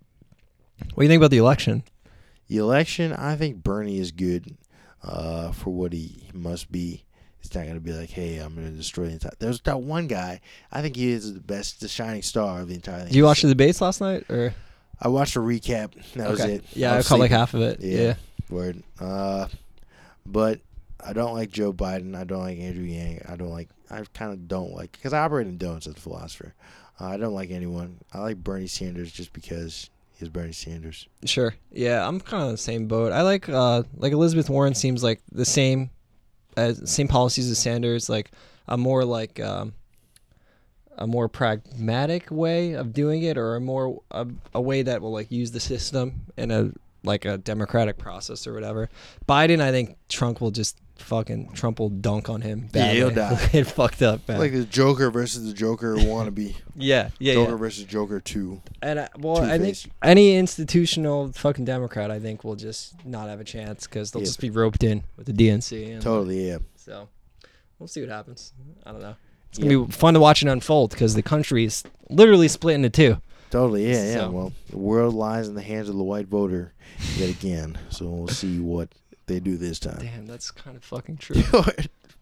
What 0.95 1.03
do 1.03 1.05
you 1.05 1.09
think 1.09 1.21
about 1.21 1.31
the 1.31 1.39
election? 1.39 1.83
The 2.49 2.59
election, 2.59 3.13
I 3.13 3.37
think 3.37 3.63
Bernie 3.63 3.99
is 3.99 4.13
good 4.13 4.57
uh, 5.03 5.53
for 5.53 5.71
what 5.71 5.93
he 5.93 6.31
must 6.33 6.71
be. 6.71 7.05
It's 7.41 7.55
not 7.55 7.63
going 7.63 7.75
to 7.75 7.81
be 7.81 7.93
like, 7.93 8.11
hey, 8.11 8.39
I'm 8.39 8.55
going 8.55 8.71
to 8.71 8.77
destroy 8.77 9.07
the 9.07 9.13
entire. 9.13 9.33
There's 9.39 9.61
that 9.63 9.81
one 9.81 10.07
guy. 10.07 10.41
I 10.73 10.83
think 10.83 10.97
he 10.97 11.11
is 11.11 11.33
the 11.35 11.41
best, 11.41 11.81
the 11.81 11.89
shining 11.89 12.23
star 12.23 12.61
of 12.61 12.69
the 12.69 12.75
entire 12.75 12.99
thing. 13.01 13.09
Did 13.09 13.15
you 13.17 13.25
watch 13.25 13.43
the 13.43 13.49
debates 13.49 13.81
last 13.81 14.01
night 14.01 14.25
or? 14.31 14.55
I 15.01 15.09
watched 15.09 15.37
a 15.37 15.41
recap. 15.41 15.93
That 16.15 16.31
was 16.31 16.41
okay. 16.41 16.55
it. 16.57 16.65
Yeah, 16.73 16.95
I 16.95 16.97
was 16.97 17.09
caught 17.09 17.19
like 17.19 17.31
sleeping. 17.31 17.39
half 17.39 17.55
of 17.55 17.61
it. 17.63 17.81
Yeah. 17.81 18.01
Yeah. 18.01 18.15
Word. 18.49 18.83
Uh, 19.01 19.49
but 20.25 20.61
I 21.05 21.13
don't 21.13 21.35
like 21.35 21.51
Joe 21.51 21.73
Biden. 21.73 22.17
I 22.17 22.25
don't 22.25 22.43
like 22.43 22.59
Andrew 22.59 22.85
Yang. 22.85 23.23
I 23.29 23.37
don't 23.37 23.51
like. 23.51 23.69
I 23.91 24.03
kind 24.15 24.33
of 24.33 24.49
don't 24.49 24.73
like 24.73 24.93
because 24.93 25.13
I 25.13 25.21
operate 25.21 25.47
in 25.47 25.59
don'ts 25.59 25.87
as 25.87 25.95
a 25.95 26.01
philosopher. 26.01 26.55
Uh, 27.01 27.07
I 27.07 27.17
don't 27.17 27.35
like 27.35 27.51
anyone. 27.51 27.99
I 28.13 28.21
like 28.21 28.43
Bernie 28.43 28.67
Sanders 28.67 29.13
just 29.13 29.33
because 29.33 29.91
he's 30.19 30.29
Bernie 30.29 30.53
Sanders. 30.53 31.07
Sure. 31.25 31.55
Yeah, 31.71 32.07
I'm 32.07 32.21
kind 32.21 32.43
of 32.43 32.49
in 32.49 32.55
the 32.55 32.59
same 32.59 32.89
boat. 32.89 33.13
I 33.13 33.23
like 33.23 33.49
uh 33.49 33.83
like 33.97 34.13
Elizabeth 34.13 34.49
Warren 34.49 34.75
seems 34.75 35.03
like 35.03 35.21
the 35.31 35.45
same 35.45 35.91
as 36.57 36.91
same 36.91 37.09
policies 37.09 37.51
as 37.51 37.59
Sanders, 37.59 38.09
like 38.09 38.31
a 38.67 38.77
more 38.77 39.05
like 39.05 39.39
um 39.41 39.75
a 40.97 41.07
more 41.07 41.29
pragmatic 41.29 42.31
way 42.31 42.73
of 42.73 42.93
doing 42.93 43.23
it 43.23 43.37
or 43.37 43.57
a 43.57 43.61
more 43.61 44.03
a, 44.11 44.27
a 44.55 44.61
way 44.61 44.83
that 44.83 45.03
will 45.03 45.13
like 45.13 45.31
use 45.31 45.53
the 45.53 45.61
system 45.61 46.27
in 46.37 46.51
a 46.51 46.73
like 47.05 47.25
a 47.25 47.39
democratic 47.39 47.99
process 47.99 48.47
or 48.47 48.53
whatever. 48.53 48.89
Biden, 49.29 49.61
I 49.61 49.71
think 49.71 49.97
Trump 50.09 50.41
will 50.41 50.51
just 50.51 50.77
fucking 50.97 51.53
Trump 51.53 51.79
will 51.79 51.91
dunk 51.91 52.29
on 52.29 52.41
him. 52.41 52.69
Yeah, 52.75 52.93
he'll 52.93 53.11
die. 53.11 53.49
Get 53.53 53.67
fucked 53.67 54.03
up, 54.03 54.27
man. 54.29 54.39
Like 54.39 54.53
the 54.53 54.65
Joker 54.65 55.11
versus 55.11 55.47
the 55.47 55.53
Joker 55.53 55.95
wannabe. 55.97 56.57
yeah, 56.77 57.11
yeah, 57.19 57.35
Joker 57.35 57.53
yeah. 57.53 57.57
versus 57.57 57.85
Joker 57.85 58.21
two. 58.21 58.61
And 58.83 59.01
I, 59.01 59.09
well, 59.19 59.43
I 59.43 59.59
think 59.59 59.79
any 60.03 60.37
institutional 60.37 61.33
fucking 61.33 61.65
Democrat, 61.65 62.11
I 62.11 62.19
think, 62.19 62.45
will 62.45 62.57
just 62.57 62.95
not 63.07 63.29
have 63.29 63.41
a 63.41 63.45
chance 63.45 63.87
because 63.87 64.11
they'll 64.11 64.23
Yeah. 64.23 64.27
just 64.27 64.41
be 64.41 64.51
roped 64.51 64.83
in 64.83 65.05
with 65.17 65.27
the 65.27 65.33
DNC. 65.33 65.93
And 65.93 66.03
Totally, 66.03 66.49
yeah. 66.49 66.59
So 66.77 67.09
we'll 67.79 67.89
see 67.89 68.01
what 68.01 68.11
happens. 68.11 68.53
I 68.85 68.93
don't 68.93 69.03
know. 69.03 69.17
It's 69.51 69.59
gonna 69.59 69.85
be 69.87 69.93
fun 69.93 70.15
to 70.15 70.21
watch 70.21 70.43
it 70.43 70.49
unfold 70.49 70.91
because 70.91 71.15
the 71.15 71.23
country 71.23 71.65
is 71.65 71.83
literally 72.11 72.49
split 72.49 72.75
into 72.75 72.91
two. 72.91 73.21
Totally, 73.51 73.89
yeah, 73.91 74.05
yeah. 74.05 74.27
Well, 74.27 74.53
the 74.71 74.77
world 74.77 75.15
lies 75.15 75.49
in 75.49 75.55
the 75.55 75.63
hands 75.63 75.89
of 75.89 75.97
the 75.97 76.03
white 76.03 76.27
voter 76.27 76.73
yet 77.17 77.31
again. 77.31 77.79
So 77.91 78.07
we'll 78.07 78.29
see 78.29 78.59
what 78.59 78.89
they 79.27 79.41
do 79.41 79.57
this 79.57 79.79
time. 79.79 79.99
Damn, 80.01 80.27
that's 80.27 80.51
kind 80.51 80.77
of 80.77 80.85
fucking 80.85 81.17
true. 81.19 81.43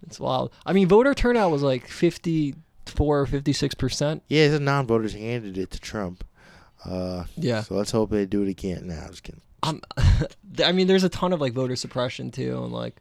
it's 0.07 0.21
wild. 0.21 0.53
I 0.67 0.73
mean, 0.73 0.87
voter 0.87 1.15
turnout 1.15 1.51
was 1.51 1.63
like 1.63 1.89
fifty-four 1.89 3.21
or 3.21 3.27
fifty-six 3.27 3.75
percent. 3.75 4.23
yeah, 4.29 4.49
the 4.49 4.61
non-voters 4.61 5.15
handed 5.15 5.59
it 5.59 5.71
to 5.73 5.81
Trump. 5.81 6.25
Uh, 6.85 7.25
Yeah. 7.37 7.63
So 7.63 7.75
let's 7.75 7.91
hope 7.91 8.11
they 8.11 8.27
do 8.27 8.43
it 8.43 8.49
again. 8.49 8.89
Nah, 8.89 9.05
I'm 9.05 9.11
just 9.11 9.23
kidding. 9.23 9.41
Um, 9.63 9.81
I 10.65 10.73
mean, 10.73 10.87
there's 10.87 11.05
a 11.05 11.09
ton 11.09 11.33
of 11.33 11.41
like 11.41 11.55
voter 11.55 11.77
suppression 11.77 12.31
too, 12.31 12.63
and 12.63 12.73
like 12.73 12.97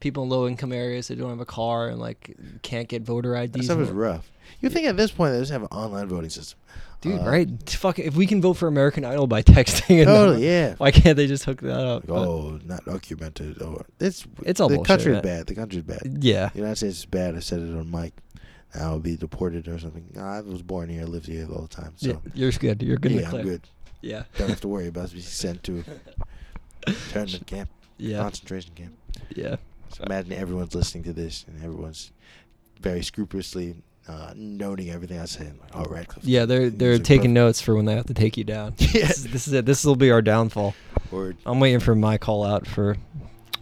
people 0.00 0.22
in 0.22 0.28
low-income 0.28 0.72
areas 0.72 1.08
that 1.08 1.18
don't 1.18 1.30
have 1.30 1.40
a 1.40 1.44
car 1.46 1.88
and 1.88 1.98
like 1.98 2.36
can't 2.62 2.88
get 2.88 3.02
voter 3.02 3.32
That 3.32 3.54
IDs. 3.56 3.66
stuff 3.66 3.80
is 3.80 3.90
rough. 3.90 4.30
You 4.60 4.70
think 4.70 4.86
at 4.86 4.96
this 4.96 5.10
point 5.10 5.32
they 5.34 5.40
just 5.40 5.52
have 5.52 5.62
an 5.62 5.68
online 5.68 6.08
voting 6.08 6.30
system? 6.30 6.58
Dude, 7.00 7.20
Uh, 7.20 7.24
right? 7.30 7.48
Fuck, 7.70 7.98
if 8.00 8.16
we 8.16 8.26
can 8.26 8.40
vote 8.42 8.54
for 8.54 8.66
American 8.66 9.04
Idol 9.04 9.26
by 9.26 9.42
texting, 9.54 10.04
Totally, 10.04 10.44
yeah. 10.46 10.74
why 10.78 10.90
can't 10.90 11.16
they 11.16 11.26
just 11.26 11.44
hook 11.44 11.60
that 11.60 11.78
up? 11.78 12.06
But- 12.06 12.14
Oh, 12.26 12.58
not 12.64 12.84
documented. 12.84 13.60
Oh, 13.62 13.82
it's 14.00 14.26
It's 14.44 14.58
all 14.60 14.68
the 14.68 14.76
bullshit, 14.76 14.88
country's 14.88 15.20
bad. 15.20 15.46
The 15.46 15.54
country's 15.54 15.82
bad. 15.84 16.18
yeah, 16.20 16.48
The 16.48 16.58
United 16.58 16.76
States 16.76 16.98
is 16.98 17.04
bad. 17.06 17.36
I 17.36 17.40
said 17.40 17.60
it 17.60 17.76
on 17.76 17.90
mic. 17.90 18.14
I'll 18.74 18.98
be 19.00 19.16
deported 19.16 19.66
or 19.68 19.78
something. 19.78 20.04
I 20.20 20.40
was 20.42 20.62
born 20.62 20.88
here, 20.90 21.02
I 21.02 21.04
lived 21.04 21.26
here 21.26 21.46
all 21.50 21.62
the 21.62 21.68
time. 21.68 21.92
So 21.96 22.08
yeah, 22.08 22.16
you're 22.34 22.52
good. 22.52 22.82
You're 22.82 22.96
good. 22.98 23.12
yeah. 23.12 23.30
I'm 23.30 23.42
good. 23.42 23.62
Yeah, 24.00 24.22
Don't 24.36 24.48
have 24.48 24.60
to 24.60 24.68
worry 24.68 24.86
about 24.88 25.10
being 25.10 25.22
sent 25.24 25.62
to 25.64 25.82
internment 26.86 27.46
camp, 27.46 27.68
yeah, 27.96 28.18
concentration 28.22 28.72
camp. 28.74 28.94
yeah. 29.34 29.56
So 29.90 30.04
imagine 30.04 30.32
everyone's 30.32 30.74
listening 30.74 31.04
to 31.04 31.12
this 31.12 31.44
and 31.48 31.62
everyone's 31.62 32.12
very 32.80 33.02
scrupulously 33.02 33.76
uh, 34.08 34.32
noting 34.36 34.90
everything 34.90 35.18
I 35.18 35.26
say. 35.26 35.44
Like, 35.44 35.70
oh, 35.74 35.84
Radcliffe. 35.84 36.24
Yeah, 36.24 36.46
they're 36.46 36.70
they're 36.70 36.98
taking 36.98 37.22
perfect. 37.22 37.34
notes 37.34 37.60
for 37.60 37.74
when 37.74 37.84
they 37.84 37.94
have 37.94 38.06
to 38.06 38.14
take 38.14 38.36
you 38.36 38.44
down. 38.44 38.74
Yeah. 38.78 38.88
This, 39.08 39.18
is, 39.18 39.32
this 39.32 39.46
is 39.48 39.52
it. 39.52 39.66
This 39.66 39.84
will 39.84 39.96
be 39.96 40.10
our 40.10 40.22
downfall. 40.22 40.74
Word. 41.10 41.36
I'm 41.46 41.60
waiting 41.60 41.80
for 41.80 41.94
my 41.94 42.18
call 42.18 42.44
out 42.44 42.66
for 42.66 42.96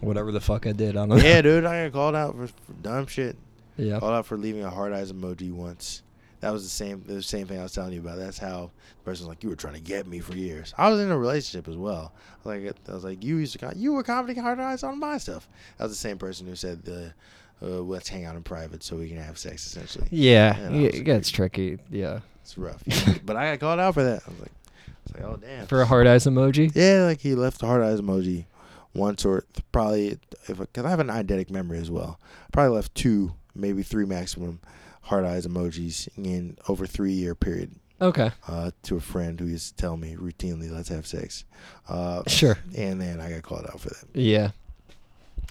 whatever 0.01 0.31
the 0.31 0.41
fuck 0.41 0.67
I 0.67 0.71
did. 0.71 0.91
I 0.97 1.05
don't 1.05 1.09
know. 1.09 1.15
Yeah, 1.17 1.41
dude, 1.41 1.65
I 1.65 1.85
got 1.85 1.93
called 1.93 2.15
out 2.15 2.35
for, 2.35 2.47
for 2.47 2.73
dumb 2.81 3.07
shit. 3.07 3.35
yeah. 3.77 3.99
Called 3.99 4.13
out 4.13 4.25
for 4.25 4.37
leaving 4.37 4.63
a 4.63 4.69
hard 4.69 4.93
eyes 4.93 5.11
emoji 5.11 5.51
once. 5.51 6.03
That 6.39 6.51
was 6.53 6.63
the 6.63 6.69
same 6.69 7.03
the 7.05 7.21
same 7.23 7.47
thing 7.47 7.59
I 7.59 7.63
was 7.63 7.73
telling 7.73 7.93
you 7.93 7.99
about. 7.99 8.17
That's 8.17 8.37
how 8.37 8.71
the 8.99 9.03
person 9.03 9.25
was 9.25 9.29
like, 9.29 9.43
You 9.43 9.49
were 9.49 9.55
trying 9.55 9.73
to 9.73 9.79
get 9.79 10.05
me 10.07 10.19
for 10.19 10.35
years. 10.35 10.73
I 10.77 10.89
was 10.89 10.99
in 10.99 11.09
a 11.11 11.17
relationship 11.17 11.67
as 11.67 11.75
well. 11.77 12.13
Like 12.43 12.71
I 12.87 12.91
was 12.93 13.03
like, 13.03 13.23
You 13.23 13.37
used 13.37 13.59
to 13.59 13.73
you 13.75 13.93
were 13.93 14.03
commenting 14.03 14.41
hard 14.43 14.59
eyes 14.59 14.83
on 14.83 14.99
my 14.99 15.17
stuff. 15.17 15.47
That 15.77 15.85
was 15.85 15.93
the 15.93 15.97
same 15.97 16.17
person 16.17 16.45
who 16.47 16.55
said 16.55 16.83
the 16.83 17.13
uh, 17.61 17.65
let's 17.81 18.07
hang 18.07 18.23
out 18.25 18.35
in 18.35 18.43
private 18.43 18.83
so 18.83 18.95
we 18.97 19.07
can 19.09 19.17
have 19.17 19.37
sex 19.39 19.65
essentially. 19.65 20.07
Yeah, 20.11 20.55
it 20.69 21.03
gets 21.05 21.29
tricky. 21.31 21.79
Yeah, 21.89 22.19
It's 22.43 22.55
rough. 22.55 22.83
but 23.25 23.35
I 23.35 23.51
got 23.55 23.59
called 23.59 23.79
out 23.79 23.95
for 23.95 24.03
that. 24.03 24.21
I 24.27 24.29
was 24.29 24.39
like 24.39 24.51
I 24.87 24.91
was 25.03 25.13
like, 25.15 25.23
Oh 25.23 25.35
damn. 25.37 25.65
for 25.65 25.81
a 25.81 25.85
hard 25.87 26.05
eyes 26.05 26.25
emoji. 26.27 26.71
Yeah, 26.75 27.05
like 27.05 27.19
he 27.21 27.33
left 27.33 27.59
the 27.61 27.65
hard 27.65 27.81
eyes 27.81 27.99
emoji 27.99 28.45
once 28.93 29.25
or 29.25 29.41
th- 29.53 29.65
probably 29.71 30.19
if 30.47 30.57
because 30.59 30.85
I 30.85 30.89
have 30.91 30.99
an 30.99 31.07
eidetic 31.07 31.49
memory 31.49 31.79
as 31.79 31.89
well. 31.89 32.19
Probably 32.53 32.75
left 32.75 32.93
two, 32.93 33.33
maybe 33.55 33.81
three 33.81 34.05
maximum 34.05 34.59
hard 35.07 35.25
eyes 35.25 35.45
emojis 35.47 36.07
in 36.17 36.57
over 36.67 36.85
three 36.85 37.13
year 37.13 37.33
period 37.35 37.71
Okay, 37.99 38.29
uh, 38.47 38.69
to 38.83 38.95
a 38.97 38.99
friend 38.99 39.39
who 39.39 39.47
used 39.47 39.69
to 39.69 39.81
tell 39.81 39.97
me 39.97 40.15
routinely, 40.15 40.69
"Let's 40.71 40.89
have 40.89 41.07
sex," 41.07 41.45
uh, 41.89 42.21
sure. 42.27 42.57
and 42.75 43.01
then 43.01 43.19
I 43.19 43.31
got 43.31 43.41
called 43.41 43.65
out 43.65 43.79
for 43.79 43.89
that. 43.89 44.05
Yeah, 44.13 44.51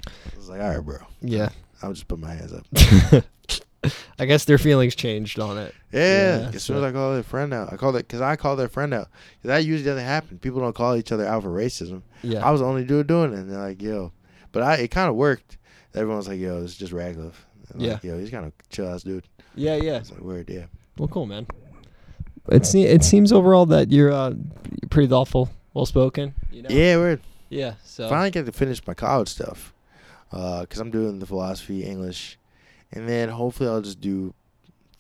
I 0.07 0.37
was 0.37 0.49
like, 0.49 0.61
"All 0.61 0.69
right, 0.69 0.79
bro, 0.85 0.99
yeah. 1.21 1.49
I'll 1.83 1.93
just 1.93 2.07
put 2.07 2.21
my 2.21 2.33
hands 2.35 2.53
up." 2.53 2.65
I 4.19 4.25
guess 4.27 4.45
their 4.47 4.59
feelings 4.59 4.95
changed 4.97 5.39
on 5.39 5.59
it. 5.59 5.75
Yeah, 5.93 6.01
Yeah, 6.41 6.47
as 6.55 6.63
soon 6.65 6.77
so- 6.77 6.79
as 6.79 6.85
I 6.85 6.93
call 6.93 7.15
their 7.15 7.23
friend 7.23 7.53
out, 7.55 7.73
I 7.73 7.77
call 7.77 7.91
it 7.97 8.07
because 8.07 8.21
I 8.21 8.35
call 8.37 8.57
their 8.57 8.69
friend 8.69 8.93
out. 8.95 9.09
'Cause 9.43 9.49
that 9.49 9.65
usually 9.65 9.85
doesn't 9.85 10.05
happen. 10.05 10.39
People 10.39 10.61
don't 10.61 10.75
call 10.75 10.97
each 10.97 11.13
other 11.13 11.27
out 11.27 11.43
for 11.43 11.51
racism. 11.51 12.03
Yeah. 12.23 12.45
I 12.47 12.51
was 12.51 12.61
the 12.61 12.67
only 12.67 12.85
dude 12.85 13.07
doing 13.07 13.33
it, 13.33 13.39
and 13.39 13.51
they're 13.51 13.59
like, 13.61 13.81
"Yo," 13.83 14.13
but 14.53 14.63
I 14.63 14.75
it 14.77 14.91
kind 14.91 15.09
of 15.09 15.15
worked. 15.17 15.59
Everyone 15.95 16.17
was 16.19 16.29
like, 16.29 16.41
"Yo, 16.41 16.63
it's 16.63 16.77
just 16.77 16.93
Radcliffe." 16.93 17.45
I'm 17.75 17.81
like, 17.81 18.05
Yo, 18.05 18.19
he's 18.19 18.31
kind 18.31 18.47
of 18.47 18.53
chill 18.71 18.89
ass 18.89 19.03
dude. 19.03 19.25
Yeah, 19.57 19.77
yeah. 19.77 20.03
"Word, 20.21 20.49
yeah." 20.51 20.67
Well, 20.99 21.09
cool, 21.09 21.27
man. 21.27 21.47
It 22.49 22.65
se- 22.65 22.83
it 22.85 23.03
seems 23.03 23.33
overall 23.33 23.67
that 23.67 23.91
you're 23.91 24.13
uh, 24.13 24.35
pretty 24.91 25.09
thoughtful, 25.09 25.51
well 25.75 25.87
spoken. 25.87 26.35
You 26.51 26.63
know? 26.63 26.69
Yeah, 26.71 26.97
word. 26.97 27.21
Yeah. 27.49 27.75
So. 27.85 28.09
Finally 28.09 28.31
get 28.31 28.47
to 28.47 28.53
finish 28.53 28.85
my 28.87 28.95
college 28.95 29.29
stuff, 29.29 29.75
because 30.31 30.79
I'm 30.79 30.91
doing 30.91 31.19
the 31.19 31.27
philosophy, 31.27 31.83
English, 31.85 32.39
and 32.93 33.09
then 33.09 33.29
hopefully 33.31 33.69
I'll 33.69 33.83
just 33.83 34.01
do 34.01 34.33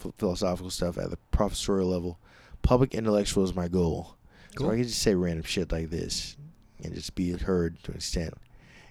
ph- 0.03 0.15
philosophical 0.19 0.71
stuff 0.71 0.99
at 0.99 1.11
the 1.11 1.19
professorial 1.31 1.89
level. 1.89 2.19
Public 2.63 2.95
intellectual 2.95 3.45
is 3.45 3.55
my 3.55 3.69
goal. 3.69 4.17
Cool. 4.57 4.67
So 4.69 4.73
I 4.73 4.77
can 4.77 4.85
just 4.85 5.01
say 5.03 5.15
random 5.15 5.45
shit 5.45 5.71
like 5.71 5.91
this 5.91 6.37
and 6.83 6.95
just 6.95 7.15
be 7.15 7.33
heard 7.33 7.81
to 7.85 7.93
an 7.93 7.97
extent. 7.99 8.35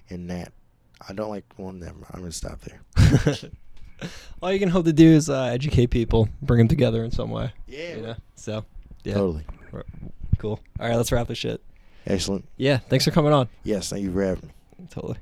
And 0.10 0.30
that 0.30 0.54
I 1.08 1.14
don't 1.14 1.30
like. 1.30 1.44
Well, 1.58 1.74
never. 1.74 1.94
mind. 1.94 2.06
I'm 2.14 2.20
gonna 2.22 2.32
stop 2.32 2.62
there. 2.62 2.82
All 4.42 4.52
you 4.52 4.60
can 4.60 4.70
hope 4.70 4.86
to 4.86 4.94
do 4.94 5.08
is 5.08 5.30
uh, 5.30 5.44
educate 5.46 5.88
people, 5.88 6.30
bring 6.42 6.60
them 6.60 6.68
together 6.68 7.04
in 7.04 7.12
some 7.12 7.30
way. 7.30 7.52
Yeah. 7.68 7.96
You 7.96 8.02
know. 8.02 8.16
So. 8.36 8.66
Yeah. 9.04 9.14
Totally. 9.14 9.46
Cool. 10.38 10.60
All 10.80 10.88
right, 10.88 10.96
let's 10.96 11.12
wrap 11.12 11.28
this 11.28 11.38
shit. 11.38 11.62
Excellent. 12.06 12.46
Yeah. 12.58 12.78
Thanks 12.78 13.06
for 13.06 13.12
coming 13.12 13.34
on. 13.34 13.48
Yes. 13.64 13.90
Thank 13.90 14.04
you 14.04 14.12
for 14.12 14.24
having 14.24 14.48
me. 14.48 14.88
Totally. 14.90 15.18